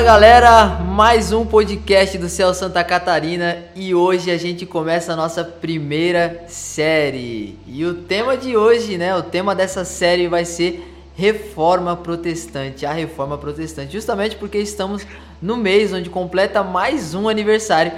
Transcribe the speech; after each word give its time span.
Fala 0.00 0.12
galera, 0.12 0.66
mais 0.82 1.30
um 1.30 1.44
podcast 1.44 2.16
do 2.16 2.26
Céu 2.26 2.54
Santa 2.54 2.82
Catarina 2.82 3.58
e 3.76 3.94
hoje 3.94 4.30
a 4.30 4.38
gente 4.38 4.64
começa 4.64 5.12
a 5.12 5.16
nossa 5.16 5.44
primeira 5.44 6.42
série. 6.48 7.58
E 7.66 7.84
o 7.84 7.92
tema 7.92 8.34
de 8.34 8.56
hoje, 8.56 8.96
né, 8.96 9.14
o 9.14 9.22
tema 9.22 9.54
dessa 9.54 9.84
série 9.84 10.26
vai 10.26 10.46
ser 10.46 10.90
Reforma 11.14 11.94
Protestante, 11.98 12.86
a 12.86 12.94
Reforma 12.94 13.36
Protestante, 13.36 13.92
justamente 13.92 14.36
porque 14.36 14.56
estamos 14.56 15.06
no 15.42 15.58
mês 15.58 15.92
onde 15.92 16.08
completa 16.08 16.62
mais 16.62 17.14
um 17.14 17.28
aniversário. 17.28 17.92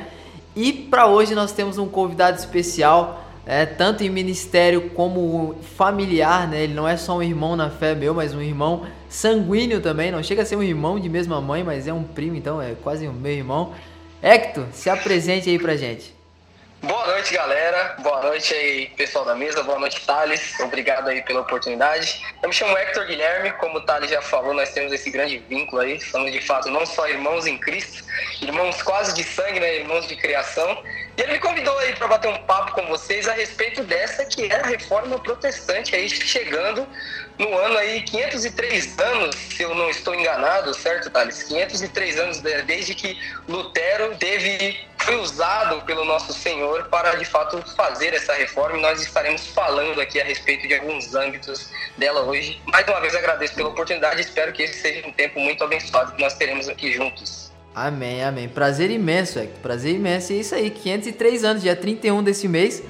E 0.57 0.73
para 0.73 1.07
hoje 1.07 1.37
nós 1.37 1.53
temos 1.53 1.79
um 1.79 1.87
convidado 1.87 2.37
especial, 2.37 3.25
é, 3.47 3.65
tanto 3.65 4.03
em 4.03 4.11
ministério 4.11 4.91
como 4.91 5.55
familiar, 5.77 6.49
né? 6.49 6.65
Ele 6.65 6.75
não 6.75 6.89
é 6.89 6.97
só 6.97 7.19
um 7.19 7.23
irmão 7.23 7.55
na 7.55 7.71
fé 7.71 7.95
meu, 7.95 8.13
mas 8.13 8.35
um 8.35 8.43
irmão 8.43 8.83
sanguíneo 9.13 9.81
também. 9.81 10.11
Não 10.11 10.23
chega 10.23 10.43
a 10.43 10.45
ser 10.45 10.57
um 10.57 10.63
irmão 10.63 10.99
de 10.99 11.09
mesma 11.09 11.41
mãe, 11.41 11.63
mas 11.63 11.87
é 11.87 11.93
um 11.93 12.03
primo, 12.03 12.37
então 12.37 12.61
é 12.61 12.75
quase 12.83 13.07
um 13.07 13.13
meu 13.13 13.33
irmão. 13.33 13.73
Hector, 14.23 14.67
se 14.73 14.89
apresente 14.89 15.51
aí 15.51 15.59
pra 15.59 15.77
gente. 15.77 16.15
Boa 16.83 17.07
noite, 17.07 17.33
galera. 17.33 17.95
Boa 18.01 18.21
noite 18.23 18.53
aí, 18.53 18.89
pessoal 18.97 19.25
da 19.25 19.37
mesa. 19.37 19.63
Boa 19.63 19.79
noite, 19.79 20.05
Thales. 20.05 20.59
Obrigado 20.59 21.09
aí 21.09 21.23
pela 21.23 21.43
oportunidade. 21.43 22.21
Eu 22.43 22.49
me 22.49 22.55
chamo 22.55 22.77
Hector 22.77 23.07
Guilherme. 23.07 23.53
Como 23.53 23.79
o 23.79 23.81
Thales 23.83 24.11
já 24.11 24.21
falou, 24.21 24.53
nós 24.53 24.71
temos 24.71 24.93
esse 24.93 25.09
grande 25.09 25.39
vínculo 25.49 25.81
aí. 25.81 26.01
Somos, 26.01 26.33
de 26.33 26.41
fato, 26.41 26.69
não 26.71 26.85
só 26.85 27.09
irmãos 27.09 27.47
em 27.47 27.57
Cristo, 27.57 28.03
irmãos 28.41 28.83
quase 28.83 29.15
de 29.15 29.23
sangue, 29.23 29.61
né? 29.61 29.77
Irmãos 29.77 30.09
de 30.09 30.17
criação. 30.17 30.83
E 31.17 31.23
ele 31.23 31.35
me 31.35 31.39
convidou 31.39 31.79
aí 31.79 31.95
para 31.95 32.09
bater 32.09 32.29
um 32.29 32.39
papo 32.39 32.73
com 32.73 32.85
vocês 32.89 33.29
a 33.29 33.33
respeito 33.33 33.85
dessa 33.85 34.25
que 34.25 34.51
é 34.51 34.57
a 34.57 34.67
reforma 34.67 35.21
protestante 35.21 35.95
aí 35.95 36.09
chegando 36.11 36.85
no 37.39 37.57
ano 37.59 37.79
aí 37.79 38.03
503 38.03 38.99
anos, 38.99 39.37
se 39.37 39.63
eu 39.63 39.75
não 39.75 39.89
estou 39.89 40.15
enganado, 40.15 40.75
certo, 40.75 41.11
Thales? 41.11 41.43
503 41.45 42.19
anos 42.19 42.41
desde 42.41 42.95
que 42.95 43.19
Lutero 43.49 44.17
teve 44.17 44.79
foi 45.03 45.17
usado 45.17 45.83
pelo 45.85 46.05
nosso 46.05 46.33
Senhor 46.33 46.85
para 46.85 47.17
de 47.17 47.25
fato 47.25 47.63
fazer 47.75 48.15
essa 48.15 48.33
reforma 48.35 48.79
e 48.79 48.81
nós 48.81 49.03
estaremos 49.03 49.47
falando 49.49 50.01
aqui 50.01 50.21
a 50.21 50.25
respeito 50.25 50.67
de 50.67 50.75
alguns 50.75 51.15
âmbitos 51.15 51.71
dela 51.99 52.23
hoje. 52.23 52.61
Mais 52.67 52.87
uma 52.87 53.01
vez 53.01 53.15
agradeço 53.15 53.55
pela 53.55 53.69
oportunidade, 53.69 54.21
espero 54.21 54.53
que 54.53 54.63
esse 54.63 54.81
seja 54.81 55.07
um 55.07 55.13
tempo 55.13 55.41
muito 55.41 55.65
abençoado 55.65 56.13
que 56.13 56.23
nós 56.23 56.35
teremos 56.35 56.69
aqui 56.69 56.93
juntos. 56.93 57.51
Amém, 57.75 58.23
amém. 58.23 58.49
Prazer 58.49 58.91
imenso, 58.91 59.39
Hector. 59.39 59.61
Prazer 59.61 59.95
imenso. 59.95 60.33
E 60.33 60.37
é 60.37 60.41
isso 60.41 60.55
aí, 60.55 60.71
503 60.71 61.45
anos, 61.45 61.63
dia 61.63 61.75
31 61.75 62.23
desse 62.23 62.47
mês, 62.47 62.83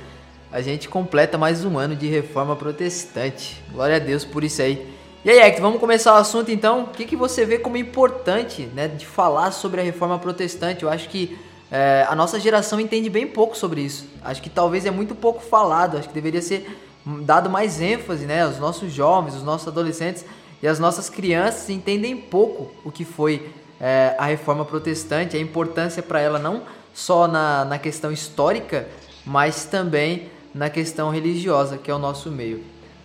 a 0.51 0.61
gente 0.61 0.89
completa 0.89 1.39
mais 1.39 1.65
um 1.65 1.79
ano 1.79 1.95
de 1.95 2.09
reforma 2.09 2.57
protestante. 2.57 3.63
Glória 3.71 3.97
a 3.97 4.01
Deus 4.01 4.25
por 4.25 4.43
isso 4.45 4.61
aí. 4.61 4.93
E 5.25 5.31
aí, 5.31 5.39
Hector, 5.39 5.63
vamos 5.63 5.79
começar 5.79 6.15
o 6.15 6.17
assunto 6.17 6.51
então. 6.51 6.83
O 6.83 6.87
que, 6.89 7.05
que 7.05 7.15
você 7.15 7.47
vê 7.47 7.59
como 7.59 7.77
importante 7.77 8.63
né, 8.75 8.89
de 8.89 9.07
falar 9.07 9.53
sobre 9.53 9.81
a 9.81 9.85
reforma 9.85 10.19
protestante? 10.19 10.83
Eu 10.83 10.91
acho 10.91 11.09
que 11.09 11.39
é, 11.75 12.05
a 12.07 12.15
nossa 12.15 12.39
geração 12.39 12.79
entende 12.79 13.09
bem 13.09 13.27
pouco 13.27 13.57
sobre 13.57 13.81
isso. 13.81 14.07
Acho 14.23 14.43
que 14.43 14.51
talvez 14.51 14.85
é 14.85 14.91
muito 14.91 15.15
pouco 15.15 15.41
falado. 15.41 15.97
Acho 15.97 16.07
que 16.07 16.13
deveria 16.13 16.43
ser 16.43 16.79
dado 17.25 17.49
mais 17.49 17.81
ênfase, 17.81 18.27
né? 18.27 18.47
Os 18.47 18.59
nossos 18.59 18.93
jovens, 18.93 19.35
os 19.35 19.43
nossos 19.43 19.67
adolescentes 19.67 20.23
e 20.63 20.69
as 20.69 20.79
nossas 20.79 21.09
crianças 21.09 21.71
entendem 21.71 22.15
pouco 22.15 22.71
o 22.85 22.93
que 22.93 23.07
foi 23.07 23.51
é, 23.81 24.15
a 24.19 24.27
reforma 24.27 24.67
protestante, 24.67 25.35
a 25.35 25.41
importância 25.41 26.03
para 26.03 26.21
ela 26.21 26.39
não 26.39 26.63
só 26.93 27.27
na, 27.27 27.65
na 27.65 27.79
questão 27.79 28.13
histórica, 28.13 28.87
mas 29.25 29.65
também 29.65 30.31
na 30.55 30.69
questão 30.69 31.09
religiosa, 31.09 31.79
que 31.79 31.91
é 31.91 31.95
o 31.95 31.99
nosso 31.99 32.31
meio. 32.31 32.63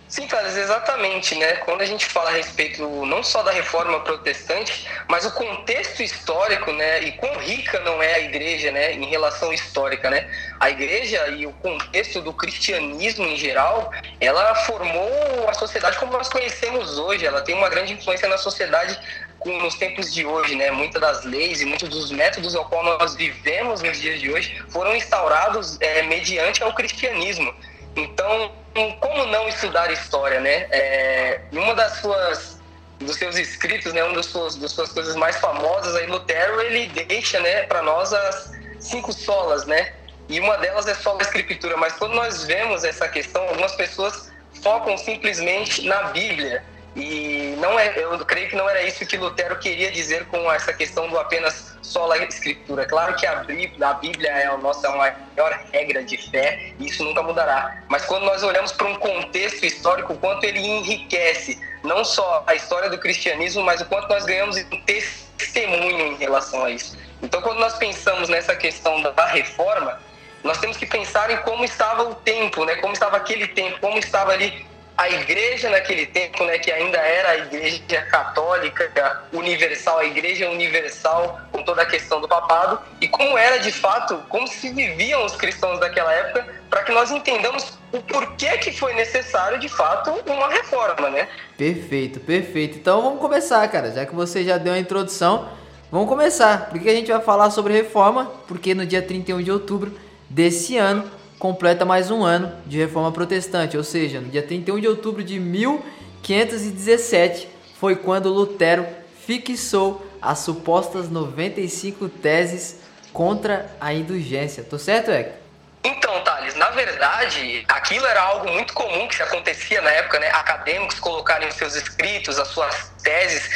Sim, 0.08 0.26
Carlos, 0.26 0.56
exatamente, 0.56 1.34
né? 1.34 1.56
Quando 1.56 1.82
a 1.82 1.84
gente 1.84 2.06
fala 2.06 2.30
a 2.30 2.32
respeito 2.32 2.82
não 3.04 3.22
só 3.22 3.42
da 3.42 3.50
reforma 3.50 4.00
protestante, 4.00 4.88
mas 5.06 5.26
o 5.26 5.30
contexto 5.32 6.02
histórico, 6.02 6.72
né? 6.72 7.02
E 7.02 7.12
quão 7.12 7.36
rica 7.38 7.78
não 7.80 8.02
é 8.02 8.14
a 8.14 8.20
igreja, 8.20 8.72
né? 8.72 8.94
Em 8.94 9.04
relação 9.04 9.52
histórica, 9.52 10.08
né? 10.08 10.26
A 10.58 10.70
igreja 10.70 11.28
e 11.28 11.46
o 11.46 11.52
contexto 11.52 12.22
do 12.22 12.32
cristianismo 12.32 13.26
em 13.26 13.36
geral, 13.36 13.92
ela 14.18 14.54
formou 14.54 15.46
a 15.46 15.52
sociedade 15.52 15.98
como 15.98 16.12
nós 16.14 16.30
conhecemos 16.30 16.98
hoje. 16.98 17.26
Ela 17.26 17.42
tem 17.42 17.54
uma 17.54 17.68
grande 17.68 17.92
influência 17.92 18.28
na 18.28 18.38
sociedade 18.38 18.98
nos 19.44 19.74
tempos 19.74 20.12
de 20.12 20.24
hoje, 20.24 20.56
né? 20.56 20.70
Muitas 20.70 21.02
das 21.02 21.24
leis 21.24 21.60
e 21.60 21.66
muitos 21.66 21.88
dos 21.88 22.10
métodos 22.10 22.56
ao 22.56 22.64
qual 22.64 22.82
nós 22.82 23.14
vivemos 23.14 23.82
nos 23.82 24.00
dias 24.00 24.20
de 24.20 24.30
hoje 24.30 24.62
foram 24.70 24.96
instaurados 24.96 25.78
é, 25.80 26.02
mediante 26.02 26.62
ao 26.62 26.74
cristianismo. 26.74 27.54
Então, 27.96 28.52
como 29.00 29.26
não 29.26 29.48
estudar 29.48 29.90
história, 29.90 30.40
né? 30.40 30.66
É, 30.70 31.40
uma 31.52 31.74
das 31.74 31.98
suas 31.98 32.58
dos 33.00 33.16
seus 33.16 33.36
escritos, 33.36 33.92
né, 33.92 34.02
uma 34.02 34.16
das 34.16 34.26
suas, 34.26 34.56
das 34.56 34.72
suas 34.72 34.90
coisas 34.90 35.14
mais 35.14 35.36
famosas 35.36 35.94
aí, 35.94 36.06
Lutero, 36.06 36.60
ele 36.60 36.88
deixa, 36.88 37.38
né, 37.40 37.62
para 37.62 37.80
nós 37.80 38.12
as 38.12 38.50
cinco 38.80 39.12
solas, 39.12 39.66
né? 39.66 39.92
E 40.28 40.40
uma 40.40 40.56
delas 40.58 40.86
é 40.86 40.94
só 40.94 41.16
a 41.16 41.22
escritura, 41.22 41.76
mas 41.76 41.94
quando 41.94 42.14
nós 42.14 42.44
vemos 42.44 42.84
essa 42.84 43.08
questão, 43.08 43.42
algumas 43.48 43.74
pessoas 43.76 44.30
focam 44.62 44.96
simplesmente 44.98 45.86
na 45.86 46.04
Bíblia. 46.04 46.62
E 46.98 47.54
não 47.60 47.78
é, 47.78 47.96
eu 47.96 48.18
creio 48.26 48.48
que 48.48 48.56
não 48.56 48.68
era 48.68 48.82
isso 48.82 49.06
que 49.06 49.16
Lutero 49.16 49.56
queria 49.60 49.92
dizer 49.92 50.26
com 50.26 50.52
essa 50.52 50.72
questão 50.72 51.08
do 51.08 51.16
apenas 51.16 51.76
só 51.80 52.10
a 52.10 52.18
escritura. 52.18 52.84
Claro 52.86 53.14
que 53.14 53.24
a 53.24 53.36
Bíblia, 53.36 53.88
a 53.88 53.94
Bíblia 53.94 54.30
é 54.30 54.46
a 54.46 54.56
nossa 54.56 54.90
maior 54.90 55.60
regra 55.72 56.02
de 56.02 56.16
fé 56.16 56.72
e 56.76 56.86
isso 56.86 57.04
nunca 57.04 57.22
mudará. 57.22 57.84
Mas 57.88 58.04
quando 58.04 58.24
nós 58.24 58.42
olhamos 58.42 58.72
para 58.72 58.88
um 58.88 58.96
contexto 58.96 59.64
histórico, 59.64 60.12
o 60.12 60.18
quanto 60.18 60.42
ele 60.42 60.58
enriquece 60.58 61.60
não 61.84 62.04
só 62.04 62.42
a 62.48 62.56
história 62.56 62.90
do 62.90 62.98
cristianismo, 62.98 63.62
mas 63.62 63.80
o 63.80 63.84
quanto 63.84 64.08
nós 64.08 64.24
ganhamos 64.24 64.56
em 64.56 64.64
testemunho 64.82 66.14
em 66.14 66.16
relação 66.16 66.64
a 66.64 66.70
isso. 66.70 66.98
Então, 67.22 67.40
quando 67.40 67.60
nós 67.60 67.78
pensamos 67.78 68.28
nessa 68.28 68.56
questão 68.56 69.00
da 69.02 69.26
reforma, 69.26 70.00
nós 70.42 70.58
temos 70.58 70.76
que 70.76 70.86
pensar 70.86 71.30
em 71.30 71.36
como 71.38 71.64
estava 71.64 72.02
o 72.02 72.14
tempo, 72.16 72.64
né? 72.64 72.74
Como 72.76 72.92
estava 72.92 73.16
aquele 73.16 73.46
tempo, 73.46 73.78
como 73.80 73.98
estava 73.98 74.32
ali 74.32 74.66
a 74.98 75.08
igreja 75.08 75.70
naquele 75.70 76.06
tempo, 76.06 76.44
né, 76.44 76.58
que 76.58 76.72
ainda 76.72 76.98
era 76.98 77.28
a 77.30 77.36
igreja 77.36 78.02
católica 78.10 79.22
universal, 79.32 80.00
a 80.00 80.04
igreja 80.04 80.50
universal 80.50 81.40
com 81.52 81.62
toda 81.62 81.82
a 81.82 81.86
questão 81.86 82.20
do 82.20 82.26
papado, 82.26 82.80
e 83.00 83.06
como 83.06 83.38
era 83.38 83.58
de 83.58 83.70
fato, 83.70 84.20
como 84.28 84.48
se 84.48 84.70
viviam 84.70 85.24
os 85.24 85.36
cristãos 85.36 85.78
daquela 85.78 86.12
época, 86.12 86.48
para 86.68 86.82
que 86.82 86.90
nós 86.90 87.12
entendamos 87.12 87.78
o 87.92 88.00
porquê 88.00 88.58
que 88.58 88.72
foi 88.72 88.92
necessário 88.94 89.60
de 89.60 89.68
fato 89.68 90.10
uma 90.26 90.48
reforma, 90.48 91.08
né? 91.10 91.28
Perfeito, 91.56 92.18
perfeito. 92.18 92.76
Então 92.78 93.00
vamos 93.00 93.20
começar, 93.20 93.66
cara, 93.68 93.92
já 93.92 94.04
que 94.04 94.14
você 94.14 94.42
já 94.42 94.58
deu 94.58 94.72
a 94.72 94.78
introdução, 94.80 95.48
vamos 95.92 96.08
começar. 96.08 96.70
Por 96.70 96.80
que 96.80 96.88
a 96.88 96.94
gente 96.94 97.10
vai 97.10 97.20
falar 97.20 97.50
sobre 97.50 97.72
reforma? 97.72 98.32
Porque 98.48 98.74
no 98.74 98.84
dia 98.84 99.00
31 99.00 99.44
de 99.44 99.52
outubro 99.52 99.96
desse 100.28 100.76
ano 100.76 101.08
completa 101.38 101.84
mais 101.84 102.10
um 102.10 102.24
ano 102.24 102.52
de 102.66 102.78
reforma 102.78 103.12
protestante, 103.12 103.76
ou 103.76 103.84
seja, 103.84 104.20
no 104.20 104.28
dia 104.28 104.42
31 104.42 104.80
de 104.80 104.88
outubro 104.88 105.22
de 105.22 105.38
1517 105.38 107.48
foi 107.78 107.94
quando 107.96 108.28
Lutero 108.28 108.86
fixou 109.24 110.04
as 110.20 110.40
supostas 110.40 111.08
95 111.08 112.08
teses 112.08 112.80
contra 113.12 113.70
a 113.80 113.94
indulgência. 113.94 114.64
Tô 114.64 114.78
certo, 114.78 115.10
Hector? 115.10 115.38
Então, 115.84 116.22
Thales, 116.24 116.56
na 116.56 116.70
verdade, 116.70 117.64
aquilo 117.68 118.04
era 118.04 118.20
algo 118.20 118.50
muito 118.50 118.74
comum 118.74 119.06
que 119.06 119.22
acontecia 119.22 119.80
na 119.80 119.90
época, 119.90 120.18
né? 120.18 120.28
Acadêmicos 120.30 120.98
colocarem 120.98 121.48
os 121.48 121.54
seus 121.54 121.76
escritos, 121.76 122.36
as 122.38 122.48
suas 122.48 122.90
teses 123.02 123.48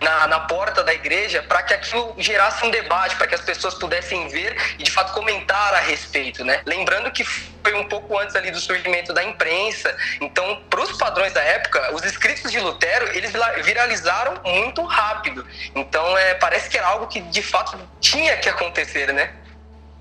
na, 0.00 0.26
na 0.26 0.40
porta 0.40 0.82
da 0.84 0.92
igreja 0.92 1.42
para 1.42 1.62
que 1.62 1.74
aquilo 1.74 2.14
gerasse 2.18 2.64
um 2.64 2.70
debate, 2.70 3.16
para 3.16 3.26
que 3.26 3.34
as 3.34 3.40
pessoas 3.40 3.74
pudessem 3.74 4.28
ver 4.28 4.56
e 4.78 4.82
de 4.82 4.90
fato 4.90 5.12
comentar 5.12 5.74
a 5.74 5.80
respeito, 5.80 6.44
né? 6.44 6.60
Lembrando 6.66 7.10
que 7.10 7.24
foi 7.24 7.74
um 7.74 7.84
pouco 7.84 8.16
antes 8.18 8.36
ali 8.36 8.50
do 8.50 8.60
surgimento 8.60 9.12
da 9.12 9.24
imprensa, 9.24 9.94
então 10.20 10.62
para 10.68 10.80
os 10.80 10.92
padrões 10.92 11.32
da 11.32 11.42
época, 11.42 11.94
os 11.94 12.04
escritos 12.04 12.50
de 12.52 12.60
Lutero 12.60 13.08
eles 13.16 13.32
viralizaram 13.64 14.34
muito 14.44 14.82
rápido, 14.84 15.44
então 15.74 16.16
é, 16.18 16.34
parece 16.34 16.68
que 16.68 16.78
era 16.78 16.86
algo 16.88 17.06
que 17.06 17.20
de 17.20 17.42
fato 17.42 17.76
tinha 18.00 18.36
que 18.36 18.48
acontecer, 18.48 19.12
né? 19.12 19.32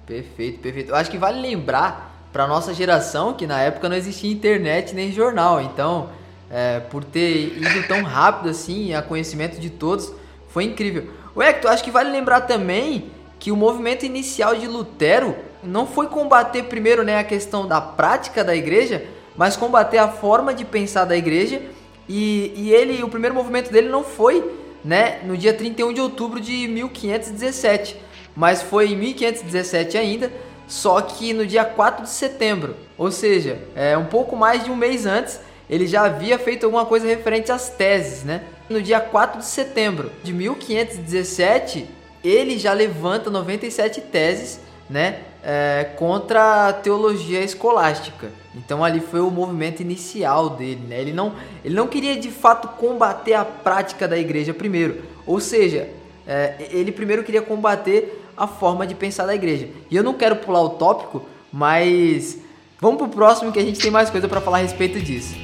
Perfeito, 0.05 0.59
perfeito. 0.59 0.91
Eu 0.91 0.95
acho 0.95 1.09
que 1.09 1.17
vale 1.17 1.41
lembrar 1.41 2.13
para 2.31 2.45
nossa 2.45 2.73
geração 2.73 3.33
que 3.33 3.47
na 3.47 3.61
época 3.61 3.89
não 3.89 3.95
existia 3.95 4.31
internet 4.31 4.93
nem 4.93 5.11
jornal, 5.11 5.59
então 5.61 6.11
é, 6.49 6.79
por 6.79 7.03
ter 7.03 7.57
ido 7.57 7.87
tão 7.87 8.03
rápido 8.03 8.49
assim 8.49 8.93
a 8.93 9.01
conhecimento 9.01 9.59
de 9.59 9.69
todos, 9.69 10.11
foi 10.49 10.63
incrível. 10.63 11.09
O 11.35 11.43
Hector, 11.43 11.71
acho 11.71 11.83
que 11.83 11.91
vale 11.91 12.09
lembrar 12.11 12.41
também 12.41 13.11
que 13.39 13.51
o 13.51 13.55
movimento 13.55 14.05
inicial 14.05 14.55
de 14.55 14.67
Lutero 14.67 15.35
não 15.61 15.85
foi 15.85 16.07
combater 16.07 16.63
primeiro 16.63 17.03
né, 17.03 17.19
a 17.19 17.23
questão 17.23 17.67
da 17.67 17.81
prática 17.81 18.43
da 18.43 18.55
igreja, 18.55 19.05
mas 19.35 19.57
combater 19.57 19.97
a 19.97 20.07
forma 20.07 20.53
de 20.53 20.63
pensar 20.63 21.05
da 21.05 21.17
igreja. 21.17 21.61
E, 22.07 22.53
e 22.55 22.71
ele, 22.71 23.03
o 23.03 23.09
primeiro 23.09 23.35
movimento 23.35 23.71
dele 23.71 23.89
não 23.89 24.03
foi 24.03 24.43
né, 24.83 25.19
no 25.23 25.35
dia 25.35 25.53
31 25.53 25.91
de 25.93 25.99
outubro 25.99 26.39
de 26.39 26.67
1517, 26.67 27.97
mas 28.35 28.61
foi 28.61 28.91
em 28.91 28.95
1517 28.95 29.97
ainda, 29.97 30.31
só 30.67 31.01
que 31.01 31.33
no 31.33 31.45
dia 31.45 31.65
4 31.65 32.03
de 32.03 32.09
setembro, 32.09 32.75
ou 32.97 33.11
seja, 33.11 33.59
é 33.75 33.97
um 33.97 34.05
pouco 34.05 34.35
mais 34.35 34.63
de 34.63 34.71
um 34.71 34.75
mês 34.75 35.05
antes, 35.05 35.39
ele 35.69 35.87
já 35.87 36.05
havia 36.05 36.37
feito 36.37 36.65
alguma 36.65 36.85
coisa 36.85 37.07
referente 37.07 37.51
às 37.51 37.69
teses, 37.69 38.23
né? 38.23 38.43
No 38.69 38.81
dia 38.81 38.99
4 38.99 39.39
de 39.39 39.45
setembro 39.45 40.11
de 40.23 40.33
1517, 40.33 41.87
ele 42.23 42.57
já 42.57 42.73
levanta 42.73 43.29
97 43.29 44.01
teses, 44.01 44.59
né, 44.89 45.19
é, 45.43 45.91
contra 45.95 46.69
a 46.69 46.73
teologia 46.73 47.41
escolástica. 47.41 48.31
Então 48.55 48.83
ali 48.83 48.99
foi 48.99 49.19
o 49.19 49.29
movimento 49.29 49.81
inicial 49.81 50.49
dele, 50.51 50.81
né? 50.87 50.99
Ele 50.99 51.13
não, 51.13 51.33
ele 51.63 51.75
não 51.75 51.87
queria 51.87 52.17
de 52.17 52.31
fato 52.31 52.67
combater 52.69 53.33
a 53.33 53.45
prática 53.45 54.07
da 54.07 54.17
igreja 54.17 54.53
primeiro, 54.53 55.03
ou 55.25 55.39
seja, 55.39 55.89
é, 56.27 56.55
ele 56.71 56.91
primeiro 56.91 57.23
queria 57.23 57.41
combater 57.41 58.23
a 58.35 58.47
forma 58.47 58.85
de 58.87 58.95
pensar 58.95 59.25
da 59.25 59.35
igreja. 59.35 59.69
E 59.89 59.95
eu 59.95 60.03
não 60.03 60.13
quero 60.13 60.37
pular 60.37 60.61
o 60.61 60.69
tópico, 60.69 61.23
mas 61.53 62.39
vamos 62.79 62.97
pro 62.97 63.07
próximo 63.07 63.51
que 63.51 63.59
a 63.59 63.63
gente 63.63 63.79
tem 63.79 63.91
mais 63.91 64.09
coisa 64.09 64.27
para 64.27 64.41
falar 64.41 64.57
a 64.57 64.61
respeito 64.61 64.99
disso. 64.99 65.35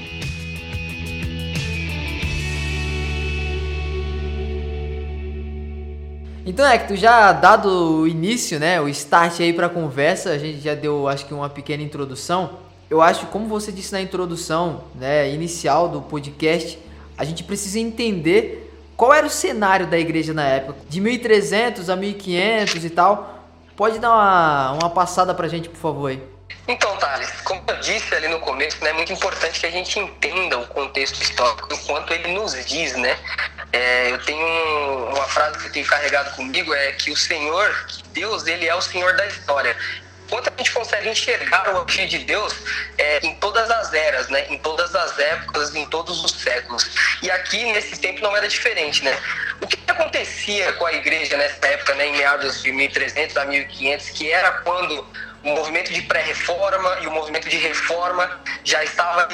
Então 6.46 6.66
é 6.66 6.78
que 6.78 6.88
tu 6.88 6.96
já 6.96 7.32
dado 7.32 8.02
o 8.02 8.08
início, 8.08 8.60
né, 8.60 8.82
o 8.82 8.90
start 8.90 9.40
aí 9.42 9.54
para 9.54 9.68
a 9.68 9.70
conversa, 9.70 10.32
a 10.32 10.38
gente 10.38 10.60
já 10.60 10.74
deu, 10.74 11.08
acho 11.08 11.26
que 11.26 11.34
uma 11.34 11.50
pequena 11.50 11.84
introdução. 11.84 12.58
Eu 12.90 13.02
acho, 13.02 13.28
como 13.28 13.48
você 13.48 13.72
disse 13.72 13.92
na 13.92 14.02
introdução, 14.02 14.84
né, 14.96 15.30
inicial 15.30 15.88
do 15.88 16.02
podcast, 16.02 16.80
a 17.18 17.24
gente 17.24 17.44
precisa 17.44 17.80
entender 17.80 18.74
qual 18.98 19.14
era 19.14 19.26
o 19.26 19.30
cenário 19.30 19.86
da 19.88 19.98
igreja 19.98 20.34
na 20.34 20.46
época, 20.46 20.80
de 20.90 21.00
1300 21.00 21.90
a 21.90 21.96
1500 21.96 22.86
e 22.86 22.90
tal. 22.90 23.48
Pode 23.76 24.00
dar 24.00 24.10
uma, 24.10 24.72
uma 24.74 24.90
passada 24.90 25.34
pra 25.34 25.48
gente, 25.48 25.70
por 25.70 25.78
favor 25.78 26.08
aí. 26.08 26.22
Então, 26.68 26.96
Thales, 26.98 27.32
como 27.44 27.62
eu 27.68 27.80
disse 27.80 28.14
ali 28.14 28.28
no 28.28 28.40
começo, 28.40 28.84
né, 28.84 28.92
é 28.92 28.94
muito 28.94 29.12
importante 29.12 29.60
que 29.60 29.66
a 29.66 29.72
gente 29.72 30.00
entenda 30.00 30.60
o 30.60 30.68
contexto 30.68 31.22
histórico, 31.22 31.68
enquanto 31.72 32.12
ele 32.12 32.34
nos 32.34 32.54
diz, 32.66 32.96
né? 32.96 33.18
É, 33.73 34.12
eu 34.12 34.18
tenho 34.25 35.09
uma 35.09 35.25
frase 35.25 35.57
que 35.59 35.68
eu 35.68 35.71
tenho 35.71 35.85
carregado 35.85 36.35
comigo, 36.35 36.73
é 36.73 36.91
que 36.91 37.12
o 37.12 37.15
Senhor, 37.15 37.88
Deus, 38.12 38.45
ele 38.45 38.68
é 38.68 38.75
o 38.75 38.81
Senhor 38.81 39.15
da 39.15 39.25
história 39.25 39.75
quanto 40.31 40.50
a 40.50 40.53
gente 40.57 40.71
consegue 40.71 41.09
enxergar 41.09 41.75
o 41.75 41.83
agir 41.83 42.07
de 42.07 42.19
Deus 42.19 42.56
é, 42.97 43.19
em 43.21 43.35
todas 43.35 43.69
as 43.69 43.94
eras, 43.94 44.29
né? 44.29 44.45
em 44.50 44.57
todas 44.57 44.95
as 44.95 45.19
épocas, 45.19 45.75
em 45.75 45.85
todos 45.88 46.23
os 46.23 46.31
séculos. 46.31 46.89
E 47.21 47.29
aqui, 47.29 47.65
nesse 47.73 48.00
tempo, 48.00 48.21
não 48.21 48.35
era 48.35 48.47
diferente. 48.47 49.03
Né? 49.03 49.15
O 49.59 49.68
que 49.68 49.77
acontecia 49.91 50.71
com 50.73 50.85
a 50.85 50.94
igreja 50.94 51.35
nessa 51.35 51.68
época, 51.68 51.94
né, 51.95 52.07
em 52.07 52.13
meados 52.13 52.63
de 52.63 52.71
1300 52.71 53.35
a 53.35 53.45
1500, 53.45 54.09
que 54.12 54.31
era 54.31 54.51
quando 54.63 55.06
o 55.44 55.50
movimento 55.50 55.92
de 55.92 56.02
pré-reforma 56.04 57.00
e 57.02 57.08
o 57.08 57.12
movimento 57.12 57.50
de 57.50 57.58
reforma 57.58 58.42
já 58.64 58.84
estava 58.84 59.28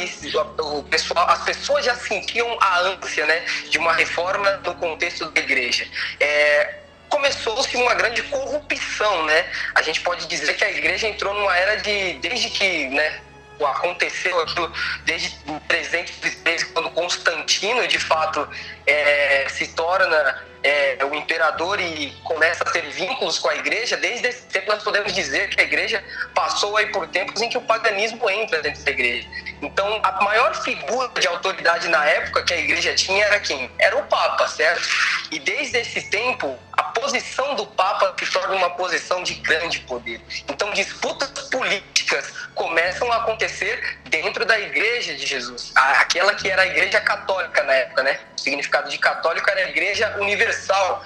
o 0.60 0.84
pessoal, 0.84 1.30
as 1.30 1.44
pessoas 1.44 1.86
já 1.86 1.96
sentiam 1.96 2.58
a 2.62 2.80
ânsia, 2.80 3.26
né, 3.26 3.46
de 3.70 3.78
uma 3.78 3.94
reforma 3.94 4.52
no 4.64 4.74
contexto 4.76 5.30
da 5.32 5.42
igreja. 5.42 5.88
É, 6.20 6.76
começou-se 7.10 7.76
uma 7.78 7.94
grande 7.96 8.22
corrupção, 8.24 9.26
né? 9.26 9.46
A 9.76 9.82
gente 9.82 10.02
pode 10.02 10.28
dizer 10.28 10.54
que 10.56 10.64
a 10.64 10.72
igreja 10.72 11.08
entrou 11.08 11.34
numa 11.34 11.56
era 11.56 11.78
de 11.78 12.14
desde 12.16 12.50
que, 12.50 12.88
né, 12.90 13.22
aconteceu 13.66 14.40
aquilo 14.42 14.72
desde 15.06 15.38
303, 15.68 16.64
quando 16.66 16.90
Constantino 16.92 17.88
de 17.88 18.00
fato 18.00 18.48
é, 18.86 19.48
se 19.50 19.68
torna 19.70 20.48
é, 20.64 20.98
o 21.06 21.14
imperador 21.14 21.80
e 21.80 22.12
começa 22.24 22.64
a 22.64 22.72
ter 22.72 22.82
vínculos 22.90 23.40
com 23.40 23.50
a 23.50 23.56
igreja, 23.56 23.96
desde 23.98 24.28
esse 24.28 24.44
tempo 24.48 24.72
nós 24.72 24.84
podemos 24.84 25.14
dizer 25.14 25.50
que 25.50 25.62
a 25.62 25.64
igreja 25.64 26.04
passou 26.34 26.76
aí 26.78 26.88
por 26.88 27.08
tempos 27.08 27.42
em 27.42 27.50
que 27.50 27.58
o 27.58 27.62
paganismo 27.62 28.30
entra 28.30 28.62
dentro 28.62 28.84
da 28.84 28.92
igreja. 28.92 29.28
Então, 29.62 30.00
a 30.04 30.24
maior 30.24 30.54
figura 30.62 31.10
de 31.20 31.28
autoridade 31.28 31.88
na 31.88 32.06
época 32.06 32.44
que 32.44 32.54
a 32.54 32.58
igreja 32.58 32.94
tinha 32.96 33.26
era 33.26 33.40
quem? 33.40 33.70
Era 33.80 33.98
o 33.98 34.04
Papa, 34.04 34.48
certo? 34.48 34.82
E 35.32 35.40
desde 35.40 35.80
esse 35.80 36.10
tempo, 36.10 36.58
a 36.74 36.84
posição 37.00 37.56
do 37.56 37.66
Papa 37.66 38.14
se 38.20 38.32
torna 38.32 38.56
uma 38.56 38.70
posição 38.72 39.22
de 39.24 39.36
grande 39.36 39.80
poder. 39.82 40.20
Então, 40.50 40.72
disputas 40.72 41.30
políticas 41.50 42.32
começam 42.56 43.12
a 43.12 43.18
acontecer 43.18 44.00
dentro 44.06 44.46
da 44.46 44.60
igreja 44.60 45.14
de 45.16 45.26
Jesus, 45.26 45.72
aquela 45.76 46.34
que 46.34 46.50
era 46.50 46.64
a 46.64 46.68
igreja 46.68 47.00
católica 47.00 47.64
na 47.64 47.74
época, 47.74 48.04
né? 48.04 48.20
O 48.36 48.42
significado 48.42 48.90
de 48.90 48.98
católico 48.98 49.50
era 49.50 49.62
a 49.62 49.70
igreja 49.70 50.18
universal. 50.20 51.04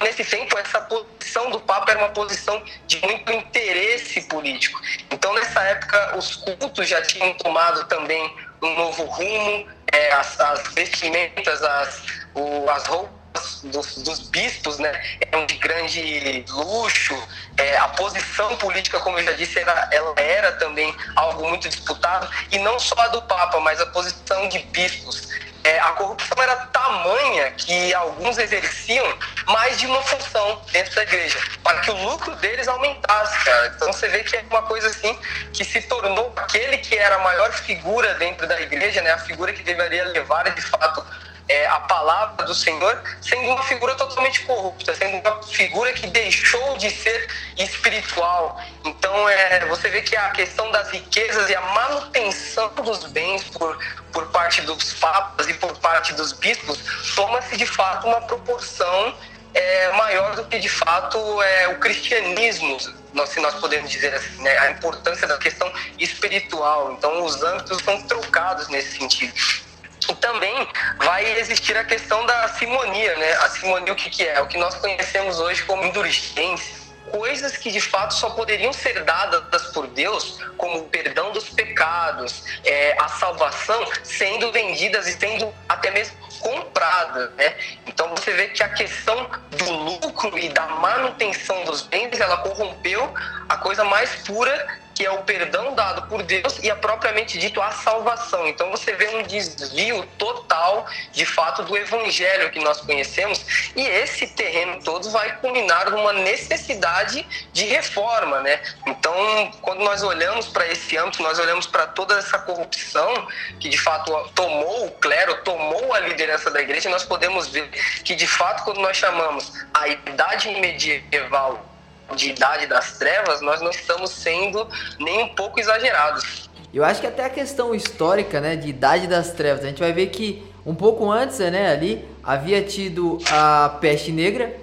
Nesse 0.00 0.24
tempo, 0.24 0.56
essa 0.58 0.80
posição 0.80 1.50
do 1.50 1.60
Papa 1.60 1.90
era 1.90 2.00
uma 2.00 2.10
posição 2.10 2.62
de 2.86 2.98
muito 3.02 3.30
interesse 3.30 4.22
político. 4.22 4.80
Então, 5.10 5.34
nessa 5.34 5.62
época, 5.62 6.16
os 6.16 6.36
cultos 6.36 6.88
já 6.88 7.02
tinham 7.02 7.34
tomado 7.34 7.84
também 7.84 8.34
um 8.62 8.74
novo 8.74 9.04
rumo, 9.04 9.68
é, 9.92 10.12
as, 10.12 10.40
as, 10.40 10.74
vestimentas, 10.74 11.62
as, 11.62 12.02
o, 12.34 12.70
as 12.70 12.86
roupas 12.86 13.15
dos, 13.64 13.96
dos, 13.98 14.20
bispos 14.28 14.78
né, 14.78 14.92
eram 15.20 15.46
de 15.46 15.56
grande 15.56 16.44
luxo, 16.48 17.16
é, 17.56 17.76
a 17.76 17.88
posição 17.88 18.56
política, 18.56 19.00
como 19.00 19.18
eu 19.18 19.24
já 19.24 19.32
disse, 19.32 19.58
era, 19.58 19.88
ela 19.92 20.14
era 20.16 20.52
também 20.52 20.94
algo 21.14 21.48
muito 21.48 21.68
disputado, 21.68 22.28
e 22.50 22.58
não 22.58 22.78
só 22.78 22.98
a 22.98 23.08
do 23.08 23.22
Papa, 23.22 23.60
mas 23.60 23.80
a 23.80 23.86
posição 23.86 24.48
de 24.48 24.58
bispos 24.58 25.28
é, 25.66 25.80
a 25.80 25.90
corrupção 25.92 26.40
era 26.40 26.54
tamanha 26.54 27.50
que 27.50 27.92
alguns 27.92 28.38
exerciam 28.38 29.04
mais 29.46 29.76
de 29.78 29.86
uma 29.86 30.00
função 30.00 30.62
dentro 30.70 30.94
da 30.94 31.02
igreja, 31.02 31.40
para 31.62 31.80
que 31.80 31.90
o 31.90 32.04
lucro 32.04 32.36
deles 32.36 32.68
aumentasse, 32.68 33.44
cara. 33.44 33.72
Então 33.74 33.92
você 33.92 34.06
vê 34.08 34.22
que 34.22 34.36
é 34.36 34.44
uma 34.48 34.62
coisa 34.62 34.86
assim 34.86 35.18
que 35.52 35.64
se 35.64 35.82
tornou 35.82 36.32
aquele 36.36 36.78
que 36.78 36.94
era 36.94 37.16
a 37.16 37.18
maior 37.18 37.52
figura 37.52 38.14
dentro 38.14 38.46
da 38.46 38.60
igreja, 38.60 39.02
né? 39.02 39.10
A 39.10 39.18
figura 39.18 39.52
que 39.52 39.64
deveria 39.64 40.04
levar 40.04 40.48
de 40.50 40.62
fato 40.62 41.04
é, 41.48 41.66
a 41.66 41.80
palavra 41.80 42.44
do 42.44 42.54
Senhor, 42.54 43.02
sendo 43.20 43.42
uma 43.50 43.62
figura 43.62 43.94
totalmente 43.94 44.40
corrupta, 44.42 44.94
sendo 44.94 45.16
uma 45.18 45.42
figura 45.42 45.92
que 45.92 46.06
deixou 46.08 46.76
de 46.76 46.90
ser 46.90 47.28
espiritual. 47.56 48.60
Então, 48.84 49.28
é, 49.28 49.64
você 49.66 49.88
vê 49.88 50.02
que 50.02 50.16
a 50.16 50.30
questão 50.30 50.70
das 50.70 50.90
riquezas 50.90 51.48
e 51.48 51.54
a 51.54 51.60
manutenção 51.60 52.68
dos 52.74 53.04
bens 53.06 53.44
por, 53.44 53.78
por 54.12 54.26
parte 54.30 54.60
dos 54.62 54.94
papas 54.94 55.48
e 55.48 55.54
por 55.54 55.76
parte 55.78 56.12
dos 56.14 56.32
bispos 56.32 56.78
toma-se 57.14 57.56
de 57.56 57.66
fato 57.66 58.06
uma 58.06 58.20
proporção 58.22 59.14
é, 59.54 59.92
maior 59.92 60.36
do 60.36 60.44
que 60.44 60.58
de 60.58 60.68
fato 60.68 61.42
é, 61.42 61.68
o 61.68 61.78
cristianismo, 61.78 62.78
se 63.26 63.40
nós 63.40 63.54
podemos 63.54 63.90
dizer 63.90 64.12
assim, 64.12 64.42
né? 64.42 64.58
a 64.58 64.70
importância 64.72 65.26
da 65.26 65.38
questão 65.38 65.72
espiritual. 65.98 66.92
Então, 66.92 67.24
os 67.24 67.42
âmbitos 67.42 67.82
são 67.82 68.02
trocados 68.02 68.68
nesse 68.68 68.98
sentido. 68.98 69.65
E 70.08 70.14
também 70.14 70.68
vai 70.98 71.38
existir 71.38 71.76
a 71.76 71.84
questão 71.84 72.24
da 72.26 72.48
simonia, 72.48 73.16
né? 73.16 73.32
A 73.34 73.50
simonia 73.50 73.92
o 73.92 73.96
que, 73.96 74.10
que 74.10 74.26
é? 74.26 74.40
O 74.40 74.46
que 74.46 74.58
nós 74.58 74.74
conhecemos 74.76 75.40
hoje 75.40 75.62
como 75.64 75.84
indulgência. 75.84 76.86
Coisas 77.10 77.56
que 77.56 77.70
de 77.70 77.80
fato 77.80 78.14
só 78.14 78.30
poderiam 78.30 78.72
ser 78.72 79.04
dadas 79.04 79.66
por 79.72 79.86
Deus, 79.86 80.40
como 80.56 80.80
o 80.80 80.88
perdão 80.88 81.30
dos 81.30 81.48
pecados, 81.48 82.42
é, 82.64 82.96
a 83.00 83.08
salvação, 83.08 83.86
sendo 84.02 84.50
vendidas 84.50 85.06
e 85.06 85.12
sendo 85.12 85.54
até 85.68 85.90
mesmo 85.92 86.16
compradas, 86.40 87.30
né? 87.34 87.56
Então 87.86 88.08
você 88.10 88.32
vê 88.32 88.48
que 88.48 88.62
a 88.62 88.68
questão 88.68 89.30
do 89.50 89.70
lucro 89.70 90.36
e 90.38 90.48
da 90.48 90.66
manutenção 90.66 91.64
dos 91.64 91.82
bens, 91.82 92.20
ela 92.20 92.38
corrompeu 92.38 93.14
a 93.48 93.56
coisa 93.56 93.84
mais 93.84 94.10
pura 94.26 94.85
que 94.96 95.04
é 95.04 95.10
o 95.10 95.22
perdão 95.24 95.74
dado 95.74 96.08
por 96.08 96.22
Deus 96.22 96.58
e 96.62 96.70
a 96.70 96.74
propriamente 96.74 97.38
dito 97.38 97.60
a 97.60 97.70
salvação. 97.70 98.48
Então 98.48 98.70
você 98.70 98.94
vê 98.94 99.08
um 99.08 99.22
desvio 99.24 100.02
total, 100.16 100.86
de 101.12 101.26
fato, 101.26 101.62
do 101.64 101.76
evangelho 101.76 102.50
que 102.50 102.58
nós 102.60 102.80
conhecemos, 102.80 103.44
e 103.76 103.86
esse 103.86 104.26
terreno 104.28 104.82
todo 104.82 105.10
vai 105.10 105.36
culminar 105.36 105.90
numa 105.90 106.14
necessidade 106.14 107.26
de 107.52 107.66
reforma, 107.66 108.40
né? 108.40 108.58
Então, 108.86 109.52
quando 109.60 109.84
nós 109.84 110.02
olhamos 110.02 110.48
para 110.48 110.66
esse 110.66 110.96
âmbito, 110.96 111.22
nós 111.22 111.38
olhamos 111.38 111.66
para 111.66 111.86
toda 111.88 112.18
essa 112.18 112.38
corrupção 112.38 113.28
que 113.60 113.68
de 113.68 113.76
fato 113.78 114.10
tomou 114.34 114.86
o 114.86 114.90
clero, 114.92 115.42
tomou 115.42 115.92
a 115.92 116.00
liderança 116.00 116.50
da 116.50 116.62
igreja, 116.62 116.88
nós 116.88 117.04
podemos 117.04 117.48
ver 117.48 117.68
que 118.02 118.14
de 118.14 118.26
fato 118.26 118.64
quando 118.64 118.80
nós 118.80 118.96
chamamos 118.96 119.52
a 119.74 119.88
idade 119.88 120.50
medieval 120.52 121.75
de 122.14 122.30
idade 122.30 122.66
das 122.66 122.98
trevas, 122.98 123.40
nós 123.40 123.60
não 123.60 123.70
estamos 123.70 124.10
sendo 124.10 124.66
nem 124.98 125.24
um 125.24 125.28
pouco 125.34 125.58
exagerados. 125.58 126.48
Eu 126.72 126.84
acho 126.84 127.00
que 127.00 127.06
até 127.06 127.24
a 127.24 127.30
questão 127.30 127.74
histórica, 127.74 128.40
né, 128.40 128.54
de 128.54 128.68
idade 128.68 129.06
das 129.06 129.32
trevas, 129.32 129.64
a 129.64 129.68
gente 129.68 129.80
vai 129.80 129.92
ver 129.92 130.08
que 130.08 130.44
um 130.64 130.74
pouco 130.74 131.10
antes, 131.10 131.38
né, 131.38 131.70
ali 131.70 132.04
havia 132.22 132.62
tido 132.62 133.18
a 133.30 133.78
peste 133.80 134.12
negra, 134.12 134.54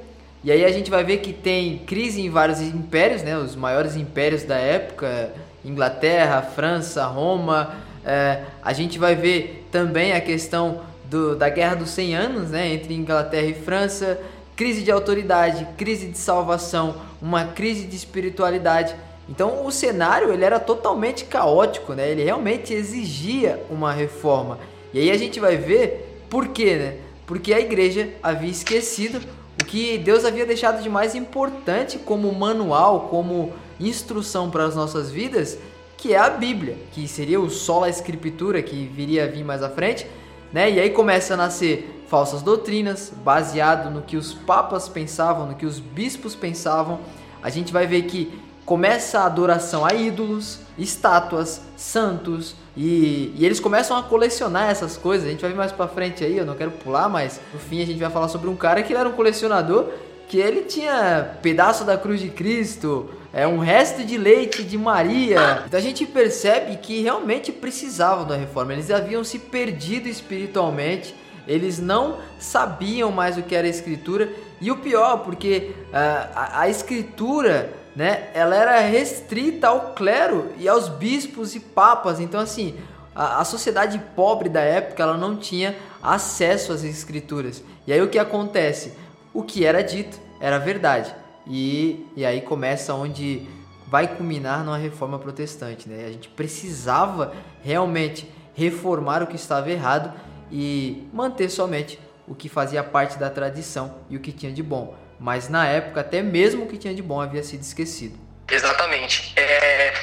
e 0.44 0.52
aí 0.52 0.66
a 0.66 0.72
gente 0.72 0.92
vai 0.92 1.04
ver 1.04 1.18
que 1.18 1.32
tem 1.32 1.80
crise 1.80 2.22
em 2.22 2.30
vários 2.30 2.62
impérios, 2.62 3.24
né, 3.24 3.38
os 3.38 3.56
maiores 3.56 3.96
impérios 3.96 4.44
da 4.44 4.58
época, 4.58 5.32
Inglaterra, 5.64 6.42
França, 6.42 7.06
Roma. 7.06 7.76
É, 8.06 8.42
a 8.62 8.74
gente 8.74 9.00
vai 9.00 9.16
ver 9.16 9.68
também 9.72 10.12
a 10.12 10.20
questão 10.20 10.82
do, 11.06 11.36
da 11.36 11.48
Guerra 11.48 11.76
dos 11.76 11.92
100 11.92 12.16
Anos, 12.16 12.50
né, 12.52 12.74
entre 12.74 12.94
Inglaterra 12.94 13.48
e 13.48 13.54
França 13.54 14.20
crise 14.55 14.83
de 14.83 14.91
autoridade, 14.91 15.67
crise 15.77 16.07
de 16.07 16.17
salvação, 16.17 16.95
uma 17.22 17.45
crise 17.45 17.86
de 17.86 17.95
espiritualidade. 17.95 18.95
Então 19.27 19.65
o 19.65 19.72
cenário 19.72 20.31
ele 20.31 20.43
era 20.43 20.60
totalmente 20.60 21.25
caótico, 21.25 21.93
né? 21.93 22.10
Ele 22.10 22.24
realmente 22.24 22.74
exigia 22.74 23.63
uma 23.69 23.91
reforma. 23.91 24.60
E 24.93 25.00
aí 25.00 25.12
a 25.12 25.17
gente 25.17 25.39
vai 25.39 25.57
ver 25.57 26.25
por 26.29 26.50
quê, 26.50 26.75
né? 26.75 26.98
porque 27.25 27.53
a 27.53 27.60
igreja 27.60 28.10
havia 28.22 28.50
esquecido 28.50 29.22
o 29.62 29.65
que 29.65 29.98
Deus 29.98 30.25
havia 30.25 30.45
deixado 30.45 30.81
de 30.81 30.89
mais 30.89 31.15
importante 31.15 31.98
como 31.98 32.31
manual, 32.31 33.07
como 33.10 33.53
instrução 33.79 34.50
para 34.50 34.65
as 34.65 34.75
nossas 34.75 35.10
vidas, 35.10 35.57
que 35.98 36.13
é 36.13 36.17
a 36.17 36.29
Bíblia, 36.29 36.77
que 36.91 37.07
seria 37.07 37.39
o 37.39 37.50
sola 37.50 37.89
escritura 37.89 38.62
que 38.62 38.86
viria 38.86 39.24
a 39.24 39.27
vir 39.27 39.43
mais 39.43 39.63
à 39.63 39.69
frente, 39.69 40.05
né? 40.51 40.69
E 40.69 40.79
aí 40.79 40.89
começa 40.89 41.33
a 41.33 41.38
nascer 41.38 42.02
falsas 42.13 42.43
doutrinas, 42.43 43.12
baseado 43.24 43.89
no 43.89 44.03
que 44.03 44.15
os 44.15 44.36
papas 44.36 44.88
pensavam, 44.88 45.48
no 45.48 45.55
que 45.55 45.65
os 45.65 45.79
bispos 45.79 46.36
pensavam. 46.36 47.00
A 47.41 47.50
gente 47.50 47.74
vai 47.74 47.88
ver 47.88 48.03
que 48.03 48.39
começa 48.67 49.22
a 49.22 49.25
adoração 49.25 49.84
a 49.84 49.96
ídolos, 49.96 50.60
estátuas, 50.77 51.60
santos, 51.75 52.55
e, 52.77 53.34
e, 53.36 53.43
eles 53.43 53.60
começam 53.60 53.98
a 53.98 54.03
colecionar 54.03 54.70
essas 54.70 54.96
coisas. 54.96 55.27
A 55.27 55.32
gente 55.32 55.41
vai 55.41 55.50
ver 55.50 55.58
mais 55.58 55.72
pra 55.72 55.88
frente 55.88 56.24
aí, 56.24 56.38
eu 56.38 56.46
não 56.46 56.53
quero 56.53 56.70
pular, 56.70 57.10
mas 57.10 57.41
no 57.51 57.60
fim 57.60 57.82
a 57.82 57.86
gente 57.88 58.00
vai 58.00 58.12
falar 58.12 58.27
sobre 58.27 58.48
um 58.48 58.55
cara 58.55 58.84
que 58.84 58.93
era 58.93 59.10
um 59.10 59.13
colecionador 59.13 59.89
que 60.27 60.38
ele 60.38 60.65
tinha 60.65 61.38
pedaço 61.41 61.84
da 61.84 61.98
cruz 61.98 62.22
de 62.22 62.29
Cristo, 62.29 63.10
é 63.34 63.48
um 63.48 63.58
resto 63.58 64.03
de 64.03 64.20
leite 64.20 64.63
de 64.63 64.77
Maria. 64.77 65.63
Então 65.65 65.79
a 65.79 65.82
gente 65.82 66.05
percebe 66.05 66.77
que 66.77 67.01
realmente 67.01 67.51
precisavam 67.51 68.27
da 68.27 68.36
reforma. 68.36 68.74
Eles 68.74 68.91
haviam 68.91 69.24
se 69.24 69.39
perdido 69.39 70.08
espiritualmente. 70.08 71.23
Eles 71.48 71.80
não 71.80 72.20
sabiam 72.40 73.12
mais 73.12 73.38
o 73.38 73.44
que 73.44 73.56
era 73.56 73.68
escritura 73.68 74.30
e 74.62 74.72
o 74.72 74.78
pior, 74.78 75.18
porque 75.20 75.76
uh, 75.90 76.30
a, 76.36 76.62
a 76.62 76.70
escritura 76.70 77.74
né, 77.96 78.30
ela 78.34 78.56
era 78.56 78.80
restrita 78.80 79.68
ao 79.68 79.94
clero 79.94 80.52
e 80.58 80.68
aos 80.68 80.90
bispos 80.90 81.56
e 81.56 81.60
papas. 81.60 82.20
Então, 82.20 82.40
assim, 82.40 82.76
a, 83.16 83.42
a, 83.42 83.46
sociedade 83.46 84.02
pobre 84.16 84.50
da 84.50 84.62
época 84.62 85.04
ela 85.04 85.18
não 85.18 85.36
tinha 85.36 85.76
acesso 86.02 86.72
às 86.72 86.84
escrituras. 86.84 87.64
E 87.86 87.94
aí 87.94 88.02
o 88.02 88.10
que 88.10 88.18
acontece? 88.18 88.94
O 89.34 89.44
que 89.44 89.66
era 89.66 89.84
dito 89.84 90.18
era 90.40 90.58
verdade. 90.58 91.14
E, 91.46 92.08
e 92.16 92.26
aí 92.26 92.42
começa 92.42 92.94
onde 92.94 93.48
vai 93.88 94.08
culminar 94.16 94.64
numa 94.64 94.78
reforma 94.78 95.20
protestante. 95.20 95.88
Né? 95.88 96.06
A 96.08 96.12
gente 96.12 96.30
precisava 96.30 97.34
realmente 97.62 98.30
reformar 98.56 99.22
o 99.22 99.28
que 99.28 99.36
estava 99.36 99.70
errado 99.70 100.12
e 100.53 101.10
manter 101.12 101.50
somente 101.50 102.00
o 102.27 102.33
que 102.33 102.48
fazia 102.48 102.83
parte 102.83 103.17
da 103.17 103.29
tradição 103.29 103.98
e 104.10 104.15
o 104.15 104.19
que 104.19 104.31
tinha 104.31 104.51
de 104.51 104.63
bom 104.63 104.95
mas 105.24 105.48
na 105.48 105.65
época 105.65 106.01
até 106.01 106.22
mesmo 106.22 106.65
o 106.65 106.67
que 106.67 106.77
tinha 106.77 106.93
de 106.93 107.01
bom 107.01 107.22
havia 107.22 107.41
sido 107.43 107.62
esquecido. 107.62 108.19
Exatamente. 108.51 109.33
É 109.38 109.93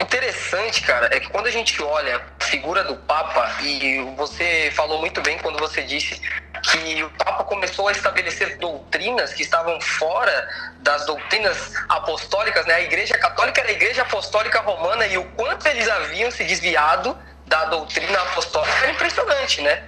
interessante, 0.00 0.82
cara, 0.82 1.08
é 1.12 1.18
que 1.18 1.28
quando 1.30 1.46
a 1.46 1.50
gente 1.50 1.82
olha 1.82 2.22
a 2.38 2.44
figura 2.44 2.84
do 2.84 2.94
Papa, 2.94 3.56
e 3.60 4.00
você 4.16 4.70
falou 4.72 5.00
muito 5.00 5.20
bem 5.20 5.36
quando 5.38 5.58
você 5.58 5.82
disse 5.82 6.20
que 6.62 7.02
o 7.02 7.10
Papa 7.10 7.42
começou 7.42 7.88
a 7.88 7.92
estabelecer 7.92 8.56
doutrinas 8.58 9.32
que 9.32 9.42
estavam 9.42 9.80
fora 9.80 10.48
das 10.78 11.04
doutrinas 11.06 11.74
apostólicas, 11.88 12.64
né? 12.66 12.74
A 12.74 12.80
Igreja 12.82 13.18
Católica 13.18 13.60
era 13.60 13.70
a 13.70 13.72
Igreja 13.72 14.02
Apostólica 14.02 14.60
Romana 14.60 15.08
e 15.08 15.18
o 15.18 15.24
quanto 15.32 15.66
eles 15.66 15.88
haviam 15.88 16.30
se 16.30 16.44
desviado 16.44 17.18
da 17.46 17.66
doutrina 17.66 18.20
apostólica 18.20 18.78
era 18.78 18.92
impressionante, 18.92 19.62
né? 19.62 19.82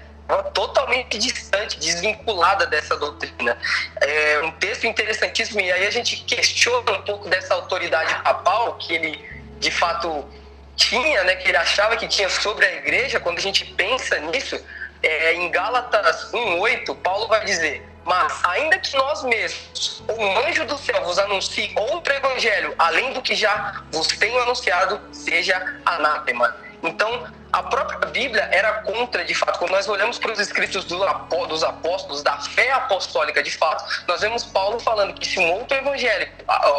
totalmente 0.52 1.16
distante, 1.16 1.78
desvinculada 1.78 2.66
dessa 2.66 2.96
doutrina. 2.96 3.56
É 4.00 4.40
um 4.44 4.52
texto 4.52 4.86
interessantíssimo, 4.86 5.60
e 5.60 5.72
aí 5.72 5.86
a 5.86 5.90
gente 5.90 6.16
questiona 6.24 6.92
um 6.92 7.02
pouco 7.02 7.28
dessa 7.28 7.54
autoridade 7.54 8.14
papal 8.22 8.74
que 8.74 8.94
ele, 8.94 9.24
de 9.58 9.70
fato, 9.70 10.28
tinha, 10.76 11.24
né, 11.24 11.34
que 11.36 11.48
ele 11.48 11.56
achava 11.56 11.96
que 11.96 12.06
tinha 12.06 12.28
sobre 12.28 12.66
a 12.66 12.74
igreja, 12.74 13.18
quando 13.18 13.38
a 13.38 13.40
gente 13.40 13.64
pensa 13.64 14.18
nisso, 14.18 14.62
é, 15.02 15.34
em 15.34 15.50
Gálatas 15.50 16.30
1,8, 16.32 16.94
Paulo 16.96 17.26
vai 17.28 17.44
dizer: 17.44 17.88
Mas, 18.04 18.44
ainda 18.44 18.78
que 18.78 18.96
nós 18.96 19.22
mesmos, 19.24 20.02
um 20.08 20.38
anjo 20.46 20.64
do 20.66 20.76
céu, 20.76 21.02
vos 21.04 21.18
anuncie 21.18 21.72
outro 21.76 22.12
evangelho, 22.12 22.74
além 22.78 23.12
do 23.12 23.22
que 23.22 23.34
já 23.34 23.82
vos 23.92 24.08
tenho 24.08 24.40
anunciado, 24.40 25.00
seja 25.12 25.80
anátema. 25.86 26.67
Então, 26.82 27.26
a 27.52 27.62
própria 27.62 27.98
Bíblia 28.10 28.48
era 28.52 28.82
contra, 28.82 29.24
de 29.24 29.34
fato. 29.34 29.58
Quando 29.58 29.72
nós 29.72 29.88
olhamos 29.88 30.18
para 30.18 30.32
os 30.32 30.38
escritos 30.38 30.84
dos 30.84 31.62
apóstolos, 31.64 32.22
da 32.22 32.38
fé 32.40 32.70
apostólica, 32.72 33.42
de 33.42 33.50
fato, 33.50 33.84
nós 34.06 34.20
vemos 34.20 34.44
Paulo 34.44 34.78
falando 34.78 35.14
que 35.14 35.26
se 35.26 35.38
um 35.38 35.52
outro 35.52 35.76
evangelho, 35.76 36.28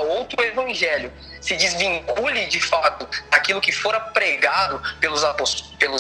outro 0.10 0.44
evangelho 0.44 1.12
se 1.42 1.56
desvincule 1.56 2.46
de 2.46 2.60
fato 2.60 3.08
daquilo 3.30 3.62
que 3.62 3.72
fora 3.72 4.00
pregado 4.00 4.82
pelos 5.00 5.24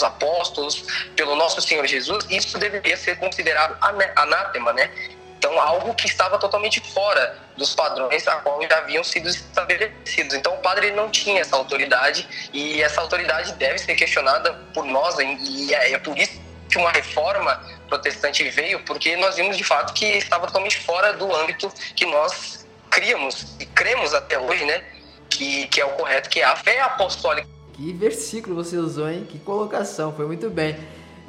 apóstolos, 0.04 0.86
pelo 1.16 1.36
nosso 1.36 1.62
Senhor 1.62 1.86
Jesus, 1.88 2.26
isso 2.30 2.58
deveria 2.58 2.96
ser 2.96 3.18
considerado 3.18 3.78
anátema, 4.16 4.74
né? 4.74 4.92
Então, 5.40 5.58
algo 5.58 5.96
que 5.96 6.06
estava 6.06 6.38
totalmente 6.38 6.82
fora 6.94 7.40
dos 7.56 7.74
padrões 7.74 8.28
a 8.28 8.36
qual 8.42 8.62
já 8.62 8.78
haviam 8.80 9.02
sido 9.06 9.30
estabelecidos. 9.30 10.34
Então, 10.34 10.54
o 10.54 10.58
padre 10.58 10.92
não 10.92 11.10
tinha 11.10 11.40
essa 11.40 11.56
autoridade 11.56 12.28
e 12.52 12.84
essa 12.84 13.00
autoridade 13.00 13.54
deve 13.54 13.80
ser 13.80 13.96
questionada 13.96 14.54
por 14.74 14.84
nós 14.84 15.16
e 15.18 15.74
é, 15.74 15.94
é 15.94 15.98
por 15.98 16.18
isso 16.18 16.42
que 16.70 16.78
uma 16.78 16.92
reforma 16.92 17.58
protestante 17.88 18.44
veio, 18.50 18.84
porque 18.84 19.16
nós 19.16 19.38
vimos 19.38 19.56
de 19.56 19.64
fato 19.64 19.94
que 19.94 20.06
estava 20.06 20.46
totalmente 20.46 20.78
fora 20.78 21.14
do 21.14 21.34
âmbito 21.34 21.72
que 21.96 22.06
nós 22.06 22.68
criamos 22.90 23.56
e 23.62 23.66
cremos 23.66 24.14
até 24.14 24.38
hoje, 24.38 24.66
né? 24.66 24.84
Que, 25.30 25.68
que 25.68 25.80
é 25.80 25.86
o 25.86 25.90
correto, 25.92 26.30
que 26.30 26.42
é 26.42 26.44
a 26.44 26.56
fé 26.58 26.82
apostólica. 26.82 27.48
Que 27.74 27.94
versículo 27.94 28.58
você 28.58 28.76
usou, 28.76 29.10
hein? 29.10 29.26
Que 29.28 29.40
colocação, 29.40 30.14
foi 30.14 30.26
muito 30.26 30.50
bem. 30.50 30.78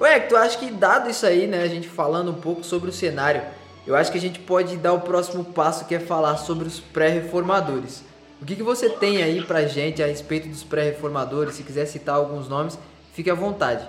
Ué, 0.00 0.18
tu 0.18 0.36
acha 0.36 0.58
que 0.58 0.68
dado 0.70 1.08
isso 1.08 1.24
aí, 1.24 1.46
né, 1.46 1.62
a 1.62 1.68
gente 1.68 1.88
falando 1.88 2.30
um 2.30 2.40
pouco 2.40 2.64
sobre 2.64 2.90
o 2.90 2.92
cenário, 2.92 3.42
eu 3.90 3.96
acho 3.96 4.12
que 4.12 4.18
a 4.18 4.20
gente 4.20 4.38
pode 4.38 4.76
dar 4.76 4.92
o 4.92 5.00
próximo 5.00 5.44
passo 5.44 5.84
que 5.84 5.96
é 5.96 5.98
falar 5.98 6.36
sobre 6.36 6.68
os 6.68 6.78
pré-reformadores. 6.78 8.04
O 8.40 8.44
que, 8.44 8.54
que 8.54 8.62
você 8.62 8.88
tem 8.88 9.20
aí 9.20 9.42
pra 9.42 9.66
gente 9.66 10.00
a 10.00 10.06
respeito 10.06 10.48
dos 10.48 10.62
pré-reformadores? 10.62 11.56
Se 11.56 11.64
quiser 11.64 11.86
citar 11.86 12.14
alguns 12.14 12.48
nomes, 12.48 12.78
fique 13.12 13.28
à 13.28 13.34
vontade. 13.34 13.84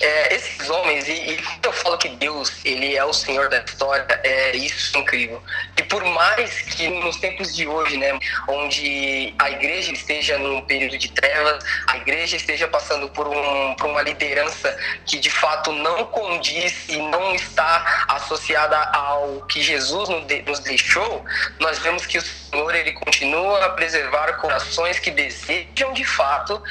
É, 0.00 0.34
esses 0.34 0.68
homens, 0.68 1.06
e, 1.08 1.12
e 1.12 1.36
quando 1.42 1.64
eu 1.64 1.72
falo 1.72 1.98
que 1.98 2.08
Deus 2.08 2.52
ele 2.64 2.96
é 2.96 3.04
o 3.04 3.12
Senhor 3.12 3.48
da 3.48 3.58
história, 3.58 4.06
é 4.24 4.56
isso 4.56 4.96
incrível. 4.98 5.42
E 5.76 5.82
por 5.82 6.04
mais 6.04 6.62
que 6.62 6.88
nos 6.88 7.16
tempos 7.16 7.54
de 7.54 7.66
hoje, 7.66 7.96
né, 7.96 8.18
onde 8.48 9.34
a 9.38 9.50
igreja 9.50 9.92
esteja 9.92 10.38
num 10.38 10.62
período 10.62 10.98
de 10.98 11.10
trevas, 11.10 11.64
a 11.86 11.96
igreja 11.98 12.36
esteja 12.36 12.66
passando 12.68 13.08
por, 13.10 13.28
um, 13.28 13.74
por 13.74 13.86
uma 13.86 14.02
liderança 14.02 14.76
que 15.06 15.18
de 15.18 15.30
fato 15.30 15.72
não 15.72 16.06
condiz 16.06 16.88
e 16.88 16.96
não 16.96 17.34
está 17.34 18.04
associada 18.08 18.76
ao 18.78 19.42
que 19.46 19.62
Jesus 19.62 20.08
nos 20.46 20.60
deixou, 20.60 21.24
nós 21.60 21.78
vemos 21.78 22.06
que 22.06 22.18
o 22.18 22.22
Senhor 22.22 22.74
ele 22.74 22.92
continua 22.92 23.66
a 23.66 23.70
preservar 23.70 24.32
corações 24.34 24.98
que 24.98 25.10
desejam 25.10 25.92
de 25.92 26.04
fato 26.04 26.62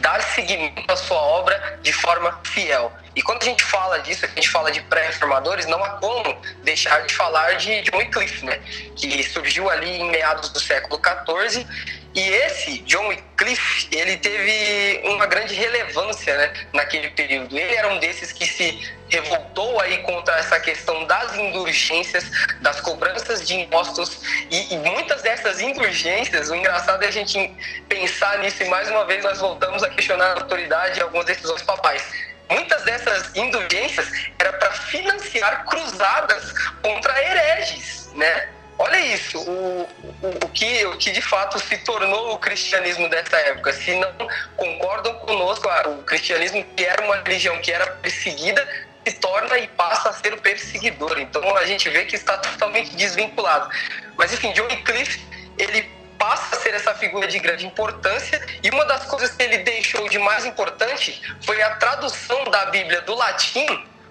dar 0.00 0.22
seguimento 0.22 0.82
à 0.90 0.96
sua 0.96 1.20
obra 1.20 1.78
de 1.82 1.92
forma 1.92 2.38
fiel. 2.44 2.92
E 3.14 3.22
quando 3.22 3.42
a 3.42 3.44
gente 3.44 3.64
fala 3.64 3.98
disso, 3.98 4.24
a 4.24 4.28
gente 4.28 4.48
fala 4.48 4.70
de 4.70 4.80
pré-reformadores, 4.82 5.66
não 5.66 5.82
há 5.82 5.90
como 5.90 6.40
deixar 6.62 7.04
de 7.06 7.14
falar 7.14 7.54
de 7.54 7.82
John 7.82 7.98
Wycliffe, 7.98 8.44
né? 8.44 8.60
que 8.94 9.22
surgiu 9.24 9.68
ali 9.68 10.00
em 10.00 10.10
meados 10.10 10.50
do 10.50 10.60
século 10.60 11.00
XIV 11.00 11.66
e 12.12 12.28
esse, 12.28 12.78
John 12.78 13.06
Wycliffe, 13.06 13.88
ele 13.92 14.16
teve 14.16 15.00
uma 15.08 15.26
grande 15.26 15.54
relevância 15.54 16.36
né, 16.36 16.52
naquele 16.72 17.10
período. 17.10 17.56
Ele 17.56 17.72
era 17.72 17.88
um 17.88 18.00
desses 18.00 18.32
que 18.32 18.44
se 18.44 18.92
revoltou 19.08 19.80
aí 19.80 19.98
contra 19.98 20.36
essa 20.38 20.58
questão 20.58 21.06
das 21.06 21.36
indulgências, 21.36 22.28
das 22.60 22.80
cobranças 22.80 23.46
de 23.46 23.54
impostos 23.54 24.22
e, 24.50 24.74
e, 24.74 24.78
muitas 24.78 25.22
dessas 25.22 25.60
indulgências, 25.60 26.50
o 26.50 26.54
engraçado 26.54 27.02
é 27.04 27.08
a 27.08 27.12
gente 27.12 27.52
pensar 27.88 28.38
nisso 28.38 28.62
e 28.62 28.68
mais 28.68 28.90
uma 28.90 29.04
vez 29.04 29.22
nós 29.22 29.38
voltamos 29.38 29.82
a 29.82 29.88
questionar 29.88 30.32
a 30.32 30.40
autoridade 30.40 30.98
e 30.98 31.02
algumas 31.02 31.26
decisões 31.26 31.62
papais. 31.62 32.02
Muitas 32.50 32.82
dessas 32.82 33.30
indulgências 33.34 34.08
era 34.38 34.52
para 34.54 34.72
financiar 34.72 35.64
cruzadas 35.66 36.52
contra 36.82 37.22
hereges, 37.22 38.10
né? 38.14 38.48
Olha 38.76 38.98
isso, 38.98 39.38
o, 39.38 39.82
o, 40.22 40.46
o, 40.46 40.48
que, 40.48 40.86
o 40.86 40.96
que 40.96 41.10
de 41.10 41.20
fato 41.20 41.60
se 41.60 41.76
tornou 41.78 42.32
o 42.32 42.38
cristianismo 42.38 43.08
dessa 43.10 43.36
época. 43.36 43.72
Se 43.74 43.94
não 43.94 44.10
concordam 44.56 45.14
conosco, 45.20 45.68
o 45.86 46.02
cristianismo 46.02 46.64
que 46.74 46.84
era 46.84 47.04
uma 47.04 47.16
religião 47.16 47.60
que 47.60 47.70
era 47.70 47.86
perseguida, 47.86 48.66
se 49.06 49.14
torna 49.16 49.58
e 49.58 49.68
passa 49.68 50.08
a 50.08 50.12
ser 50.14 50.32
o 50.32 50.38
perseguidor. 50.38 51.20
Então 51.20 51.56
a 51.56 51.66
gente 51.66 51.88
vê 51.90 52.04
que 52.06 52.16
está 52.16 52.38
totalmente 52.38 52.96
desvinculado. 52.96 53.68
Mas 54.16 54.32
enfim, 54.32 54.52
John 54.52 54.64
Wycliffe, 54.64 55.20
ele 55.58 55.99
passa 56.20 56.54
a 56.54 56.60
ser 56.60 56.74
essa 56.74 56.94
figura 56.94 57.26
de 57.26 57.38
grande 57.38 57.66
importância 57.66 58.38
e 58.62 58.68
uma 58.68 58.84
das 58.84 59.06
coisas 59.06 59.30
que 59.30 59.42
ele 59.42 59.58
deixou 59.58 60.06
de 60.06 60.18
mais 60.18 60.44
importante 60.44 61.18
foi 61.46 61.62
a 61.62 61.76
tradução 61.76 62.44
da 62.44 62.66
Bíblia 62.66 63.00
do 63.00 63.14
latim 63.14 63.66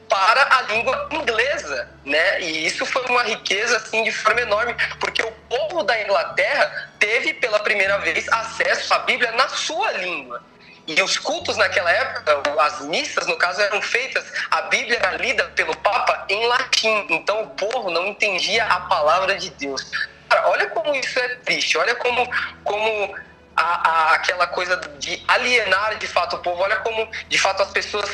para 0.10 0.58
a 0.58 0.62
língua 0.64 1.08
inglesa, 1.12 1.88
né? 2.04 2.42
E 2.42 2.66
isso 2.66 2.84
foi 2.84 3.06
uma 3.06 3.22
riqueza 3.22 3.78
assim 3.78 4.04
de 4.04 4.12
forma 4.12 4.42
enorme, 4.42 4.76
porque 5.00 5.22
o 5.22 5.32
povo 5.48 5.84
da 5.84 6.02
Inglaterra 6.02 6.90
teve 6.98 7.36
pela 7.36 7.60
primeira 7.60 8.00
vez 8.00 8.28
acesso 8.28 8.92
à 8.92 9.00
Bíblia 9.00 9.32
na 9.34 9.48
sua 9.50 9.92
língua. 9.92 10.42
E 10.88 11.00
os 11.04 11.20
cultos 11.20 11.56
naquela 11.58 11.92
época, 11.92 12.42
as 12.60 12.82
missas, 12.82 13.28
no 13.28 13.38
caso, 13.38 13.62
eram 13.62 13.80
feitas, 13.80 14.26
a 14.50 14.64
Bíblia 14.64 14.98
era 14.98 15.12
lida 15.18 15.44
pelo 15.56 15.78
Papa 15.78 16.26
em 16.28 16.48
latim. 16.48 17.06
Então 17.12 17.44
o 17.44 17.50
povo 17.52 17.92
não 17.92 18.08
entendia 18.08 18.66
a 18.66 18.80
palavra 18.80 19.36
de 19.36 19.52
Deus. 19.52 19.92
Cara, 20.30 20.48
olha 20.50 20.70
como 20.70 20.96
isso 20.96 21.20
é 21.20 21.28
triste, 21.38 21.78
olha 21.78 21.96
como, 21.96 22.30
como 22.64 23.16
a, 23.56 23.90
a, 23.90 24.14
aquela 24.14 24.48
coisa 24.48 24.78
de 25.00 25.24
alienar 25.28 25.98
de 25.98 26.08
fato 26.08 26.36
o 26.36 26.40
povo, 26.40 26.62
olha 26.62 26.78
como 26.78 27.10
de 27.28 27.38
fato 27.38 27.64
as 27.64 27.72
pessoas 27.72 28.10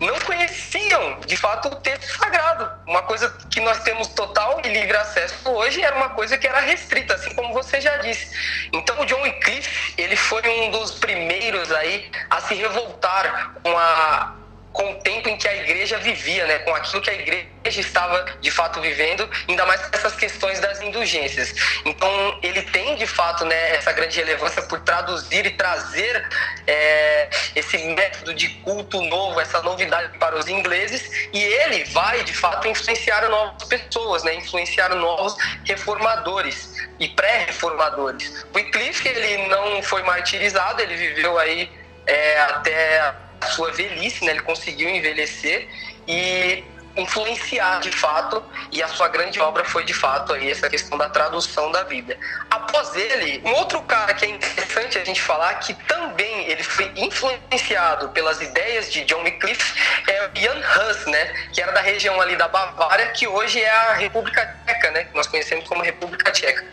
não 0.00 0.18
conheciam 0.20 1.20
de 1.20 1.36
fato 1.36 1.68
o 1.68 1.76
texto 1.76 2.18
sagrado. 2.18 2.70
Uma 2.86 3.02
coisa 3.02 3.30
que 3.50 3.60
nós 3.60 3.82
temos 3.82 4.08
total 4.08 4.60
e 4.64 4.68
livre 4.68 4.96
acesso 4.96 5.48
hoje 5.50 5.82
era 5.82 5.94
uma 5.96 6.10
coisa 6.10 6.36
que 6.36 6.46
era 6.46 6.60
restrita, 6.60 7.14
assim 7.14 7.34
como 7.34 7.54
você 7.54 7.80
já 7.80 7.96
disse. 7.98 8.36
Então 8.72 9.00
o 9.00 9.06
John 9.06 9.22
Wycliffe, 9.22 9.94
ele 9.96 10.16
foi 10.16 10.42
um 10.46 10.70
dos 10.70 10.92
primeiros 10.92 11.70
aí 11.72 12.10
a 12.28 12.40
se 12.40 12.54
revoltar 12.54 13.54
com 13.62 13.76
a 13.76 14.34
com 14.74 14.90
o 14.90 14.94
tempo 14.96 15.28
em 15.28 15.36
que 15.36 15.46
a 15.46 15.54
igreja 15.54 15.96
vivia, 15.98 16.44
né, 16.46 16.58
com 16.58 16.74
aquilo 16.74 17.00
que 17.00 17.08
a 17.08 17.14
igreja 17.14 17.48
estava 17.64 18.24
de 18.40 18.50
fato 18.50 18.80
vivendo, 18.80 19.26
ainda 19.48 19.64
mais 19.64 19.80
essas 19.92 20.16
questões 20.16 20.58
das 20.58 20.82
indulgências. 20.82 21.54
Então, 21.84 22.38
ele 22.42 22.60
tem 22.60 22.96
de 22.96 23.06
fato 23.06 23.44
né, 23.44 23.76
essa 23.76 23.92
grande 23.92 24.16
relevância 24.18 24.60
por 24.62 24.80
traduzir 24.80 25.46
e 25.46 25.50
trazer 25.50 26.28
é, 26.66 27.30
esse 27.54 27.78
método 27.78 28.34
de 28.34 28.48
culto 28.48 29.00
novo, 29.02 29.40
essa 29.40 29.62
novidade 29.62 30.18
para 30.18 30.36
os 30.36 30.48
ingleses, 30.48 31.28
e 31.32 31.40
ele 31.40 31.84
vai 31.84 32.24
de 32.24 32.34
fato 32.34 32.66
influenciar 32.66 33.28
novas 33.28 33.68
pessoas, 33.68 34.24
né, 34.24 34.34
influenciar 34.34 34.88
novos 34.96 35.36
reformadores 35.64 36.74
e 36.98 37.08
pré-reformadores. 37.08 38.44
Wycliffe 38.52 39.06
ele 39.06 39.46
não 39.46 39.80
foi 39.84 40.02
martirizado, 40.02 40.82
ele 40.82 40.96
viveu 40.96 41.38
aí 41.38 41.70
é, 42.06 42.40
até 42.40 43.14
sua 43.42 43.70
velhice, 43.72 44.24
né? 44.24 44.32
Ele 44.32 44.42
conseguiu 44.42 44.88
envelhecer 44.88 45.68
e 46.06 46.64
influenciar 46.96 47.80
de 47.80 47.90
fato 47.90 48.42
e 48.70 48.82
a 48.82 48.88
sua 48.88 49.08
grande 49.08 49.40
obra 49.40 49.64
foi 49.64 49.84
de 49.84 49.92
fato 49.92 50.32
aí 50.32 50.50
essa 50.50 50.68
questão 50.68 50.96
da 50.96 51.08
tradução 51.08 51.70
da 51.70 51.84
Bíblia. 51.84 52.18
Após 52.50 52.94
ele, 52.94 53.42
um 53.44 53.52
outro 53.54 53.82
cara 53.82 54.14
que 54.14 54.24
é 54.24 54.28
interessante 54.28 54.98
a 54.98 55.04
gente 55.04 55.20
falar 55.20 55.54
que 55.54 55.74
também 55.74 56.46
ele 56.46 56.62
foi 56.62 56.90
influenciado 56.96 58.08
pelas 58.10 58.40
ideias 58.40 58.92
de 58.92 59.04
John 59.04 59.22
Wycliffe 59.22 59.74
é 60.08 60.30
Jan 60.34 60.56
Hus, 60.56 61.06
né, 61.06 61.24
que 61.52 61.60
era 61.60 61.72
da 61.72 61.80
região 61.80 62.20
ali 62.20 62.36
da 62.36 62.48
Bavária, 62.48 63.08
que 63.08 63.26
hoje 63.26 63.60
é 63.60 63.70
a 63.70 63.94
República 63.94 64.56
Tcheca, 64.64 64.90
né, 64.92 65.04
que 65.04 65.16
nós 65.16 65.26
conhecemos 65.26 65.66
como 65.68 65.82
República 65.82 66.30
Tcheca. 66.30 66.64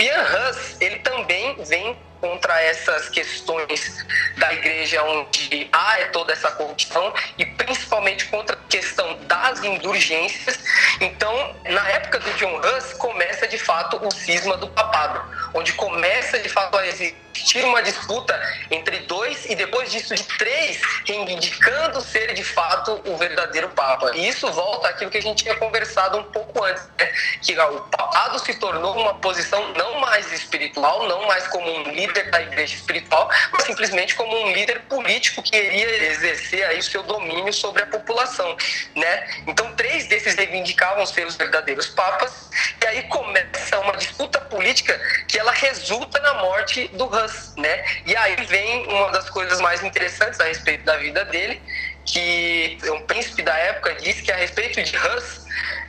Jan 0.00 0.22
Hus, 0.22 0.80
ele 0.80 0.98
também 1.00 1.56
vem 1.64 1.96
contra 2.20 2.60
essas 2.62 3.08
questões 3.08 4.04
da 4.36 4.52
igreja 4.52 5.02
onde 5.02 5.68
há 5.72 6.08
toda 6.12 6.32
essa 6.32 6.50
corrupção 6.52 7.12
e 7.36 7.44
principalmente 7.44 8.26
contra 8.26 8.56
a 8.56 8.68
questão 8.68 9.18
das 9.22 9.62
indulgências. 9.62 10.58
Então, 11.00 11.56
na 11.64 11.88
época 11.90 12.18
do 12.20 12.30
John 12.34 12.60
Hus, 12.60 12.92
começa 12.94 13.46
de 13.46 13.58
fato 13.58 14.04
o 14.04 14.10
cisma 14.10 14.56
do 14.56 14.68
papado, 14.68 15.22
onde 15.54 15.72
começa 15.74 16.38
de 16.38 16.48
fato 16.48 16.76
a 16.76 16.86
existir 16.86 17.64
uma 17.64 17.82
disputa 17.82 18.38
entre 18.70 18.98
dois 19.00 19.44
e 19.46 19.54
depois 19.54 19.90
disso 19.90 20.14
de 20.14 20.24
três 20.24 20.80
reivindicando 21.06 22.00
ser 22.00 22.34
de 22.34 22.42
fato 22.42 23.00
o 23.06 23.16
verdadeiro 23.16 23.68
papa. 23.70 24.10
E 24.14 24.28
isso 24.28 24.50
volta 24.52 24.88
àquilo 24.88 25.10
que 25.10 25.18
a 25.18 25.22
gente 25.22 25.44
tinha 25.44 25.54
conversado 25.56 26.18
um 26.18 26.24
pouco 26.24 26.64
antes, 26.64 26.82
né? 26.98 27.12
que 27.42 27.58
o 27.58 27.80
papado 27.82 28.38
se 28.40 28.54
tornou 28.54 28.96
uma 28.96 29.14
posição 29.14 29.72
não 29.74 30.00
mais 30.00 30.32
espiritual, 30.32 31.06
não 31.06 31.26
mais 31.26 31.46
como 31.48 31.70
um 31.70 31.82
líder 31.84 32.07
da 32.12 32.42
igreja 32.42 32.74
espiritual, 32.74 33.28
mas 33.52 33.64
simplesmente 33.64 34.14
como 34.14 34.36
um 34.44 34.52
líder 34.52 34.80
político 34.80 35.42
que 35.42 35.50
queria 35.50 36.10
exercer 36.10 36.64
aí 36.64 36.78
o 36.78 36.82
seu 36.82 37.02
domínio 37.02 37.52
sobre 37.52 37.82
a 37.82 37.86
população, 37.86 38.56
né? 38.94 39.26
Então 39.46 39.74
três 39.74 40.06
desses 40.06 40.34
reivindicavam 40.34 41.04
ser 41.06 41.26
os 41.26 41.36
verdadeiros 41.36 41.86
papas 41.88 42.50
e 42.82 42.86
aí 42.86 43.02
começa 43.04 43.78
uma 43.80 43.96
disputa 43.96 44.40
política 44.40 44.98
que 45.26 45.38
ela 45.38 45.52
resulta 45.52 46.18
na 46.20 46.34
morte 46.34 46.88
do 46.88 47.04
Hus 47.04 47.48
né? 47.56 47.84
E 48.06 48.16
aí 48.16 48.36
vem 48.46 48.86
uma 48.86 49.10
das 49.10 49.28
coisas 49.30 49.60
mais 49.60 49.82
interessantes 49.82 50.40
a 50.40 50.44
respeito 50.44 50.84
da 50.84 50.96
vida 50.96 51.24
dele, 51.24 51.60
que 52.04 52.78
um 52.84 53.00
príncipe 53.02 53.42
da 53.42 53.54
época 53.54 53.94
disse 53.96 54.22
que 54.22 54.32
a 54.32 54.36
respeito 54.36 54.82
de 54.82 54.96
Hans, 54.96 55.46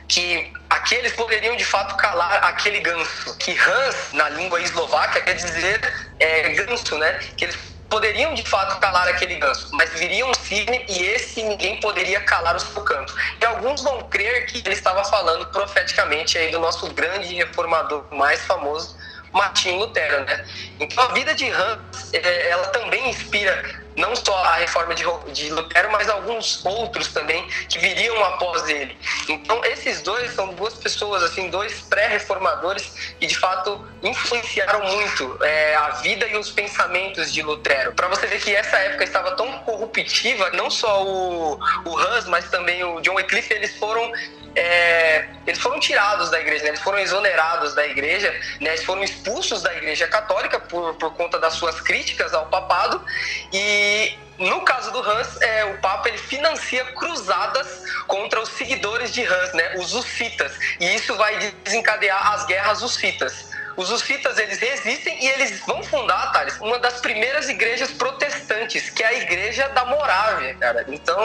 que 0.08 0.52
aqueles 0.90 1.12
poderiam 1.12 1.54
de 1.54 1.64
fato 1.64 1.96
calar 1.96 2.42
aquele 2.42 2.80
ganso. 2.80 3.36
Que 3.38 3.56
Hans, 3.56 4.12
na 4.12 4.28
língua 4.30 4.60
eslovaca, 4.60 5.20
quer 5.20 5.34
dizer 5.34 5.80
é, 6.18 6.48
ganso, 6.50 6.98
né? 6.98 7.12
Que 7.36 7.44
eles 7.44 7.56
poderiam 7.88 8.34
de 8.34 8.42
fato 8.42 8.80
calar 8.80 9.08
aquele 9.08 9.36
ganso, 9.36 9.68
mas 9.72 9.90
viria 9.90 10.24
um 10.24 10.32
cisne 10.34 10.84
e 10.88 11.02
esse 11.02 11.42
ninguém 11.42 11.78
poderia 11.80 12.20
calar 12.20 12.56
o 12.56 12.60
seu 12.60 12.82
canto. 12.82 13.14
E 13.40 13.44
alguns 13.44 13.82
vão 13.82 14.02
crer 14.02 14.46
que 14.46 14.58
ele 14.58 14.74
estava 14.74 15.04
falando 15.04 15.46
profeticamente 15.46 16.38
aí 16.38 16.50
do 16.50 16.58
nosso 16.58 16.88
grande 16.92 17.34
reformador 17.34 18.04
mais 18.12 18.44
famoso, 18.44 18.96
Martinho 19.32 19.76
Lutero, 19.78 20.24
né? 20.24 20.46
Então 20.78 21.04
a 21.04 21.08
vida 21.12 21.34
de 21.34 21.48
Hans, 21.50 22.12
é, 22.12 22.50
ela 22.50 22.66
também 22.68 23.10
inspira 23.10 23.80
não 23.96 24.14
só 24.16 24.36
a 24.44 24.54
reforma 24.56 24.94
de, 24.94 25.04
de 25.32 25.50
Lutero, 25.50 25.90
mas 25.92 26.08
alguns 26.08 26.64
outros 26.64 27.08
também 27.08 27.46
que 27.68 27.78
viriam 27.78 28.24
após 28.24 28.68
ele. 28.68 28.96
Então 29.28 29.64
esses 29.64 30.02
dois 30.02 30.32
são 30.32 30.54
duas 30.54 30.74
pessoas, 30.74 31.22
assim, 31.22 31.50
dois 31.50 31.80
pré-reformadores 31.82 33.14
que 33.18 33.26
de 33.26 33.36
fato 33.36 33.84
influenciaram 34.02 34.84
muito 34.94 35.38
é, 35.44 35.76
a 35.76 35.90
vida 35.90 36.26
e 36.26 36.36
os 36.36 36.50
pensamentos 36.50 37.32
de 37.32 37.42
Lutero. 37.42 37.92
Para 37.92 38.08
você 38.08 38.26
ver 38.26 38.40
que 38.40 38.54
essa 38.54 38.76
época 38.78 39.04
estava 39.04 39.32
tão 39.32 39.58
corruptiva, 39.60 40.50
não 40.50 40.70
só 40.70 41.04
o, 41.04 41.58
o 41.84 41.98
Hans, 41.98 42.26
mas 42.26 42.48
também 42.50 42.82
o 42.82 43.00
John 43.00 43.14
Wycliffe, 43.14 43.52
eles 43.52 43.76
foram 43.76 44.10
é, 44.54 45.28
eles 45.46 45.60
foram 45.60 45.78
tirados 45.78 46.30
da 46.30 46.40
igreja, 46.40 46.64
né? 46.64 46.70
eles 46.70 46.80
foram 46.80 46.98
exonerados 46.98 47.74
da 47.74 47.86
igreja, 47.86 48.30
né? 48.60 48.70
eles 48.70 48.84
foram 48.84 49.02
expulsos 49.02 49.62
da 49.62 49.74
igreja 49.74 50.06
católica 50.08 50.58
por, 50.58 50.94
por 50.94 51.14
conta 51.14 51.38
das 51.38 51.54
suas 51.54 51.80
críticas 51.80 52.34
ao 52.34 52.46
papado 52.46 53.04
e 53.52 54.16
no 54.38 54.62
caso 54.62 54.90
do 54.90 55.00
Hans, 55.00 55.40
é, 55.42 55.66
o 55.66 55.78
Papa 55.78 56.08
ele 56.08 56.16
financia 56.16 56.82
cruzadas 56.92 57.84
contra 58.06 58.40
os 58.40 58.48
seguidores 58.48 59.12
de 59.12 59.22
Hans, 59.22 59.52
né, 59.52 59.74
os 59.76 59.94
hussitas, 59.94 60.52
e 60.80 60.94
isso 60.94 61.14
vai 61.16 61.36
desencadear 61.62 62.32
as 62.32 62.46
guerras 62.46 62.82
hussitas. 62.82 63.50
Os 63.76 63.90
hussitas, 63.90 64.36
eles 64.38 64.58
resistem 64.58 65.24
e 65.24 65.28
eles 65.28 65.60
vão 65.60 65.82
fundar, 65.82 66.32
Thales, 66.32 66.58
uma 66.60 66.78
das 66.78 67.00
primeiras 67.00 67.48
igrejas 67.48 67.90
protestantes, 67.92 68.90
que 68.90 69.02
é 69.02 69.06
a 69.06 69.12
Igreja 69.14 69.68
da 69.70 69.84
Morávia, 69.84 70.54
cara. 70.56 70.84
Então, 70.88 71.18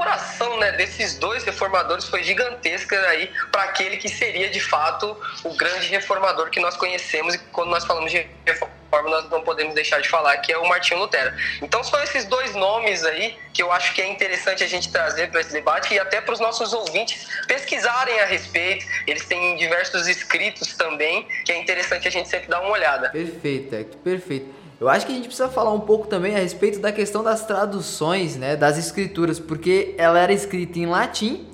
colaboração 0.00 0.58
né, 0.58 0.72
desses 0.72 1.18
dois 1.18 1.44
reformadores 1.44 2.06
foi 2.06 2.22
gigantesca 2.22 2.98
aí 3.08 3.30
para 3.52 3.64
aquele 3.64 3.98
que 3.98 4.08
seria, 4.08 4.48
de 4.48 4.60
fato, 4.60 5.14
o 5.44 5.54
grande 5.54 5.88
reformador 5.88 6.48
que 6.48 6.58
nós 6.58 6.76
conhecemos 6.76 7.34
e 7.34 7.38
quando 7.52 7.68
nós 7.68 7.84
falamos 7.84 8.10
de 8.10 8.26
reforma 8.46 8.80
forma 8.90 9.08
nós 9.08 9.30
não 9.30 9.40
podemos 9.42 9.72
deixar 9.72 10.00
de 10.00 10.08
falar 10.08 10.36
que 10.38 10.52
é 10.52 10.58
o 10.58 10.68
Martinho 10.68 10.98
Lutero. 10.98 11.32
Então 11.62 11.84
são 11.84 12.02
esses 12.02 12.24
dois 12.24 12.56
nomes 12.56 13.04
aí 13.04 13.36
que 13.54 13.62
eu 13.62 13.70
acho 13.70 13.94
que 13.94 14.02
é 14.02 14.08
interessante 14.08 14.64
a 14.64 14.66
gente 14.66 14.90
trazer 14.90 15.30
para 15.30 15.40
esse 15.40 15.52
debate 15.52 15.94
e 15.94 15.98
até 16.00 16.20
para 16.20 16.34
os 16.34 16.40
nossos 16.40 16.72
ouvintes 16.72 17.28
pesquisarem 17.46 18.18
a 18.18 18.26
respeito. 18.26 18.84
Eles 19.06 19.24
têm 19.26 19.56
diversos 19.56 20.08
escritos 20.08 20.74
também 20.74 21.24
que 21.44 21.52
é 21.52 21.58
interessante 21.58 22.08
a 22.08 22.10
gente 22.10 22.28
sempre 22.28 22.48
dar 22.48 22.60
uma 22.62 22.70
olhada. 22.70 23.10
Perfeito, 23.10 23.96
perfeito. 23.98 24.59
Eu 24.80 24.88
acho 24.88 25.04
que 25.04 25.12
a 25.12 25.14
gente 25.14 25.26
precisa 25.26 25.50
falar 25.50 25.74
um 25.74 25.80
pouco 25.80 26.08
também 26.08 26.34
a 26.34 26.38
respeito 26.38 26.78
da 26.78 26.90
questão 26.90 27.22
das 27.22 27.44
traduções, 27.44 28.36
né, 28.36 28.56
das 28.56 28.78
escrituras, 28.78 29.38
porque 29.38 29.94
ela 29.98 30.18
era 30.18 30.32
escrita 30.32 30.78
em 30.78 30.86
latim 30.86 31.46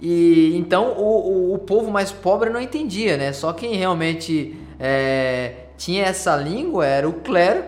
e 0.00 0.56
então 0.56 0.94
o, 0.98 1.52
o, 1.52 1.54
o 1.54 1.58
povo 1.58 1.92
mais 1.92 2.10
pobre 2.10 2.50
não 2.50 2.60
entendia, 2.60 3.16
né? 3.16 3.32
Só 3.32 3.52
quem 3.52 3.76
realmente 3.76 4.58
é, 4.80 5.66
tinha 5.78 6.06
essa 6.06 6.34
língua 6.34 6.84
era 6.84 7.08
o 7.08 7.12
clero, 7.12 7.62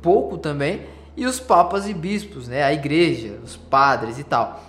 pouco 0.00 0.38
também, 0.38 0.82
e 1.16 1.26
os 1.26 1.40
papas 1.40 1.88
e 1.88 1.92
bispos, 1.92 2.46
né? 2.46 2.62
A 2.62 2.72
igreja, 2.72 3.40
os 3.42 3.56
padres 3.56 4.20
e 4.20 4.22
tal. 4.22 4.62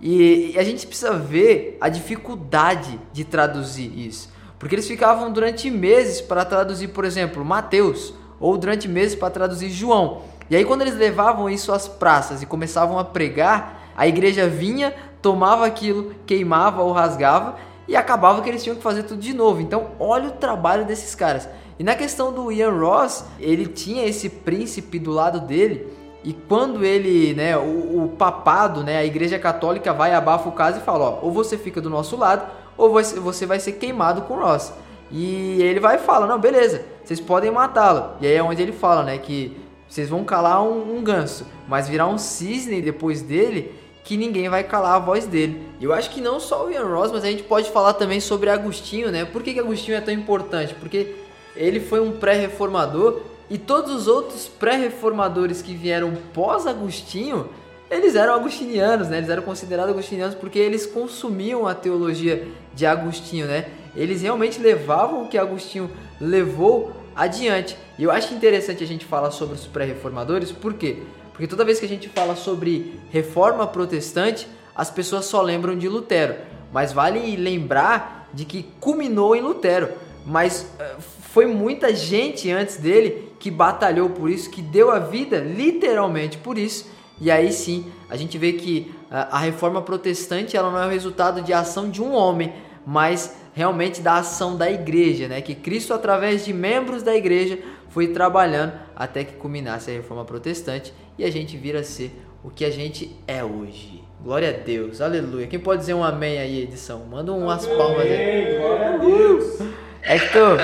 E, 0.00 0.52
e 0.54 0.58
a 0.58 0.62
gente 0.62 0.86
precisa 0.86 1.14
ver 1.14 1.78
a 1.80 1.88
dificuldade 1.88 3.00
de 3.12 3.24
traduzir 3.24 3.92
isso, 3.98 4.30
porque 4.56 4.76
eles 4.76 4.86
ficavam 4.86 5.32
durante 5.32 5.68
meses 5.68 6.20
para 6.20 6.44
traduzir, 6.44 6.88
por 6.88 7.04
exemplo, 7.04 7.44
Mateus, 7.44 8.14
ou 8.42 8.58
durante 8.58 8.86
meses 8.88 9.14
para 9.14 9.30
traduzir 9.30 9.70
João. 9.70 10.22
E 10.50 10.56
aí 10.56 10.64
quando 10.64 10.82
eles 10.82 10.96
levavam 10.96 11.48
isso 11.48 11.72
às 11.72 11.88
praças 11.88 12.42
e 12.42 12.46
começavam 12.46 12.98
a 12.98 13.04
pregar, 13.04 13.92
a 13.96 14.06
igreja 14.06 14.48
vinha, 14.48 14.92
tomava 15.22 15.64
aquilo, 15.64 16.14
queimava 16.26 16.82
ou 16.82 16.92
rasgava 16.92 17.56
e 17.86 17.96
acabava 17.96 18.42
que 18.42 18.48
eles 18.48 18.62
tinham 18.62 18.76
que 18.76 18.82
fazer 18.82 19.04
tudo 19.04 19.20
de 19.20 19.32
novo. 19.32 19.60
Então, 19.60 19.88
olha 19.98 20.28
o 20.28 20.32
trabalho 20.32 20.84
desses 20.84 21.14
caras. 21.14 21.48
E 21.78 21.84
na 21.84 21.94
questão 21.94 22.32
do 22.32 22.52
Ian 22.52 22.70
Ross, 22.70 23.24
ele 23.38 23.66
tinha 23.66 24.04
esse 24.04 24.28
príncipe 24.28 24.98
do 24.98 25.10
lado 25.10 25.40
dele. 25.40 25.86
E 26.24 26.32
quando 26.32 26.84
ele, 26.84 27.34
né, 27.34 27.56
o, 27.56 28.04
o 28.04 28.08
papado, 28.16 28.84
né, 28.84 28.98
a 28.98 29.04
igreja 29.04 29.38
católica 29.38 29.92
vai 29.92 30.14
abafa 30.14 30.48
o 30.48 30.52
caso 30.52 30.78
e 30.78 30.82
fala, 30.82 31.04
ó, 31.04 31.18
ou 31.22 31.32
você 31.32 31.58
fica 31.58 31.80
do 31.80 31.90
nosso 31.90 32.16
lado, 32.16 32.46
ou 32.76 32.90
você 32.90 33.46
vai 33.46 33.58
ser 33.58 33.72
queimado 33.72 34.22
com 34.22 34.34
Ross. 34.34 34.72
E 35.12 35.62
ele 35.62 35.78
vai 35.78 35.96
e 35.96 35.98
fala, 35.98 36.26
não, 36.26 36.40
beleza, 36.40 36.82
vocês 37.04 37.20
podem 37.20 37.50
matá-lo. 37.50 38.16
E 38.20 38.26
aí 38.26 38.34
é 38.34 38.42
onde 38.42 38.62
ele 38.62 38.72
fala, 38.72 39.02
né, 39.02 39.18
que 39.18 39.56
vocês 39.88 40.08
vão 40.08 40.24
calar 40.24 40.62
um, 40.64 40.96
um 40.96 41.02
ganso, 41.02 41.46
mas 41.68 41.88
virar 41.88 42.06
um 42.06 42.16
cisne 42.16 42.80
depois 42.80 43.20
dele 43.20 43.74
que 44.04 44.16
ninguém 44.16 44.48
vai 44.48 44.64
calar 44.64 44.94
a 44.94 44.98
voz 44.98 45.26
dele. 45.26 45.62
Eu 45.80 45.92
acho 45.92 46.10
que 46.10 46.20
não 46.20 46.40
só 46.40 46.66
o 46.66 46.70
Ian 46.70 46.86
Ross, 46.86 47.12
mas 47.12 47.24
a 47.24 47.28
gente 47.28 47.42
pode 47.42 47.70
falar 47.70 47.94
também 47.94 48.18
sobre 48.18 48.50
Agostinho, 48.50 49.10
né? 49.10 49.24
Por 49.24 49.42
que, 49.42 49.52
que 49.54 49.60
Agostinho 49.60 49.96
é 49.96 50.00
tão 50.00 50.12
importante? 50.12 50.74
Porque 50.74 51.14
ele 51.54 51.78
foi 51.78 52.00
um 52.00 52.12
pré-reformador 52.12 53.20
e 53.48 53.58
todos 53.58 53.92
os 53.92 54.08
outros 54.08 54.48
pré-reformadores 54.48 55.60
que 55.60 55.74
vieram 55.74 56.14
pós-Agostinho, 56.32 57.48
eles 57.90 58.14
eram 58.14 58.34
agostinianos, 58.34 59.08
né? 59.08 59.18
Eles 59.18 59.28
eram 59.28 59.42
considerados 59.42 59.92
agostinianos 59.92 60.34
porque 60.34 60.58
eles 60.58 60.86
consumiam 60.86 61.66
a 61.66 61.74
teologia 61.74 62.48
de 62.74 62.86
Agostinho, 62.86 63.46
né? 63.46 63.66
Eles 63.94 64.22
realmente 64.22 64.60
levavam 64.60 65.24
o 65.24 65.28
que 65.28 65.36
Agostinho 65.36 65.90
levou 66.20 66.92
adiante. 67.14 67.76
E 67.98 68.04
eu 68.04 68.10
acho 68.10 68.32
interessante 68.34 68.82
a 68.82 68.86
gente 68.86 69.04
falar 69.04 69.30
sobre 69.30 69.54
os 69.54 69.66
pré-reformadores, 69.66 70.50
por 70.50 70.74
quê? 70.74 71.02
Porque 71.32 71.46
toda 71.46 71.64
vez 71.64 71.78
que 71.78 71.86
a 71.86 71.88
gente 71.88 72.08
fala 72.08 72.36
sobre 72.36 73.00
reforma 73.10 73.66
protestante, 73.66 74.46
as 74.74 74.90
pessoas 74.90 75.24
só 75.24 75.42
lembram 75.42 75.76
de 75.76 75.88
Lutero. 75.88 76.36
Mas 76.72 76.92
vale 76.92 77.36
lembrar 77.36 78.28
de 78.32 78.44
que 78.44 78.64
culminou 78.80 79.36
em 79.36 79.40
Lutero. 79.40 79.90
Mas 80.24 80.62
uh, 80.78 81.00
foi 81.00 81.46
muita 81.46 81.94
gente 81.94 82.50
antes 82.50 82.76
dele 82.76 83.32
que 83.38 83.50
batalhou 83.50 84.10
por 84.10 84.30
isso, 84.30 84.50
que 84.50 84.62
deu 84.62 84.90
a 84.90 84.98
vida 84.98 85.38
literalmente 85.38 86.38
por 86.38 86.56
isso. 86.56 86.90
E 87.20 87.30
aí 87.30 87.52
sim, 87.52 87.90
a 88.08 88.16
gente 88.16 88.38
vê 88.38 88.52
que 88.52 88.92
uh, 89.10 89.28
a 89.30 89.38
reforma 89.38 89.82
protestante 89.82 90.56
ela 90.56 90.70
não 90.70 90.78
é 90.78 90.86
o 90.86 90.90
resultado 90.90 91.42
de 91.42 91.52
ação 91.52 91.90
de 91.90 92.02
um 92.02 92.12
homem, 92.12 92.52
mas 92.86 93.36
realmente 93.52 94.00
da 94.00 94.16
ação 94.16 94.56
da 94.56 94.70
igreja, 94.70 95.28
né? 95.28 95.40
Que 95.40 95.54
Cristo, 95.54 95.92
através 95.92 96.44
de 96.44 96.52
membros 96.52 97.02
da 97.02 97.14
igreja, 97.14 97.58
foi 97.88 98.08
trabalhando 98.08 98.72
até 98.96 99.24
que 99.24 99.34
culminasse 99.34 99.90
a 99.90 99.94
reforma 99.94 100.24
protestante 100.24 100.92
e 101.18 101.24
a 101.24 101.30
gente 101.30 101.56
vira 101.56 101.80
a 101.80 101.84
ser 101.84 102.10
o 102.42 102.50
que 102.50 102.64
a 102.64 102.70
gente 102.70 103.14
é 103.26 103.44
hoje. 103.44 104.02
Glória 104.22 104.50
a 104.50 104.52
Deus, 104.52 105.00
aleluia. 105.00 105.46
Quem 105.46 105.58
pode 105.58 105.80
dizer 105.80 105.94
um 105.94 106.02
amém 106.02 106.38
aí, 106.38 106.62
edição? 106.62 107.04
Manda 107.10 107.32
umas 107.32 107.64
amém, 107.64 107.76
palmas 107.76 108.02
aí. 108.02 108.58
Glória 108.58 108.94
a 108.94 108.96
Deus. 108.96 109.58
Hector, 110.02 110.58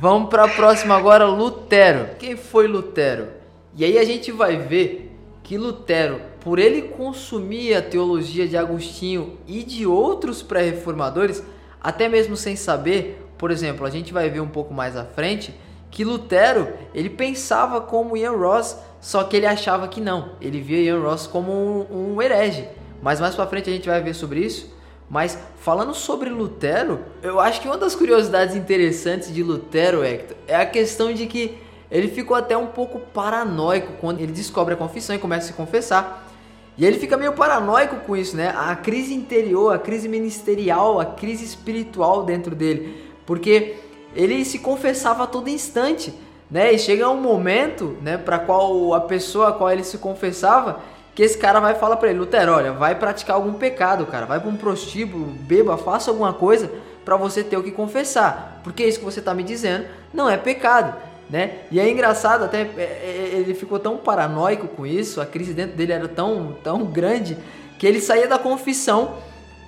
vamos 0.00 0.28
para 0.28 0.44
a 0.44 0.48
próxima 0.48 0.96
agora, 0.96 1.26
Lutero. 1.26 2.16
Quem 2.18 2.36
foi 2.36 2.66
Lutero? 2.66 3.28
E 3.74 3.84
aí 3.84 3.96
a 3.98 4.04
gente 4.04 4.30
vai 4.32 4.56
ver 4.56 5.10
que 5.42 5.56
Lutero, 5.56 6.20
por 6.40 6.58
ele 6.58 6.82
consumir 6.82 7.74
a 7.74 7.82
teologia 7.82 8.46
de 8.46 8.56
Agostinho 8.56 9.38
e 9.46 9.62
de 9.62 9.86
outros 9.86 10.42
pré-reformadores, 10.42 11.42
até 11.82 12.08
mesmo 12.08 12.36
sem 12.36 12.54
saber, 12.54 13.26
por 13.36 13.50
exemplo, 13.50 13.84
a 13.84 13.90
gente 13.90 14.12
vai 14.12 14.30
ver 14.30 14.40
um 14.40 14.48
pouco 14.48 14.72
mais 14.72 14.96
à 14.96 15.04
frente 15.04 15.54
que 15.90 16.04
Lutero, 16.04 16.72
ele 16.94 17.10
pensava 17.10 17.80
como 17.80 18.16
Ian 18.16 18.32
Ross, 18.32 18.78
só 18.98 19.24
que 19.24 19.36
ele 19.36 19.44
achava 19.44 19.86
que 19.88 20.00
não. 20.00 20.30
Ele 20.40 20.58
via 20.58 20.80
Ian 20.80 21.00
Ross 21.00 21.26
como 21.26 21.52
um, 21.52 22.14
um 22.14 22.22
herege. 22.22 22.66
Mas 23.02 23.20
mais 23.20 23.34
para 23.34 23.46
frente 23.46 23.68
a 23.68 23.72
gente 23.72 23.88
vai 23.88 24.00
ver 24.00 24.14
sobre 24.14 24.40
isso. 24.40 24.74
Mas 25.10 25.38
falando 25.56 25.92
sobre 25.92 26.30
Lutero, 26.30 27.00
eu 27.22 27.38
acho 27.38 27.60
que 27.60 27.68
uma 27.68 27.76
das 27.76 27.94
curiosidades 27.94 28.56
interessantes 28.56 29.32
de 29.34 29.42
Lutero, 29.42 30.02
Hector, 30.02 30.36
é 30.48 30.56
a 30.56 30.64
questão 30.64 31.12
de 31.12 31.26
que 31.26 31.58
ele 31.90 32.08
ficou 32.08 32.34
até 32.34 32.56
um 32.56 32.68
pouco 32.68 32.98
paranoico 32.98 33.92
quando 34.00 34.20
ele 34.20 34.32
descobre 34.32 34.72
a 34.72 34.76
confissão 34.78 35.14
e 35.14 35.18
começa 35.18 35.44
a 35.44 35.46
se 35.48 35.52
confessar. 35.52 36.26
E 36.76 36.86
ele 36.86 36.98
fica 36.98 37.16
meio 37.16 37.32
paranoico 37.32 37.96
com 38.06 38.16
isso, 38.16 38.36
né? 38.36 38.54
A 38.56 38.74
crise 38.74 39.14
interior, 39.14 39.74
a 39.74 39.78
crise 39.78 40.08
ministerial, 40.08 40.98
a 40.98 41.04
crise 41.04 41.44
espiritual 41.44 42.24
dentro 42.24 42.54
dele. 42.54 43.12
Porque 43.26 43.76
ele 44.14 44.44
se 44.44 44.58
confessava 44.58 45.24
a 45.24 45.26
todo 45.26 45.48
instante, 45.48 46.14
né? 46.50 46.72
E 46.72 46.78
chega 46.78 47.08
um 47.08 47.20
momento, 47.20 47.96
né, 48.02 48.16
para 48.16 48.38
qual 48.38 48.94
a 48.94 49.00
pessoa 49.00 49.50
a 49.50 49.52
qual 49.52 49.70
ele 49.70 49.84
se 49.84 49.98
confessava, 49.98 50.80
que 51.14 51.22
esse 51.22 51.36
cara 51.36 51.60
vai 51.60 51.74
falar 51.74 51.96
para 51.96 52.08
ele, 52.08 52.18
Lutero, 52.18 52.52
olha, 52.52 52.72
vai 52.72 52.94
praticar 52.94 53.36
algum 53.36 53.52
pecado, 53.52 54.06
cara, 54.06 54.24
vai 54.24 54.40
para 54.40 54.48
um 54.48 54.56
prostíbulo, 54.56 55.26
beba, 55.26 55.76
faça 55.76 56.10
alguma 56.10 56.32
coisa 56.32 56.70
para 57.04 57.16
você 57.16 57.44
ter 57.44 57.56
o 57.58 57.62
que 57.62 57.70
confessar, 57.70 58.60
porque 58.64 58.82
isso 58.82 58.98
que 58.98 59.04
você 59.04 59.20
tá 59.20 59.34
me 59.34 59.42
dizendo 59.42 59.86
não 60.14 60.28
é 60.28 60.38
pecado 60.38 60.94
né? 61.30 61.60
E 61.70 61.80
é 61.80 61.90
engraçado, 61.90 62.44
até 62.44 62.62
é, 62.62 62.80
é, 62.80 63.30
ele 63.34 63.54
ficou 63.54 63.78
tão 63.78 63.96
paranoico 63.96 64.68
com 64.68 64.86
isso, 64.86 65.20
a 65.20 65.26
crise 65.26 65.54
dentro 65.54 65.76
dele 65.76 65.92
era 65.92 66.08
tão, 66.08 66.56
tão 66.62 66.84
grande, 66.84 67.36
que 67.78 67.86
ele 67.86 68.00
saía 68.00 68.28
da 68.28 68.38
confissão 68.38 69.14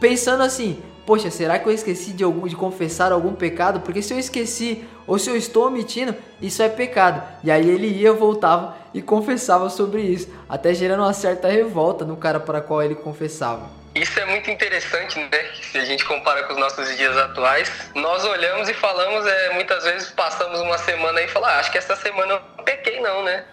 pensando 0.01 0.43
assim: 0.43 0.79
Poxa, 1.07 1.31
será 1.31 1.59
que 1.59 1.69
eu 1.69 1.73
esqueci 1.73 2.13
de, 2.13 2.25
algum, 2.25 2.47
de 2.47 2.57
confessar 2.57 3.13
algum 3.13 3.35
pecado? 3.35 3.81
Porque 3.81 4.01
se 4.01 4.15
eu 4.15 4.19
esqueci 4.19 4.85
ou 5.07 5.19
se 5.19 5.29
eu 5.29 5.37
estou 5.37 5.67
omitindo, 5.67 6.15
isso 6.41 6.63
é 6.63 6.69
pecado. 6.69 7.23
E 7.43 7.51
aí 7.51 7.69
ele 7.69 7.89
ia, 7.89 8.13
voltava 8.13 8.75
e 8.95 9.03
confessava 9.03 9.69
sobre 9.69 10.01
isso, 10.01 10.29
até 10.49 10.73
gerando 10.73 11.01
uma 11.01 11.13
certa 11.13 11.49
revolta 11.49 12.07
no 12.07 12.17
cara 12.17 12.41
para 12.41 12.63
qual 12.63 12.83
ele 12.83 12.95
confessava. 12.95 13.84
Isso 13.95 14.19
é 14.19 14.25
muito 14.25 14.51
interessante, 14.51 15.21
né? 15.21 15.53
Se 15.63 15.79
a 15.79 15.85
gente 15.85 16.05
compara 16.05 16.43
com 16.45 16.55
os 16.55 16.59
nossos 16.59 16.97
dias 16.97 17.17
atuais, 17.17 17.71
nós 17.95 18.25
olhamos 18.25 18.69
e 18.69 18.75
falamos, 18.75 19.25
é, 19.25 19.51
muitas 19.51 19.85
vezes 19.85 20.11
passamos 20.11 20.61
uma 20.61 20.77
semana 20.79 21.23
e 21.23 21.29
falamos, 21.29 21.55
ah, 21.55 21.61
acho 21.61 21.71
que 21.71 21.79
essa 21.79 21.95
semana 21.95 22.33
eu 22.33 22.41
não 22.41 22.65
pequei 22.65 23.01
não, 23.01 23.23
né? 23.23 23.45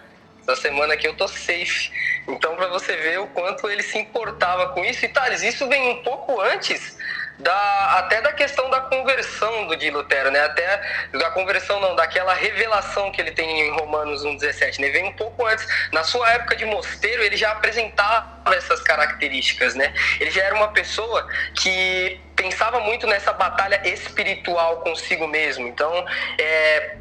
Essa 0.42 0.56
semana 0.56 0.94
aqui 0.94 1.06
eu 1.06 1.14
tô 1.14 1.28
safe. 1.28 1.92
Então, 2.26 2.56
para 2.56 2.66
você 2.66 2.96
ver 2.96 3.20
o 3.20 3.28
quanto 3.28 3.70
ele 3.70 3.84
se 3.84 3.96
importava 3.98 4.70
com 4.70 4.84
isso. 4.84 5.04
E 5.04 5.08
Thales, 5.08 5.42
isso 5.42 5.68
vem 5.68 5.90
um 5.90 6.02
pouco 6.02 6.40
antes 6.40 6.98
da, 7.38 7.98
até 7.98 8.20
da 8.20 8.32
questão 8.32 8.70
da 8.70 8.80
conversão 8.80 9.66
do 9.66 9.76
de 9.76 9.90
Lutero, 9.90 10.30
né? 10.30 10.40
Até 10.40 11.08
da 11.12 11.30
conversão 11.30 11.80
não, 11.80 11.94
daquela 11.94 12.34
revelação 12.34 13.10
que 13.10 13.20
ele 13.20 13.32
tem 13.32 13.68
em 13.68 13.70
Romanos 13.72 14.24
1:17, 14.24 14.80
né? 14.80 14.90
Vem 14.90 15.04
um 15.04 15.12
pouco 15.12 15.44
antes. 15.46 15.66
Na 15.92 16.04
sua 16.04 16.30
época 16.32 16.56
de 16.56 16.64
mosteiro, 16.64 17.22
ele 17.22 17.36
já 17.36 17.52
apresentava 17.52 18.54
essas 18.54 18.80
características, 18.82 19.74
né? 19.74 19.92
Ele 20.20 20.30
já 20.30 20.42
era 20.42 20.54
uma 20.54 20.68
pessoa 20.68 21.26
que 21.54 22.20
pensava 22.36 22.80
muito 22.80 23.06
nessa 23.06 23.32
batalha 23.32 23.80
espiritual 23.88 24.78
consigo 24.78 25.26
mesmo. 25.26 25.66
Então, 25.68 26.04
é, 26.38 26.96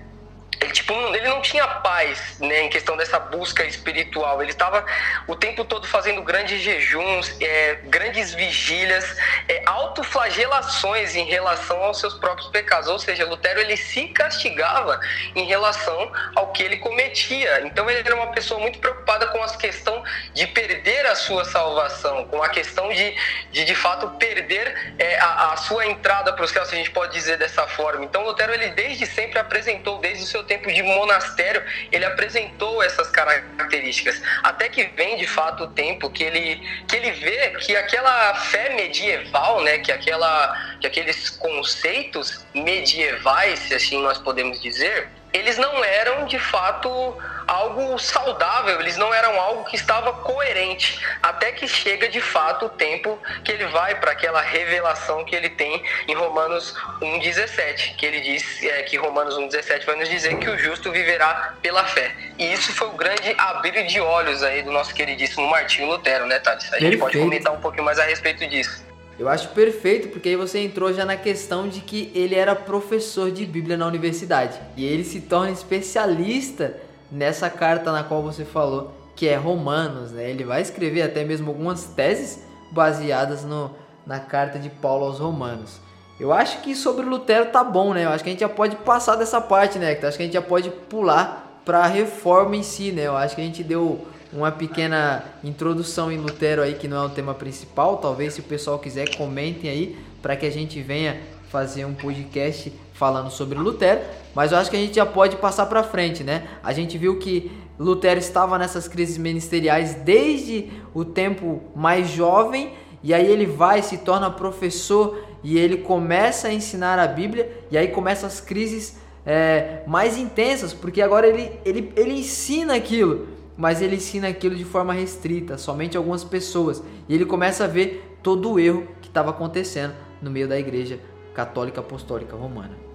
ele, 0.62 0.71
tipo, 0.71 0.93
ele 1.15 1.28
não 1.28 1.41
tinha 1.41 1.67
paz, 1.67 2.38
né, 2.39 2.62
em 2.62 2.69
questão 2.69 2.95
dessa 2.95 3.19
busca 3.19 3.65
espiritual. 3.65 4.41
Ele 4.43 4.52
estava 4.52 4.86
o 5.28 5.36
tempo 5.36 5.65
todo 5.65 5.88
fazendo 5.88 6.21
grandes 6.21 6.62
jejuns, 6.62 7.36
é, 7.41 7.80
grandes 7.86 8.32
vigílias, 8.36 9.17
é, 9.47 9.63
autoflagelações 9.65 11.15
em 11.15 11.26
relação 11.26 11.82
aos 11.84 12.00
seus 12.00 12.13
próprios 12.13 12.47
pecados. 12.50 12.88
Ou 12.89 13.00
seja, 13.00 13.26
Lutero 13.26 13.60
ele 13.60 13.76
se 13.76 14.08
castigava 14.10 15.00
em 15.36 15.45
relação 15.45 16.12
ao 16.36 16.52
que 16.52 16.62
ele 16.62 16.78
cometia. 16.78 17.62
Então 17.65 17.89
ele 17.89 18.00
era 18.00 18.15
uma 18.15 18.32
pessoa 18.32 18.60
muito 18.60 18.78
preocupada 18.78 19.28
com 19.28 19.41
a 19.41 19.50
questão 19.58 20.04
de 20.34 20.45
perder 20.45 21.08
a 21.08 21.15
sua 21.15 21.43
salvação, 21.43 22.26
com 22.26 22.41
a 22.43 22.50
questão 22.50 22.89
de, 22.89 23.17
de, 23.52 23.65
de 23.65 23.76
fato, 23.76 24.08
perder 24.19 24.93
é, 25.00 25.17
a, 25.19 25.54
a 25.54 25.58
sua 25.58 25.88
entrada 25.88 26.34
para 26.34 26.45
os 26.45 26.52
céus, 26.52 26.67
se 26.67 26.76
a 26.76 26.78
gente 26.78 26.91
pode 26.91 27.13
dizer 27.13 27.38
dessa 27.38 27.65
forma. 27.65 28.06
Então 28.06 28.24
Lutero 28.24 28.54
ele 28.54 28.69
desde 28.69 29.08
sempre 29.08 29.39
apresentou, 29.39 29.97
desde 29.97 30.24
o 30.24 30.28
seu 30.28 30.43
tempo 30.51 30.69
de 30.69 30.83
monastério, 30.83 31.63
ele 31.93 32.03
apresentou 32.03 32.83
essas 32.83 33.09
características. 33.09 34.21
Até 34.43 34.67
que 34.67 34.83
vem 34.83 35.15
de 35.15 35.25
fato 35.25 35.63
o 35.63 35.67
tempo 35.67 36.09
que 36.09 36.25
ele, 36.25 36.61
que 36.89 36.97
ele 36.97 37.11
vê 37.11 37.51
que 37.51 37.73
aquela 37.73 38.35
fé 38.35 38.75
medieval, 38.75 39.63
né, 39.63 39.77
que, 39.77 39.93
aquela, 39.93 40.77
que 40.81 40.87
aqueles 40.87 41.29
conceitos 41.29 42.45
medievais, 42.53 43.59
se 43.59 43.73
assim 43.73 44.01
nós 44.01 44.17
podemos 44.17 44.61
dizer, 44.61 45.07
eles 45.31 45.57
não 45.57 45.81
eram 45.85 46.25
de 46.25 46.37
fato 46.37 47.17
algo 47.47 47.97
saudável, 47.97 48.80
eles 48.80 48.97
não 48.97 49.13
eram 49.13 49.39
algo 49.39 49.63
que 49.65 49.75
estava 49.75 50.13
coerente, 50.13 50.99
até 51.21 51.51
que 51.51 51.67
chega 51.67 52.08
de 52.08 52.21
fato 52.21 52.65
o 52.65 52.69
tempo 52.69 53.17
que 53.43 53.51
ele 53.51 53.65
vai 53.65 53.99
para 53.99 54.12
aquela 54.12 54.41
revelação 54.41 55.23
que 55.23 55.36
ele 55.36 55.49
tem 55.49 55.84
em 56.08 56.13
Romanos 56.13 56.73
1,17, 57.01 57.95
que 57.95 58.06
ele 58.06 58.21
diz 58.21 58.63
é, 58.63 58.84
que 58.84 58.97
Romanos 58.97 59.36
1,17 59.38 59.86
vai 59.86 59.95
nos 59.95 60.10
dizer 60.10 60.38
que 60.38 60.49
o 60.49 60.58
justo 60.58 60.91
viverá 60.91 61.56
pela 61.62 61.84
fé. 61.86 62.15
E 62.38 62.54
isso 62.54 62.73
foi 62.73 62.88
o 62.88 62.93
grande 62.93 63.34
abrir 63.38 63.86
de 63.86 63.99
olhos 63.99 64.43
aí 64.43 64.63
do 64.63 64.71
nosso 64.71 64.93
queridíssimo 64.93 65.47
Martinho 65.47 65.88
Lutero, 65.88 66.25
né, 66.25 66.39
Thales? 66.39 66.65
A 66.65 66.80
gente 66.80 66.97
Perfeito. 66.97 66.99
pode 66.99 67.17
comentar 67.17 67.54
um 67.54 67.60
pouquinho 67.62 67.84
mais 67.84 67.99
a 67.99 68.04
respeito 68.04 68.47
disso. 68.47 68.84
Eu 69.19 69.30
acho 69.30 69.49
perfeito 69.49 70.08
porque 70.08 70.30
aí 70.30 70.36
você 70.36 70.60
entrou 70.60 70.91
já 70.91 71.06
na 71.06 71.15
questão 71.15 71.69
de 71.69 71.82
que 71.82 72.12
ele 72.15 72.34
era 72.34 72.56
professor 72.56 73.30
de 73.32 73.45
Bíblia 73.45 73.77
na 73.77 73.86
universidade 73.86 74.60
e 74.75 74.84
ele 74.84 75.04
se 75.04 75.21
torna 75.21 75.51
especialista 75.51 76.75
nessa 77.12 77.50
carta 77.50 77.91
na 77.91 78.04
qual 78.04 78.24
você 78.24 78.45
falou, 78.45 78.93
que 79.15 79.28
é 79.28 79.36
Romanos, 79.36 80.12
né? 80.12 80.30
Ele 80.30 80.43
vai 80.43 80.62
escrever 80.62 81.02
até 81.02 81.24
mesmo 81.24 81.50
algumas 81.50 81.84
teses 81.86 82.43
baseadas 82.71 83.43
no, 83.43 83.71
na 84.06 84.19
carta 84.19 84.58
de 84.58 84.69
Paulo 84.69 85.06
aos 85.06 85.19
Romanos. 85.19 85.80
Eu 86.19 86.32
acho 86.32 86.62
que 86.62 86.76
sobre 86.76 87.06
Lutero 87.06 87.47
tá 87.47 87.63
bom, 87.63 87.93
né? 87.93 88.06
Eu 88.06 88.10
acho 88.10 88.24
que 88.24 88.30
a 88.30 88.34
gente 88.34 88.41
já 88.41 88.50
pode 88.50 88.76
passar 88.78 89.15
dessa 89.15 89.41
parte, 89.41 89.78
né? 89.78 89.97
Eu 90.00 90.08
acho 90.08 90.17
que 90.17 90.24
a 90.24 90.26
gente 90.26 90.34
já 90.34 90.41
pode 90.41 90.69
pular 90.69 91.62
para 91.65 91.80
a 91.80 91.88
reforma 91.88 92.56
em 92.56 92.63
si, 92.63 92.91
né? 92.91 93.08
Eu 93.08 93.17
acho 93.17 93.36
que 93.36 93.41
a 93.41 93.43
gente 93.43 93.63
deu 93.63 94.08
uma 94.32 94.52
pequena 94.52 95.24
introdução 95.43 96.12
em 96.12 96.17
Lutero 96.17 96.62
aí 96.62 96.76
que 96.76 96.88
não 96.88 97.04
é 97.04 97.06
o 97.06 97.10
tema 97.10 97.34
principal. 97.34 97.97
Talvez 97.97 98.36
se 98.36 98.39
o 98.39 98.43
pessoal 98.43 98.80
quiser 98.80 99.15
comentem 99.15 99.69
aí 99.69 99.97
para 100.21 100.36
que 100.36 100.45
a 100.45 100.52
gente 100.52 100.82
venha 100.82 101.19
fazer 101.50 101.86
um 101.86 101.93
podcast 101.93 102.71
falando 103.01 103.31
sobre 103.31 103.57
Lutero, 103.57 104.01
mas 104.35 104.51
eu 104.51 104.59
acho 104.59 104.69
que 104.69 104.77
a 104.77 104.79
gente 104.79 104.93
já 104.93 105.07
pode 105.07 105.35
passar 105.37 105.65
para 105.65 105.81
frente, 105.81 106.23
né? 106.23 106.43
A 106.61 106.71
gente 106.71 106.99
viu 106.99 107.17
que 107.17 107.51
Lutero 107.79 108.19
estava 108.19 108.59
nessas 108.59 108.87
crises 108.87 109.17
ministeriais 109.17 109.95
desde 109.95 110.71
o 110.93 111.03
tempo 111.03 111.63
mais 111.75 112.11
jovem, 112.11 112.73
e 113.01 113.11
aí 113.11 113.25
ele 113.25 113.47
vai, 113.47 113.81
se 113.81 113.97
torna 113.97 114.29
professor 114.29 115.17
e 115.43 115.57
ele 115.57 115.77
começa 115.77 116.49
a 116.49 116.53
ensinar 116.53 116.99
a 116.99 117.07
Bíblia, 117.07 117.51
e 117.71 117.77
aí 117.77 117.87
começam 117.87 118.27
as 118.27 118.39
crises 118.39 118.99
é, 119.25 119.81
mais 119.87 120.15
intensas, 120.15 120.71
porque 120.71 121.01
agora 121.01 121.25
ele, 121.27 121.59
ele, 121.65 121.91
ele 121.95 122.19
ensina 122.19 122.75
aquilo, 122.75 123.29
mas 123.57 123.81
ele 123.81 123.95
ensina 123.95 124.27
aquilo 124.27 124.55
de 124.55 124.63
forma 124.63 124.93
restrita, 124.93 125.57
somente 125.57 125.97
algumas 125.97 126.23
pessoas, 126.23 126.83
e 127.09 127.15
ele 127.15 127.25
começa 127.25 127.63
a 127.63 127.67
ver 127.67 128.19
todo 128.21 128.51
o 128.51 128.59
erro 128.59 128.85
que 129.01 129.07
estava 129.07 129.31
acontecendo 129.31 129.95
no 130.21 130.29
meio 130.29 130.47
da 130.47 130.59
igreja 130.59 130.99
católica 131.33 131.79
apostólica 131.79 132.35
romana. 132.35 132.90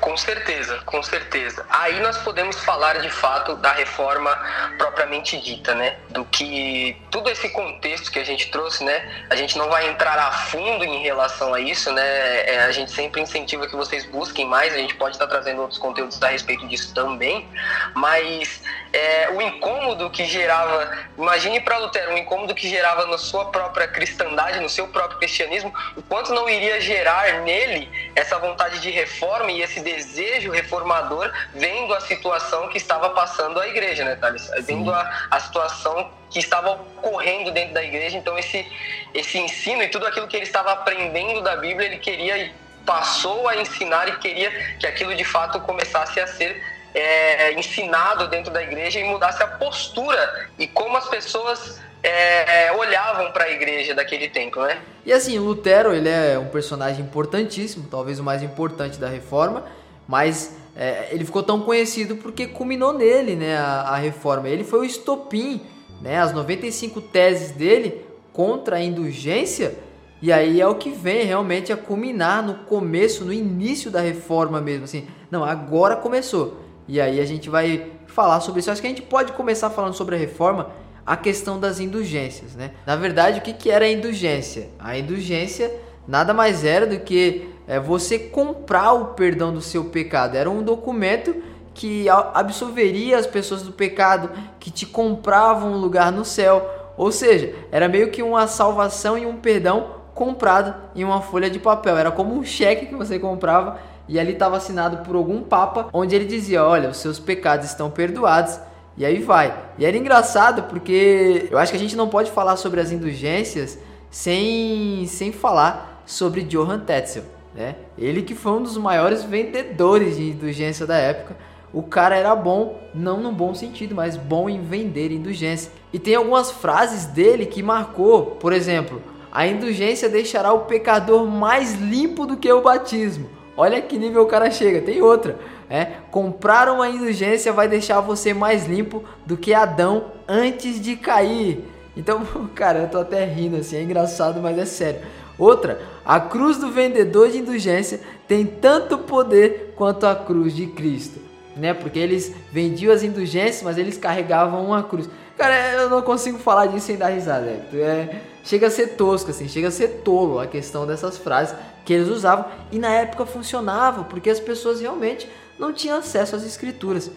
Com 0.00 0.16
certeza, 0.16 0.78
com 0.84 1.02
certeza. 1.02 1.64
Aí 1.68 2.00
nós 2.00 2.18
podemos 2.18 2.56
falar 2.64 2.98
de 2.98 3.10
fato 3.10 3.54
da 3.56 3.72
reforma 3.72 4.30
propriamente 4.76 5.40
dita, 5.40 5.74
né? 5.74 5.96
Do 6.08 6.24
que 6.24 7.00
tudo 7.10 7.30
esse 7.30 7.48
contexto 7.50 8.10
que 8.10 8.18
a 8.18 8.24
gente 8.24 8.50
trouxe, 8.50 8.82
né? 8.82 9.26
A 9.30 9.36
gente 9.36 9.56
não 9.56 9.68
vai 9.68 9.88
entrar 9.88 10.18
a 10.18 10.32
fundo 10.32 10.84
em 10.84 11.02
relação 11.02 11.54
a 11.54 11.60
isso, 11.60 11.92
né? 11.92 12.02
É, 12.46 12.64
a 12.64 12.72
gente 12.72 12.90
sempre 12.90 13.20
incentiva 13.20 13.66
que 13.66 13.76
vocês 13.76 14.04
busquem 14.06 14.46
mais, 14.46 14.74
a 14.74 14.78
gente 14.78 14.94
pode 14.94 15.14
estar 15.14 15.26
trazendo 15.26 15.60
outros 15.60 15.78
conteúdos 15.78 16.20
a 16.22 16.28
respeito 16.28 16.66
disso 16.66 16.92
também, 16.92 17.48
mas 17.94 18.62
é, 18.92 19.30
o 19.30 19.40
incômodo 19.40 20.10
que 20.10 20.24
gerava, 20.24 20.90
imagine 21.16 21.60
para 21.60 21.78
Lutero, 21.78 22.14
o 22.14 22.18
incômodo 22.18 22.54
que 22.54 22.68
gerava 22.68 23.06
na 23.06 23.18
sua 23.18 23.46
própria 23.46 23.86
cristandade, 23.86 24.60
no 24.60 24.68
seu 24.68 24.88
próprio 24.88 25.18
cristianismo, 25.18 25.72
o 25.96 26.02
quanto 26.02 26.34
não 26.34 26.48
iria 26.48 26.80
gerar 26.80 27.42
nele 27.42 27.90
essa 28.16 28.38
vontade 28.38 28.80
de 28.80 28.90
reforma 28.90 29.52
e 29.52 29.62
esse 29.62 29.80
desejo 29.80 30.50
reformador 30.50 31.30
vendo 31.54 31.94
a 31.94 32.00
situação 32.00 32.68
que 32.68 32.78
estava 32.78 33.10
passando 33.10 33.60
a 33.60 33.68
igreja, 33.68 34.04
né, 34.04 34.16
Thales? 34.16 34.50
Vendo 34.62 34.92
a, 34.92 35.28
a 35.30 35.38
situação 35.38 36.10
que 36.28 36.38
estava 36.38 36.72
ocorrendo 36.72 37.50
dentro 37.50 37.74
da 37.74 37.82
igreja, 37.82 38.16
então 38.16 38.38
esse, 38.38 38.66
esse 39.14 39.38
ensino 39.38 39.82
e 39.82 39.88
tudo 39.88 40.06
aquilo 40.06 40.26
que 40.26 40.36
ele 40.36 40.44
estava 40.44 40.72
aprendendo 40.72 41.42
da 41.42 41.56
Bíblia, 41.56 41.86
ele 41.86 41.98
queria 41.98 42.38
e 42.38 42.52
passou 42.84 43.46
a 43.46 43.56
ensinar 43.56 44.08
e 44.08 44.16
queria 44.16 44.50
que 44.78 44.86
aquilo 44.86 45.14
de 45.14 45.24
fato 45.24 45.60
começasse 45.60 46.18
a 46.18 46.26
ser 46.26 46.79
é, 46.94 47.52
ensinado 47.52 48.28
dentro 48.28 48.52
da 48.52 48.62
igreja 48.62 48.98
e 48.98 49.04
mudasse 49.04 49.42
a 49.42 49.46
postura 49.46 50.48
e 50.58 50.66
como 50.66 50.96
as 50.96 51.08
pessoas 51.08 51.80
é, 52.02 52.72
olhavam 52.72 53.30
para 53.32 53.44
a 53.44 53.50
igreja 53.50 53.94
daquele 53.94 54.28
tempo, 54.28 54.60
né? 54.62 54.78
E 55.04 55.12
assim, 55.12 55.38
Lutero 55.38 55.94
ele 55.94 56.08
é 56.08 56.38
um 56.38 56.48
personagem 56.48 57.04
importantíssimo, 57.04 57.86
talvez 57.90 58.18
o 58.18 58.22
mais 58.22 58.42
importante 58.42 58.98
da 58.98 59.08
Reforma, 59.08 59.64
mas 60.06 60.56
é, 60.76 61.08
ele 61.10 61.24
ficou 61.24 61.42
tão 61.42 61.60
conhecido 61.60 62.16
porque 62.16 62.46
culminou 62.46 62.92
nele, 62.92 63.36
né, 63.36 63.56
a, 63.56 63.82
a, 63.82 63.96
Reforma. 63.96 64.48
Ele 64.48 64.64
foi 64.64 64.80
o 64.80 64.84
estopim, 64.84 65.60
né, 66.00 66.18
as 66.18 66.32
95 66.32 67.00
teses 67.00 67.50
dele 67.50 68.04
contra 68.32 68.76
a 68.76 68.80
indulgência. 68.80 69.74
E 70.22 70.32
aí 70.32 70.60
é 70.60 70.66
o 70.66 70.74
que 70.74 70.90
vem 70.90 71.24
realmente 71.24 71.72
a 71.72 71.76
culminar 71.76 72.42
no 72.42 72.54
começo, 72.64 73.24
no 73.24 73.32
início 73.32 73.90
da 73.90 74.00
reforma 74.00 74.60
mesmo, 74.60 74.84
assim. 74.84 75.06
Não, 75.30 75.42
agora 75.42 75.96
começou. 75.96 76.58
E 76.90 77.00
aí 77.00 77.20
a 77.20 77.24
gente 77.24 77.48
vai 77.48 77.86
falar 78.08 78.40
sobre 78.40 78.58
isso. 78.58 78.68
Acho 78.68 78.80
que 78.80 78.86
a 78.88 78.90
gente 78.90 79.02
pode 79.02 79.32
começar 79.34 79.70
falando 79.70 79.94
sobre 79.94 80.16
a 80.16 80.18
reforma, 80.18 80.70
a 81.06 81.16
questão 81.16 81.60
das 81.60 81.78
indulgências, 81.78 82.56
né? 82.56 82.72
Na 82.84 82.96
verdade, 82.96 83.38
o 83.38 83.42
que, 83.42 83.52
que 83.52 83.70
era 83.70 83.84
a 83.84 83.88
indulgência? 83.88 84.70
A 84.76 84.98
indulgência 84.98 85.72
nada 86.08 86.34
mais 86.34 86.64
era 86.64 86.88
do 86.88 86.98
que 86.98 87.48
é, 87.68 87.78
você 87.78 88.18
comprar 88.18 88.92
o 88.94 89.04
perdão 89.14 89.54
do 89.54 89.60
seu 89.60 89.84
pecado. 89.84 90.34
Era 90.36 90.50
um 90.50 90.64
documento 90.64 91.32
que 91.72 92.08
absolveria 92.08 93.18
as 93.18 93.26
pessoas 93.26 93.62
do 93.62 93.70
pecado, 93.70 94.28
que 94.58 94.68
te 94.68 94.84
comprava 94.84 95.66
um 95.66 95.76
lugar 95.76 96.10
no 96.10 96.24
céu. 96.24 96.68
Ou 96.96 97.12
seja, 97.12 97.54
era 97.70 97.88
meio 97.88 98.10
que 98.10 98.20
uma 98.20 98.48
salvação 98.48 99.16
e 99.16 99.24
um 99.24 99.36
perdão 99.36 99.94
comprado 100.12 100.74
em 100.96 101.04
uma 101.04 101.22
folha 101.22 101.48
de 101.48 101.60
papel. 101.60 101.96
Era 101.96 102.10
como 102.10 102.34
um 102.34 102.42
cheque 102.42 102.86
que 102.86 102.96
você 102.96 103.16
comprava 103.16 103.78
e 104.10 104.18
ali 104.18 104.32
estava 104.32 104.56
assinado 104.56 105.04
por 105.04 105.14
algum 105.14 105.40
papa, 105.40 105.88
onde 105.92 106.16
ele 106.16 106.24
dizia: 106.24 106.64
Olha, 106.64 106.90
os 106.90 106.96
seus 106.96 107.20
pecados 107.20 107.66
estão 107.66 107.88
perdoados. 107.88 108.58
E 108.96 109.04
aí 109.06 109.22
vai. 109.22 109.56
E 109.78 109.86
era 109.86 109.96
engraçado 109.96 110.64
porque 110.64 111.46
eu 111.48 111.56
acho 111.56 111.70
que 111.70 111.78
a 111.78 111.80
gente 111.80 111.96
não 111.96 112.08
pode 112.08 112.30
falar 112.32 112.56
sobre 112.56 112.80
as 112.80 112.90
indulgências 112.90 113.78
sem, 114.10 115.06
sem 115.06 115.30
falar 115.30 116.02
sobre 116.04 116.42
Johann 116.42 116.80
Tetzel. 116.80 117.22
Né? 117.54 117.76
Ele 117.96 118.22
que 118.22 118.34
foi 118.34 118.52
um 118.52 118.62
dos 118.62 118.76
maiores 118.76 119.22
vendedores 119.22 120.16
de 120.16 120.30
indulgência 120.30 120.84
da 120.86 120.96
época. 120.96 121.36
O 121.72 121.84
cara 121.84 122.16
era 122.16 122.34
bom, 122.34 122.80
não 122.92 123.20
no 123.20 123.30
bom 123.30 123.54
sentido, 123.54 123.94
mas 123.94 124.16
bom 124.16 124.50
em 124.50 124.60
vender 124.60 125.12
indulgência. 125.12 125.70
E 125.92 126.00
tem 126.00 126.16
algumas 126.16 126.50
frases 126.50 127.06
dele 127.06 127.46
que 127.46 127.62
marcou, 127.62 128.26
por 128.26 128.52
exemplo, 128.52 129.00
a 129.30 129.46
indulgência 129.46 130.08
deixará 130.08 130.52
o 130.52 130.64
pecador 130.64 131.24
mais 131.28 131.74
limpo 131.74 132.26
do 132.26 132.36
que 132.36 132.52
o 132.52 132.60
batismo. 132.60 133.39
Olha 133.60 133.82
que 133.82 133.98
nível 133.98 134.22
o 134.22 134.26
cara 134.26 134.50
chega. 134.50 134.80
Tem 134.80 135.02
outra. 135.02 135.38
É, 135.68 135.84
comprar 136.10 136.72
uma 136.72 136.88
indulgência 136.88 137.52
vai 137.52 137.68
deixar 137.68 138.00
você 138.00 138.32
mais 138.32 138.66
limpo 138.66 139.04
do 139.26 139.36
que 139.36 139.52
Adão 139.52 140.12
antes 140.26 140.80
de 140.80 140.96
cair. 140.96 141.62
Então, 141.94 142.24
cara, 142.56 142.78
eu 142.78 142.88
tô 142.88 143.00
até 143.00 143.22
rindo 143.26 143.58
assim, 143.58 143.76
é 143.76 143.82
engraçado, 143.82 144.40
mas 144.40 144.56
é 144.56 144.64
sério. 144.64 145.00
Outra, 145.38 145.78
a 146.06 146.18
cruz 146.18 146.56
do 146.56 146.70
vendedor 146.70 147.28
de 147.28 147.36
indulgência 147.36 148.00
tem 148.26 148.46
tanto 148.46 148.96
poder 148.96 149.74
quanto 149.76 150.06
a 150.06 150.14
cruz 150.14 150.56
de 150.56 150.66
Cristo, 150.66 151.20
né? 151.54 151.74
Porque 151.74 151.98
eles 151.98 152.34
vendiam 152.50 152.94
as 152.94 153.02
indulgências, 153.02 153.62
mas 153.62 153.76
eles 153.76 153.98
carregavam 153.98 154.64
uma 154.64 154.82
cruz. 154.82 155.06
Cara, 155.36 155.72
eu 155.74 155.90
não 155.90 156.00
consigo 156.00 156.38
falar 156.38 156.64
disso 156.66 156.86
sem 156.86 156.96
dar 156.96 157.08
risada. 157.08 157.46
É, 157.74 158.20
chega 158.42 158.68
a 158.68 158.70
ser 158.70 158.88
tosco, 158.96 159.30
assim, 159.30 159.48
chega 159.48 159.68
a 159.68 159.70
ser 159.70 160.00
tolo 160.02 160.38
a 160.38 160.46
questão 160.46 160.86
dessas 160.86 161.18
frases 161.18 161.54
que 161.84 161.92
eles 161.92 162.08
usavam 162.08 162.46
e 162.70 162.78
na 162.78 162.90
época 162.90 163.26
funcionava 163.26 164.04
porque 164.04 164.30
as 164.30 164.40
pessoas 164.40 164.80
realmente 164.80 165.28
não 165.58 165.72
tinham 165.72 165.98
acesso 165.98 166.36
às 166.36 166.44
escrituras. 166.44 167.10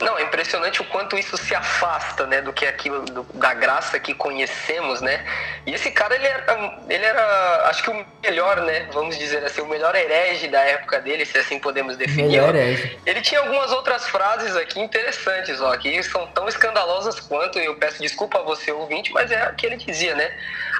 Não, 0.00 0.16
é 0.16 0.22
impressionante 0.22 0.80
o 0.80 0.84
quanto 0.84 1.18
isso 1.18 1.36
se 1.36 1.54
afasta, 1.54 2.24
né, 2.26 2.40
do 2.40 2.52
que 2.52 2.64
aquilo 2.64 3.02
do, 3.02 3.24
da 3.34 3.52
graça 3.52 3.98
que 3.98 4.14
conhecemos, 4.14 5.00
né? 5.00 5.24
E 5.66 5.74
esse 5.74 5.90
cara 5.90 6.14
ele 6.14 6.26
era, 6.26 6.80
ele 6.88 7.04
era, 7.04 7.68
acho 7.68 7.82
que 7.82 7.90
o 7.90 8.06
melhor, 8.22 8.60
né, 8.60 8.88
vamos 8.92 9.18
dizer 9.18 9.44
assim, 9.44 9.60
o 9.60 9.66
melhor 9.66 9.96
herege 9.96 10.46
da 10.46 10.60
época 10.60 11.00
dele, 11.00 11.26
se 11.26 11.36
assim 11.36 11.58
podemos 11.58 11.96
definir. 11.96 12.40
Melhor 12.40 12.54
herege. 12.54 12.96
Ele 13.04 13.20
tinha 13.20 13.40
algumas 13.40 13.72
outras 13.72 14.06
frases 14.08 14.54
aqui 14.54 14.78
interessantes, 14.78 15.60
ó, 15.60 15.76
que 15.76 16.00
são 16.04 16.28
tão 16.28 16.48
escandalosas 16.48 17.18
quanto, 17.18 17.58
eu 17.58 17.74
peço 17.74 18.00
desculpa 18.00 18.38
a 18.38 18.42
você 18.42 18.70
ouvinte, 18.70 19.12
mas 19.12 19.32
é 19.32 19.48
o 19.48 19.54
que 19.56 19.66
ele 19.66 19.76
dizia, 19.76 20.14
né? 20.14 20.32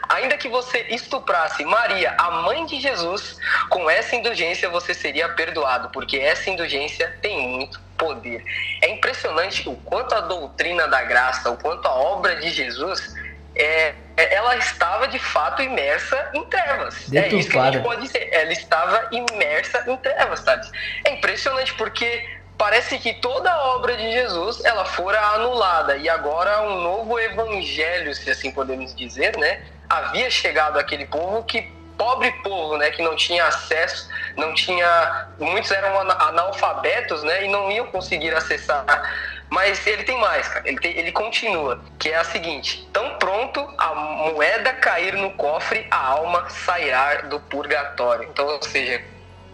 Ainda 0.08 0.36
que 0.36 0.48
você 0.48 0.86
estuprasse 0.90 1.64
Maria, 1.64 2.14
a 2.18 2.30
mãe 2.30 2.64
de 2.66 2.80
Jesus, 2.80 3.36
com 3.68 3.90
essa 3.90 4.14
indulgência 4.14 4.68
você 4.68 4.94
seria 4.94 5.28
perdoado, 5.30 5.90
porque 5.90 6.18
essa 6.18 6.48
indulgência 6.48 7.18
tem 7.20 7.36
muito 7.48 7.87
poder. 7.98 8.42
É 8.80 8.88
impressionante 8.88 9.68
o 9.68 9.74
quanto 9.76 10.14
a 10.14 10.20
doutrina 10.20 10.86
da 10.88 11.02
graça, 11.02 11.50
o 11.50 11.56
quanto 11.56 11.86
a 11.86 11.92
obra 11.92 12.36
de 12.36 12.50
Jesus 12.50 13.14
é, 13.54 13.94
é 14.16 14.34
ela 14.34 14.56
estava 14.56 15.08
de 15.08 15.18
fato 15.18 15.60
imersa 15.60 16.30
em 16.32 16.44
trevas. 16.44 17.12
é 17.12 17.28
isso 17.28 17.50
que 17.50 17.58
a 17.58 17.70
gente 17.70 17.82
pode 17.82 18.02
dizer. 18.02 18.28
Ela 18.32 18.52
estava 18.52 19.08
imersa 19.10 19.84
em 19.86 19.96
trevas, 19.96 20.40
sabe? 20.40 20.66
É 21.04 21.12
impressionante 21.12 21.74
porque 21.74 22.24
parece 22.56 22.98
que 22.98 23.14
toda 23.14 23.50
a 23.50 23.74
obra 23.74 23.96
de 23.96 24.12
Jesus 24.12 24.64
ela 24.64 24.84
fora 24.84 25.20
anulada 25.34 25.96
e 25.96 26.08
agora 26.08 26.62
um 26.62 26.80
novo 26.80 27.18
evangelho, 27.18 28.14
se 28.14 28.30
assim 28.30 28.50
podemos 28.50 28.94
dizer, 28.94 29.36
né? 29.36 29.60
Havia 29.88 30.30
chegado 30.30 30.78
àquele 30.78 31.06
povo 31.06 31.42
que 31.44 31.77
pobre 31.98 32.30
povo, 32.42 32.78
né, 32.78 32.90
que 32.90 33.02
não 33.02 33.16
tinha 33.16 33.44
acesso, 33.44 34.08
não 34.36 34.54
tinha, 34.54 35.28
muitos 35.38 35.70
eram 35.70 35.98
analfabetos, 35.98 37.22
né, 37.24 37.44
e 37.44 37.48
não 37.48 37.70
iam 37.70 37.86
conseguir 37.88 38.32
acessar. 38.34 38.86
Mas 39.50 39.86
ele 39.86 40.04
tem 40.04 40.18
mais, 40.18 40.46
cara. 40.46 40.68
Ele, 40.68 40.78
tem, 40.78 40.96
ele 40.96 41.10
continua, 41.10 41.80
que 41.98 42.10
é 42.10 42.16
a 42.16 42.24
seguinte: 42.24 42.86
tão 42.92 43.16
pronto 43.16 43.66
a 43.78 43.94
moeda 43.94 44.74
cair 44.74 45.14
no 45.14 45.30
cofre, 45.32 45.86
a 45.90 45.96
alma 45.96 46.48
sairá 46.50 47.22
do 47.22 47.40
purgatório. 47.40 48.28
Então, 48.28 48.46
ou 48.46 48.62
seja, 48.62 49.02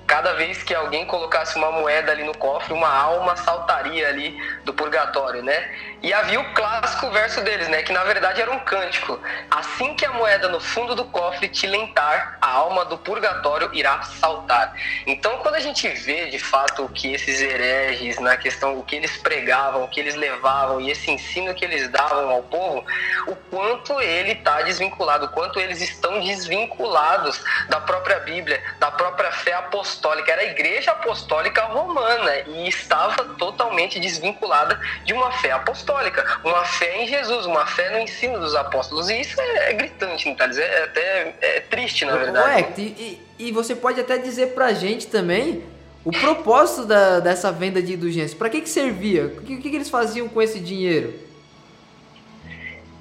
cada 0.07 0.35
vez 0.35 0.63
que 0.63 0.75
alguém 0.75 1.07
colocasse 1.07 1.57
uma 1.57 1.71
moeda 1.71 2.13
ali 2.13 2.25
no 2.25 2.37
cofre, 2.37 2.73
uma 2.73 2.89
alma 2.89 3.37
saltaria 3.37 4.09
ali 4.09 4.37
do 4.65 4.73
purgatório, 4.73 5.43
né? 5.43 5.71
E 6.03 6.13
havia 6.13 6.41
o 6.41 6.53
clássico 6.53 7.11
verso 7.11 7.41
deles, 7.41 7.69
né? 7.69 7.83
Que 7.83 7.93
na 7.93 8.05
verdade 8.05 8.41
era 8.41 8.51
um 8.51 8.59
cântico. 8.61 9.19
Assim 9.51 9.95
que 9.95 10.05
a 10.05 10.13
moeda 10.13 10.49
no 10.49 10.61
fundo 10.61 10.95
do 10.95 11.07
cofre 11.07 11.49
te 11.49 11.67
lentar, 11.67 12.37
a 12.41 12.51
alma 12.51 12.85
do 12.85 12.99
purgatório 12.99 13.71
irá 13.73 14.03
saltar. 14.03 14.75
Então, 15.07 15.39
quando 15.39 15.55
a 15.55 15.61
gente 15.61 15.89
vê 15.89 16.27
de 16.27 16.39
fato 16.39 16.85
o 16.85 16.89
que 16.89 17.13
esses 17.15 17.41
hereges, 17.41 18.19
na 18.19 18.37
questão, 18.37 18.79
o 18.79 18.83
que 18.83 18.97
eles 18.97 19.17
pregavam, 19.17 19.85
o 19.85 19.89
que 19.89 20.01
eles 20.01 20.15
levavam 20.15 20.81
e 20.81 20.91
esse 20.91 21.11
ensino 21.11 21.55
que 21.55 21.65
eles 21.65 21.89
davam 21.89 22.29
ao 22.31 22.43
povo, 22.43 22.85
o 23.27 23.37
quanto 23.51 24.01
ele 24.01 24.33
está 24.33 24.61
desvinculado, 24.63 25.27
o 25.27 25.31
quanto 25.31 25.59
eles 25.59 25.81
estão 25.81 26.21
desvinculados 26.21 27.43
da 27.69 27.81
própria 27.81 28.21
Bíblia, 28.21 28.63
da 28.79 28.91
própria 28.91 29.33
fé 29.33 29.55
apostólica 29.55 29.94
apostólica, 29.95 30.33
era 30.33 30.43
a 30.43 30.45
igreja 30.45 30.91
apostólica 30.91 31.63
romana 31.65 32.31
e 32.49 32.69
estava 32.69 33.25
totalmente 33.39 34.01
desvinculada 34.01 34.79
de 35.05 35.13
uma 35.13 35.31
fé 35.33 35.53
apostólica, 35.53 36.41
uma 36.45 36.65
fé 36.65 37.03
em 37.03 37.07
Jesus, 37.07 37.47
uma 37.47 37.67
fé 37.67 37.91
no 37.91 37.99
ensino 37.99 38.39
dos 38.39 38.55
apóstolos. 38.55 39.09
E 39.09 39.21
isso 39.21 39.41
é, 39.41 39.71
é 39.71 39.73
gritante, 39.73 40.29
né, 40.29 40.35
Thales? 40.35 40.59
É 40.59 40.85
até 40.85 41.35
é 41.41 41.61
triste, 41.61 42.05
na 42.05 42.17
verdade. 42.17 42.49
Ué, 42.49 42.73
e, 42.79 43.23
e 43.39 43.53
você 43.53 43.75
pode 43.75 44.01
até 44.01 44.19
dizer 44.19 44.49
pra 44.49 44.73
gente 44.73 45.07
também 45.07 45.65
o 46.05 46.11
propósito 46.11 46.85
da, 46.85 47.21
dessa 47.21 47.51
venda 47.51 47.81
de 47.81 47.95
indulgências. 47.95 48.35
Para 48.35 48.51
que, 48.51 48.61
que 48.61 48.69
servia? 48.69 49.27
O 49.27 49.43
que, 49.43 49.57
que, 49.57 49.71
que 49.71 49.77
eles 49.77 49.89
faziam 49.89 50.29
com 50.29 50.43
esse 50.43 50.61
dinheiro? 50.61 51.15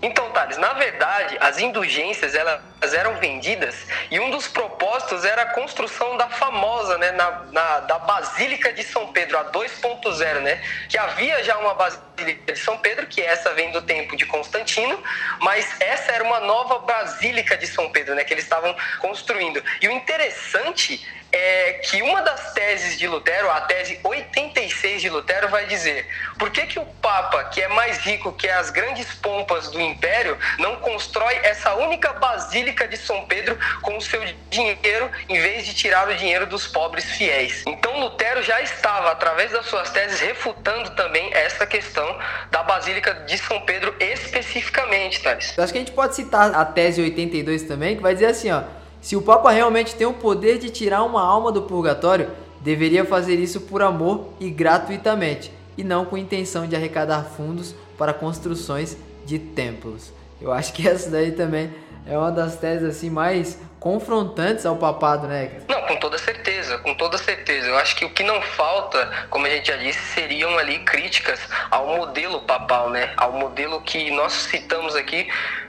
Então, 0.04 0.30
Thales, 0.32 0.58
na 0.58 0.74
verdade, 0.74 1.38
as 1.40 1.60
indulgências 1.60 2.36
elas 2.36 2.94
eram 2.94 3.16
vendidas 3.20 3.74
e 4.12 4.20
um 4.20 4.30
dos 4.30 4.50
propósitos 4.50 5.24
era 5.24 5.44
a 5.44 5.46
construção 5.46 6.18
da 6.18 6.28
famosa, 6.28 6.98
né, 6.98 7.12
na, 7.12 7.32
na 7.54 7.80
da 7.80 8.00
Basílica 8.00 8.74
de 8.74 8.84
São 8.84 9.14
Pedro, 9.14 9.38
a 9.38 9.46
2.0, 9.46 10.42
né, 10.42 10.62
que 10.90 10.98
havia 10.98 11.42
já 11.42 11.58
uma 11.58 11.74
Basílica 11.74 12.52
de 12.52 12.60
São 12.60 12.78
Pedro, 12.80 13.08
que 13.08 13.22
essa 13.22 13.54
vem 13.54 13.72
do 13.72 13.82
tempo 13.82 14.18
de 14.18 14.26
Constantino, 14.26 15.02
mas 15.40 15.74
essa 15.80 16.12
era 16.12 16.24
uma 16.26 16.42
nova 16.42 16.80
Basílica 16.80 17.56
de 17.56 17.66
São 17.66 17.90
Pedro, 17.90 18.14
né, 18.14 18.26
que 18.26 18.34
eles 18.34 18.44
estavam 18.44 18.76
construindo. 19.00 19.64
E 19.82 19.88
o 19.88 19.92
interessante 19.92 21.02
é 21.34 21.74
que 21.74 22.00
uma 22.04 22.22
das 22.22 22.54
teses 22.54 22.98
de 23.00 23.08
Lutero, 23.08 23.50
a 23.50 23.62
tese 23.62 24.00
86 24.04 25.02
de 25.02 25.10
Lutero, 25.10 25.50
vai 25.50 25.66
dizer 25.66 26.08
por 26.38 26.52
que, 26.52 26.68
que 26.68 26.78
o 26.78 26.86
Papa, 27.02 27.46
que 27.46 27.60
é 27.60 27.68
mais 27.70 27.98
rico 27.98 28.32
que 28.32 28.48
as 28.48 28.70
grandes 28.70 29.12
pompas 29.16 29.72
do 29.72 29.82
Império, 29.82 30.38
não 30.60 30.76
constrói 30.76 31.34
essa 31.44 31.74
única 31.74 32.14
basílica 32.14 32.88
de 32.88 32.96
São 32.98 33.26
Pedro 33.26 33.58
com 33.82 33.98
o 33.98 34.02
seu 34.02 34.24
dinheiro, 34.52 35.10
em 35.28 35.42
vez 35.42 35.66
de 35.66 35.74
tirar 35.74 36.08
o 36.08 36.16
dinheiro 36.16 36.46
dos 36.46 36.68
pobres 36.68 37.06
fiéis. 37.06 37.64
Então 37.66 38.00
Lutero 38.00 38.44
já 38.44 38.62
estava, 38.62 39.12
através 39.12 39.52
das 39.52 39.66
suas 39.66 39.90
teses, 39.90 40.20
refutando 40.20 40.92
também 40.92 41.34
essa 41.34 41.66
questão 41.66 42.18
da 42.52 42.62
Basílica 42.62 43.14
de 43.26 43.40
São 43.40 43.60
Pedro 43.62 43.96
especificamente, 44.00 45.22
Thales. 45.24 45.58
Eu 45.58 45.64
acho 45.64 45.74
que 45.74 45.80
a 45.80 45.82
gente 45.82 45.94
pode 45.94 46.16
citar 46.16 46.54
a 46.54 46.64
tese 46.64 47.02
82 47.02 47.64
também, 47.64 47.96
que 47.96 48.04
vai 48.04 48.14
dizer 48.14 48.28
assim, 48.28 48.52
ó 48.52 48.83
se 49.04 49.18
o 49.18 49.22
Papa 49.22 49.52
realmente 49.52 49.96
tem 49.96 50.08
o 50.08 50.14
poder 50.14 50.58
de 50.58 50.70
tirar 50.70 51.04
uma 51.04 51.22
alma 51.22 51.52
do 51.52 51.64
purgatório, 51.64 52.32
deveria 52.62 53.04
fazer 53.04 53.36
isso 53.36 53.60
por 53.60 53.82
amor 53.82 54.30
e 54.40 54.50
gratuitamente, 54.50 55.52
e 55.78 55.84
não 55.84 56.06
com 56.06 56.18
intenção 56.18 56.66
de 56.66 56.74
arrecadar 56.74 57.24
fundos 57.24 57.76
para 57.98 58.14
construções 58.14 58.96
de 59.26 59.38
templos. 59.38 60.14
Eu 60.40 60.54
acho 60.54 60.72
que 60.72 60.88
essa 60.88 61.10
daí 61.10 61.34
também 61.34 61.70
é 62.08 62.18
uma 62.18 62.32
das 62.32 62.56
teses 62.56 62.96
assim 62.96 63.10
mais 63.10 63.60
confrontantes 63.78 64.66
ao 64.66 64.78
papado, 64.78 65.28
né? 65.28 65.52
Não, 65.68 65.82
com 65.82 65.98
toda 65.98 66.18
certeza, 66.18 66.78
com 66.78 66.94
toda 66.96 67.18
certeza. 67.18 67.68
Eu 67.68 67.78
acho 67.78 67.98
que 67.98 68.06
o 68.06 68.10
que 68.10 68.24
não 68.24 68.42
falta, 68.42 69.12
como 69.30 69.46
a 69.46 69.50
gente 69.50 69.68
já 69.68 69.76
disse, 69.76 70.00
seriam 70.14 70.58
ali 70.58 70.80
críticas 70.80 71.42
ao 71.70 71.88
modelo 71.88 72.40
papal, 72.44 72.90
né? 72.90 73.12
Ao 73.18 73.34
modelo 73.34 73.82
que 73.82 74.10
nós 74.12 74.32
citamos 74.32 74.96
aqui, 74.96 75.28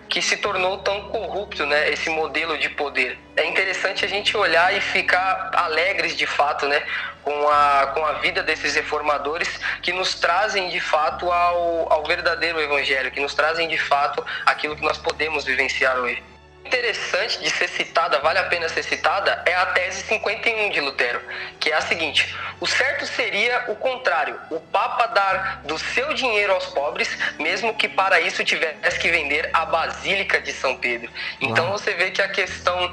que 0.09 0.23
se 0.23 0.37
tornou 0.37 0.79
tão 0.79 1.09
corrupto, 1.09 1.67
né? 1.67 1.91
Esse 1.91 2.11
modelo 2.11 2.57
de 2.59 2.69
poder. 2.71 3.19
É 3.37 3.45
interessante 3.47 4.05
a 4.05 4.09
gente 4.09 4.37
olhar 4.37 4.75
e 4.77 4.81
ficar 4.81 5.51
alegres 5.55 6.17
de 6.17 6.27
fato, 6.27 6.69
né? 6.69 6.83
Com 7.23 7.49
a, 7.49 7.87
com 7.95 8.05
a 8.05 8.13
vida 8.15 8.43
desses 8.43 8.75
reformadores 8.75 9.49
que 9.83 9.93
nos 9.93 10.15
trazem 10.15 10.69
de 10.69 10.81
fato 10.81 11.31
ao, 11.31 11.93
ao 11.93 12.05
verdadeiro 12.05 12.61
evangelho, 12.61 13.11
que 13.11 13.21
nos 13.21 13.35
trazem 13.35 13.67
de 13.69 13.79
fato 13.79 14.25
aquilo 14.45 14.77
que 14.77 14.83
nós 14.83 14.99
podemos 14.99 15.45
vivenciar 15.45 15.99
hoje 15.99 16.34
interessante 16.67 17.41
de 17.41 17.51
ser 17.51 17.69
citada, 17.69 18.19
vale 18.21 18.39
a 18.39 18.45
pena 18.45 18.69
ser 18.69 18.83
citada, 18.83 19.43
é 19.47 19.55
a 19.55 19.67
tese 19.67 20.03
51 20.03 20.71
de 20.71 20.81
Lutero, 20.81 21.21
que 21.61 21.71
é 21.71 21.75
a 21.75 21.81
seguinte: 21.81 22.35
o 22.61 22.67
certo 22.67 23.07
seria 23.07 23.65
o 23.69 23.77
contrário, 23.77 24.39
o 24.51 24.59
Papa 24.59 25.07
dar 25.07 25.61
do 25.65 25.79
seu 25.79 26.15
dinheiro 26.15 26.53
aos 26.53 26.67
pobres, 26.67 27.09
mesmo 27.39 27.75
que 27.75 27.89
para 27.89 28.21
isso 28.21 28.45
tivesse 28.45 28.99
que 28.99 29.11
vender 29.11 29.51
a 29.53 29.65
Basílica 29.65 30.41
de 30.41 30.53
São 30.53 30.77
Pedro. 30.77 31.11
Então 31.41 31.71
você 31.71 31.93
vê 31.95 32.11
que 32.11 32.23
a 32.23 32.29
questão 32.29 32.93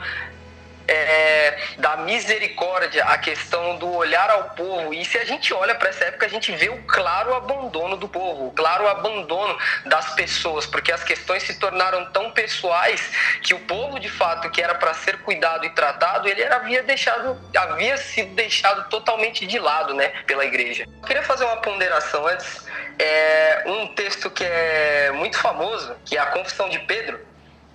é, 0.88 1.58
da 1.78 1.98
misericórdia, 1.98 3.04
a 3.06 3.18
questão 3.18 3.78
do 3.78 3.94
olhar 3.94 4.30
ao 4.30 4.52
povo. 4.52 4.94
E 4.94 5.04
se 5.06 5.18
a 5.18 5.26
gente 5.26 5.54
olha 5.54 5.76
para 5.76 5.90
essa 5.90 6.06
época, 6.06 6.26
a 6.26 6.30
gente 6.30 6.52
vê 6.54 6.70
o 6.70 6.84
claro 6.84 7.34
abandono 7.34 7.98
do 7.98 8.08
povo, 8.08 8.48
o 8.48 8.52
claro 8.52 8.88
abandono 8.88 9.58
das 9.86 10.14
pessoas, 10.14 10.66
porque 10.66 10.92
as 10.92 11.04
questões 11.04 11.44
se 11.44 11.60
tornaram 11.60 12.06
tão 12.12 12.32
pessoais 12.32 13.12
que 13.42 13.54
o 13.54 13.60
povo, 13.62 14.00
de 14.00 14.10
fato, 14.10 14.50
que 14.50 14.62
era 14.62 14.76
para 14.76 14.94
ser 14.94 15.18
cuidado 15.20 15.66
e 15.66 15.70
tratado, 15.70 16.28
ele 16.28 16.44
havia 16.44 16.84
deixado, 16.84 17.40
havia 17.56 17.98
sido 17.98 18.34
deixado 18.36 18.90
totalmente 18.90 19.46
de 19.46 19.60
lado, 19.60 19.94
né, 19.94 20.10
pela 20.26 20.46
igreja. 20.46 20.86
Eu 21.02 21.08
queria 21.08 21.24
fazer 21.24 21.46
uma 21.46 21.58
ponderação 21.58 22.28
antes. 22.28 22.66
É 23.00 23.64
um 23.66 23.88
texto 23.96 24.30
que 24.30 24.44
é 24.44 25.12
muito 25.14 25.38
famoso, 25.38 25.96
que 26.06 26.18
é 26.18 26.20
a 26.20 26.28
Confissão 26.28 26.70
de 26.70 26.80
Pedro 26.80 27.31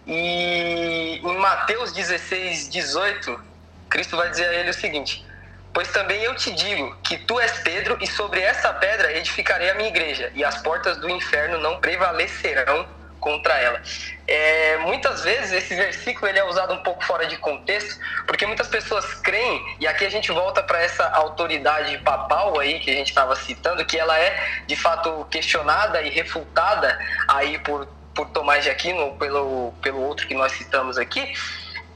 e 0.07 1.21
em 1.23 1.39
Mateus 1.39 1.93
16, 1.93 2.69
18, 2.69 3.41
Cristo 3.89 4.17
vai 4.17 4.31
dizer 4.31 4.49
a 4.49 4.55
ele 4.55 4.71
o 4.71 4.75
seguinte: 4.75 5.27
Pois 5.73 5.89
também 5.89 6.23
eu 6.23 6.35
te 6.35 6.53
digo 6.53 6.97
que 7.03 7.19
tu 7.19 7.39
és 7.41 7.59
Pedro, 7.59 7.99
e 8.01 8.07
sobre 8.07 8.41
essa 8.41 8.73
pedra 8.73 9.13
edificarei 9.13 9.71
a 9.71 9.75
minha 9.75 9.89
igreja, 9.89 10.31
e 10.35 10.45
as 10.45 10.59
portas 10.63 10.97
do 10.99 11.11
inferno 11.11 11.59
não 11.59 11.81
prevalecerão 11.81 12.87
contra 13.21 13.59
ela. 13.59 13.83
É, 14.29 14.77
muitas 14.79 15.25
vezes 15.25 15.53
esse 15.53 15.75
versículo 15.75 16.29
ele 16.29 16.39
é 16.39 16.45
usado 16.45 16.73
um 16.73 16.83
pouco 16.83 17.05
fora 17.05 17.27
de 17.27 17.37
contexto, 17.39 18.01
porque 18.27 18.47
muitas 18.47 18.69
pessoas 18.69 19.05
creem, 19.15 19.77
e 19.81 19.87
aqui 19.87 20.05
a 20.07 20.11
gente 20.11 20.31
volta 20.31 20.63
para 20.63 20.81
essa 20.81 21.09
autoridade 21.09 21.99
papal 21.99 22.59
aí 22.59 22.79
que 22.79 22.91
a 22.91 22.95
gente 22.95 23.09
estava 23.09 23.35
citando, 23.35 23.85
que 23.85 23.99
ela 23.99 24.19
é 24.19 24.63
de 24.67 24.77
fato 24.77 25.27
questionada 25.31 26.01
e 26.03 26.09
refutada 26.09 26.99
aí 27.29 27.59
por 27.59 27.89
por 28.17 28.29
Tomás 28.31 28.65
de 28.65 28.71
Aquino, 28.71 29.15
pelo, 29.19 29.73
pelo 29.83 30.01
outro 30.01 30.27
que 30.27 30.35
nós 30.35 30.51
citamos 30.53 30.99
aqui, 30.99 31.33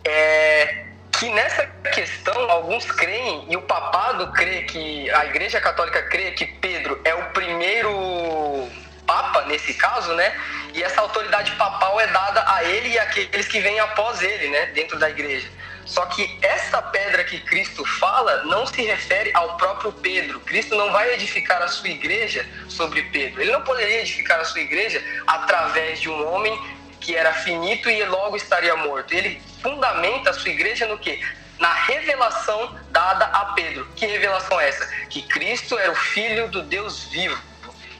é 0.05 0.85
que 1.19 1.29
nessa 1.31 1.67
questão 1.93 2.51
alguns 2.51 2.85
creem, 2.93 3.47
e 3.51 3.57
o 3.57 3.63
papado 3.63 4.31
crê 4.33 4.63
que, 4.63 5.11
a 5.11 5.27
Igreja 5.27 5.61
Católica 5.61 6.03
crê 6.05 6.31
que 6.31 6.47
Pedro 6.47 7.01
é 7.05 7.15
o 7.15 7.25
primeiro 7.31 8.69
Papa, 9.07 9.43
nesse 9.47 9.75
caso, 9.75 10.15
né? 10.15 10.33
E 10.73 10.83
essa 10.85 11.01
autoridade 11.01 11.51
papal 11.57 12.01
é 12.01 12.07
dada 12.07 12.45
a 12.47 12.63
ele 12.63 12.91
e 12.91 12.99
àqueles 12.99 13.49
que 13.49 13.61
vêm 13.61 13.81
após 13.81 14.23
ele, 14.23 14.49
né? 14.49 14.67
Dentro 14.67 15.01
da 15.01 15.11
igreja. 15.11 15.49
Só 15.91 16.07
que 16.07 16.39
essa 16.41 16.81
pedra 16.81 17.25
que 17.25 17.41
Cristo 17.41 17.85
fala 17.85 18.45
não 18.45 18.65
se 18.65 18.81
refere 18.81 19.33
ao 19.35 19.57
próprio 19.57 19.91
Pedro. 19.91 20.39
Cristo 20.39 20.77
não 20.77 20.93
vai 20.93 21.15
edificar 21.15 21.61
a 21.61 21.67
sua 21.67 21.89
igreja 21.89 22.49
sobre 22.69 23.03
Pedro. 23.03 23.41
Ele 23.41 23.51
não 23.51 23.63
poderia 23.63 24.01
edificar 24.01 24.39
a 24.39 24.45
sua 24.45 24.61
igreja 24.61 25.03
através 25.27 26.01
de 26.01 26.09
um 26.09 26.33
homem 26.33 26.57
que 27.01 27.17
era 27.17 27.33
finito 27.33 27.91
e 27.91 28.05
logo 28.05 28.37
estaria 28.37 28.77
morto. 28.77 29.13
Ele 29.13 29.43
fundamenta 29.61 30.31
a 30.31 30.33
sua 30.33 30.53
igreja 30.53 30.87
no 30.87 30.97
que? 30.97 31.21
Na 31.59 31.73
revelação 31.73 32.79
dada 32.93 33.25
a 33.25 33.47
Pedro. 33.47 33.85
Que 33.97 34.07
revelação 34.07 34.61
é 34.61 34.69
essa? 34.69 34.87
Que 35.09 35.23
Cristo 35.23 35.77
era 35.77 35.91
o 35.91 35.97
Filho 35.97 36.47
do 36.49 36.63
Deus 36.63 37.03
vivo 37.07 37.50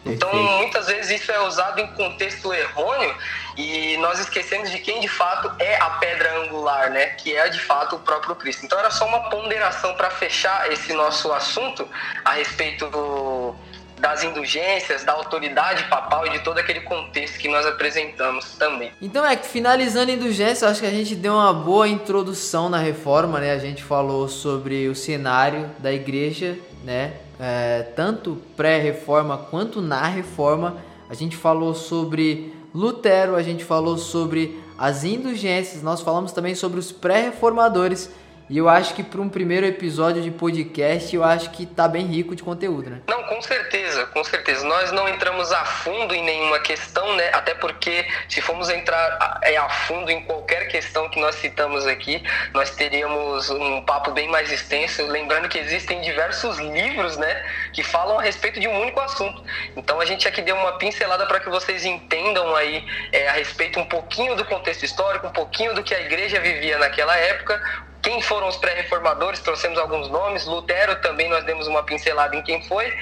então, 0.05 0.33
muitas 0.33 0.87
vezes 0.87 1.21
isso 1.21 1.31
é 1.31 1.41
usado 1.41 1.81
em 1.81 1.87
contexto 1.89 2.53
errôneo 2.53 3.15
e 3.57 3.97
nós 3.99 4.19
esquecemos 4.19 4.71
de 4.71 4.79
quem 4.79 5.01
de 5.01 5.09
fato 5.09 5.53
é 5.59 5.77
a 5.77 5.91
pedra 5.91 6.39
angular, 6.41 6.91
né? 6.91 7.07
Que 7.07 7.37
é 7.37 7.49
de 7.49 7.61
fato 7.61 7.97
o 7.97 7.99
próprio 7.99 8.35
Cristo. 8.35 8.65
Então, 8.65 8.79
era 8.79 8.91
só 8.91 9.07
uma 9.07 9.29
ponderação 9.29 9.95
para 9.95 10.11
fechar 10.11 10.73
esse 10.73 10.93
nosso 10.95 11.31
assunto 11.33 11.87
a 12.25 12.33
respeito 12.33 12.89
do, 12.89 13.55
das 14.01 14.25
indulgências, 14.25 15.05
da 15.05 15.13
autoridade 15.13 15.85
papal 15.85 16.27
e 16.27 16.31
de 16.31 16.39
todo 16.41 16.59
aquele 16.59 16.81
contexto 16.81 17.39
que 17.39 17.49
nós 17.49 17.67
apresentamos 17.67 18.57
também. 18.59 18.91
Então 19.01 19.25
é 19.25 19.37
que 19.37 19.47
finalizando 19.47 20.11
a 20.11 20.15
indulgência, 20.15 20.67
acho 20.67 20.81
que 20.81 20.87
a 20.87 20.91
gente 20.91 21.15
deu 21.15 21.35
uma 21.35 21.53
boa 21.53 21.87
introdução 21.87 22.69
na 22.69 22.79
reforma, 22.79 23.39
né? 23.39 23.53
A 23.53 23.59
gente 23.59 23.83
falou 23.83 24.29
sobre 24.29 24.89
o 24.89 24.95
cenário 24.95 25.71
da 25.79 25.93
igreja, 25.93 26.59
né? 26.83 27.13
É, 27.41 27.83
tanto 27.97 28.37
pré-reforma 28.57 29.39
quanto 29.39 29.81
na 29.81 30.07
reforma. 30.07 30.77
A 31.09 31.15
gente 31.15 31.37
falou 31.37 31.75
sobre 31.75 32.55
Lutero, 32.75 33.35
a 33.35 33.43
gente 33.43 33.65
falou 33.65 33.97
sobre 33.97 34.63
as 34.77 35.05
indulgências, 35.05 35.83
nós 35.83 36.03
falamos 36.03 36.33
também 36.33 36.55
sobre 36.55 36.79
os 36.79 36.93
pré-reformadores. 36.93 38.11
E 38.51 38.59
eu 38.59 38.69
acho 38.69 38.95
que 38.95 39.05
para 39.05 39.21
um 39.21 39.29
primeiro 39.29 39.65
episódio 39.65 40.21
de 40.21 40.33
podcast, 40.33 41.15
eu 41.15 41.23
acho 41.23 41.51
que 41.51 41.65
tá 41.65 41.87
bem 41.87 42.05
rico 42.05 42.35
de 42.35 42.43
conteúdo, 42.43 42.91
né? 42.91 43.01
Não, 43.07 43.23
com 43.23 43.41
certeza, 43.41 44.07
com 44.07 44.25
certeza. 44.25 44.67
Nós 44.67 44.91
não 44.91 45.09
entramos 45.09 45.53
a 45.53 45.65
fundo 45.65 46.13
em 46.13 46.25
nenhuma 46.25 46.59
questão, 46.59 47.15
né? 47.15 47.31
Até 47.33 47.55
porque 47.55 48.05
se 48.29 48.41
formos 48.41 48.69
entrar 48.69 48.99
a, 49.21 49.39
é, 49.45 49.57
a 49.57 49.69
fundo 49.69 50.11
em 50.11 50.25
qualquer 50.25 50.67
questão 50.67 51.09
que 51.09 51.21
nós 51.21 51.37
citamos 51.37 51.87
aqui, 51.87 52.25
nós 52.53 52.71
teríamos 52.71 53.51
um 53.51 53.83
papo 53.83 54.11
bem 54.11 54.27
mais 54.27 54.51
extenso. 54.51 55.07
Lembrando 55.07 55.49
que 55.49 55.57
existem 55.57 56.01
diversos 56.01 56.59
livros, 56.59 57.17
né? 57.17 57.47
Que 57.73 57.85
falam 57.85 58.19
a 58.19 58.23
respeito 58.23 58.59
de 58.59 58.67
um 58.67 58.81
único 58.81 58.99
assunto. 58.99 59.45
Então 59.77 60.01
a 60.01 60.05
gente 60.05 60.27
aqui 60.27 60.43
deu 60.43 60.57
uma 60.57 60.77
pincelada 60.77 61.25
para 61.25 61.39
que 61.39 61.49
vocês 61.49 61.85
entendam 61.85 62.57
aí 62.57 62.85
é, 63.13 63.29
a 63.29 63.33
respeito 63.35 63.79
um 63.79 63.87
pouquinho 63.87 64.35
do 64.35 64.45
contexto 64.45 64.83
histórico, 64.83 65.29
um 65.29 65.33
pouquinho 65.33 65.73
do 65.73 65.85
que 65.85 65.95
a 65.95 66.01
igreja 66.01 66.41
vivia 66.41 66.79
naquela 66.79 67.17
época, 67.17 67.63
quem 68.03 68.21
foram 68.23 68.49
os 68.49 68.57
pré-reformadores, 68.57 69.41
trouxemos 69.41 69.79
alguns 69.79 70.09
nomes, 70.09 70.47
Lutero 70.47 71.01
também 71.03 71.29
nós 71.29 71.45
demos 71.45 71.67
uma 71.67 71.83
pincelada 71.83 72.35
em 72.35 72.43
quem 72.43 72.63
foi, 72.63 72.93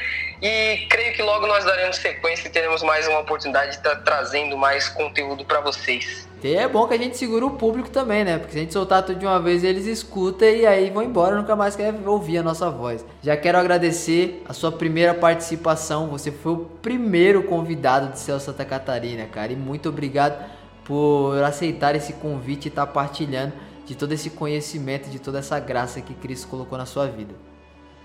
e 0.42 0.86
creio 0.88 1.14
que 1.14 1.22
logo 1.22 1.46
nós 1.46 1.64
daremos 1.64 1.96
sequência 1.96 2.48
e 2.48 2.50
teremos 2.50 2.82
mais 2.82 3.06
uma 3.08 3.20
oportunidade 3.20 3.72
de 3.72 3.76
estar 3.76 3.96
trazendo 3.96 4.56
mais 4.56 4.88
conteúdo 4.88 5.44
para 5.44 5.60
vocês. 5.60 6.28
E 6.42 6.54
é 6.54 6.68
bom 6.68 6.86
que 6.86 6.94
a 6.94 6.98
gente 6.98 7.16
segura 7.16 7.44
o 7.44 7.50
público 7.50 7.90
também, 7.90 8.24
né? 8.24 8.38
Porque 8.38 8.52
se 8.52 8.58
a 8.58 8.60
gente 8.60 8.72
soltar 8.72 9.02
tudo 9.02 9.18
de 9.18 9.26
uma 9.26 9.40
vez, 9.40 9.64
eles 9.64 9.86
escutam 9.86 10.48
e 10.48 10.64
aí 10.64 10.88
vão 10.88 11.02
embora, 11.02 11.34
nunca 11.34 11.56
mais 11.56 11.74
querem 11.74 12.06
ouvir 12.06 12.38
a 12.38 12.42
nossa 12.44 12.70
voz. 12.70 13.04
Já 13.22 13.36
quero 13.36 13.58
agradecer 13.58 14.44
a 14.48 14.52
sua 14.52 14.70
primeira 14.70 15.14
participação, 15.14 16.06
você 16.06 16.30
foi 16.30 16.52
o 16.52 16.58
primeiro 16.80 17.42
convidado 17.42 18.12
de 18.12 18.20
Céu 18.20 18.38
Santa 18.38 18.64
Catarina, 18.64 19.26
cara, 19.26 19.52
e 19.52 19.56
muito 19.56 19.88
obrigado 19.88 20.44
por 20.84 21.42
aceitar 21.42 21.96
esse 21.96 22.14
convite 22.14 22.66
e 22.66 22.68
estar 22.68 22.86
tá 22.86 22.92
partilhando 22.92 23.52
de 23.88 23.94
todo 23.94 24.12
esse 24.12 24.28
conhecimento, 24.28 25.08
de 25.08 25.18
toda 25.18 25.38
essa 25.38 25.58
graça 25.58 26.02
que 26.02 26.12
Cristo 26.12 26.46
colocou 26.46 26.76
na 26.76 26.84
sua 26.84 27.06
vida. 27.06 27.34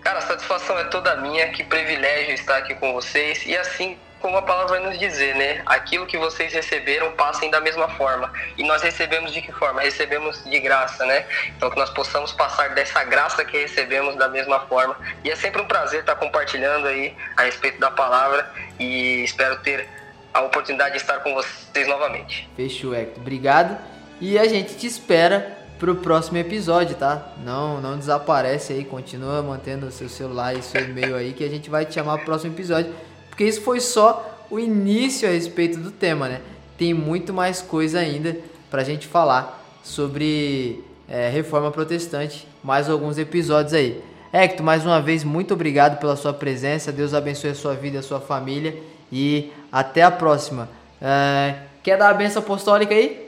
Cara, 0.02 0.20
a 0.20 0.22
satisfação 0.22 0.80
é 0.80 0.86
toda 0.86 1.18
minha, 1.18 1.50
que 1.50 1.62
privilégio 1.62 2.34
estar 2.34 2.58
aqui 2.58 2.74
com 2.76 2.94
vocês 2.94 3.46
e 3.46 3.56
assim 3.58 3.98
como 4.22 4.38
a 4.38 4.42
palavra 4.42 4.80
vai 4.80 4.90
nos 4.90 4.98
dizer, 4.98 5.36
né? 5.36 5.62
Aquilo 5.66 6.06
que 6.06 6.18
vocês 6.18 6.54
receberam, 6.54 7.12
passem 7.12 7.52
da 7.52 7.60
mesma 7.60 7.90
forma. 7.90 8.32
E 8.58 8.64
nós 8.64 8.82
recebemos 8.82 9.34
de 9.34 9.42
que 9.42 9.52
forma? 9.52 9.82
Recebemos 9.82 10.42
de 10.46 10.58
graça, 10.62 11.06
né? 11.06 11.26
Então 11.58 11.70
que 11.70 11.78
nós 11.78 11.90
possamos 11.90 12.32
passar 12.32 12.70
dessa 12.70 13.04
graça 13.04 13.44
que 13.44 13.58
recebemos 13.58 14.16
da 14.16 14.30
mesma 14.30 14.62
forma. 14.62 14.96
E 15.26 15.30
é 15.30 15.36
sempre 15.36 15.62
um 15.62 15.66
prazer 15.66 16.00
estar 16.00 16.16
compartilhando 16.16 16.88
aí 16.88 17.14
a 17.36 17.44
respeito 17.44 17.78
da 17.82 17.92
palavra 17.92 18.50
e 18.80 19.26
espero 19.26 19.60
ter 19.60 19.90
a 20.34 20.40
oportunidade 20.40 20.92
de 20.92 21.02
estar 21.02 21.20
com 21.20 21.34
vocês 21.34 21.86
novamente. 21.86 22.50
Fechou, 22.56 22.96
Hector. 22.96 23.20
Obrigado. 23.20 23.78
E 24.22 24.40
a 24.40 24.48
gente 24.48 24.78
te 24.78 24.88
espera 24.88 25.63
pro 25.84 25.96
próximo 25.96 26.38
episódio, 26.38 26.96
tá? 26.96 27.34
Não, 27.44 27.82
não 27.82 27.98
desaparece 27.98 28.72
aí, 28.72 28.86
continua 28.86 29.44
mantendo 29.44 29.92
seu 29.92 30.08
celular 30.08 30.58
e 30.58 30.62
seu 30.62 30.80
e-mail 30.80 31.14
aí 31.14 31.34
que 31.34 31.44
a 31.44 31.50
gente 31.50 31.70
vai 31.70 31.86
te 31.86 31.96
chamar 31.96 32.16
pro 32.20 32.28
próximo 32.28 32.54
episódio, 32.54 32.94
porque 33.28 33.44
isso 33.44 33.60
foi 33.60 33.82
só 33.82 34.46
o 34.50 34.58
início 34.58 35.28
a 35.28 35.32
respeito 35.34 35.78
do 35.78 35.92
tema, 35.92 36.30
né? 36.30 36.40
Tem 36.78 36.94
muito 36.94 37.34
mais 37.34 37.62
coisa 37.62 38.00
ainda 38.00 38.38
pra 38.72 38.82
gente 38.86 39.08
falar 39.08 39.62
sobre 39.84 40.82
é, 41.06 41.28
reforma 41.28 41.70
protestante, 41.70 42.48
mais 42.64 42.90
alguns 42.90 43.18
episódios 43.18 43.74
aí. 43.74 44.02
Hector, 44.32 44.66
mais 44.66 44.86
uma 44.86 45.02
vez, 45.02 45.26
muito 45.26 45.54
obrigado 45.54 46.00
pela 46.00 46.16
sua 46.16 46.32
presença. 46.32 46.94
Deus 46.94 47.14
abençoe 47.14 47.50
a 47.50 47.56
sua 47.56 47.74
vida, 47.74 48.00
a 48.00 48.02
sua 48.02 48.22
família 48.22 48.74
e 49.12 49.52
até 49.70 50.02
a 50.02 50.10
próxima. 50.10 50.70
É, 51.02 51.56
quer 51.84 51.98
dar 51.98 52.10
a 52.10 52.14
benção 52.14 52.42
apostólica 52.42 52.96
aí? 52.96 53.23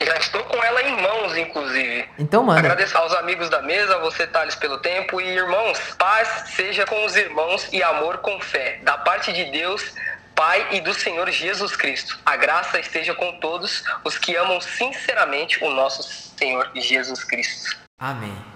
Já 0.00 0.16
estou 0.16 0.44
com 0.44 0.62
ela 0.62 0.82
em 0.82 1.00
mãos, 1.00 1.36
inclusive. 1.36 2.08
Então, 2.18 2.42
mano. 2.42 2.58
Agradeço 2.58 2.96
aos 2.98 3.14
amigos 3.14 3.48
da 3.48 3.62
mesa, 3.62 3.98
você, 3.98 4.26
Thales, 4.26 4.54
pelo 4.54 4.78
tempo. 4.78 5.20
E, 5.20 5.28
irmãos, 5.28 5.78
paz 5.98 6.44
seja 6.54 6.84
com 6.86 7.04
os 7.04 7.16
irmãos 7.16 7.68
e 7.72 7.82
amor 7.82 8.18
com 8.18 8.38
fé. 8.40 8.78
Da 8.82 8.98
parte 8.98 9.32
de 9.32 9.44
Deus, 9.46 9.94
Pai 10.36 10.68
e 10.72 10.82
do 10.82 10.92
Senhor 10.92 11.30
Jesus 11.30 11.74
Cristo. 11.74 12.18
A 12.24 12.36
graça 12.36 12.78
esteja 12.78 13.14
com 13.14 13.40
todos 13.40 13.82
os 14.04 14.18
que 14.18 14.36
amam 14.36 14.60
sinceramente 14.60 15.64
o 15.64 15.70
nosso 15.70 16.02
Senhor 16.36 16.70
Jesus 16.74 17.24
Cristo. 17.24 17.74
Amém. 17.98 18.55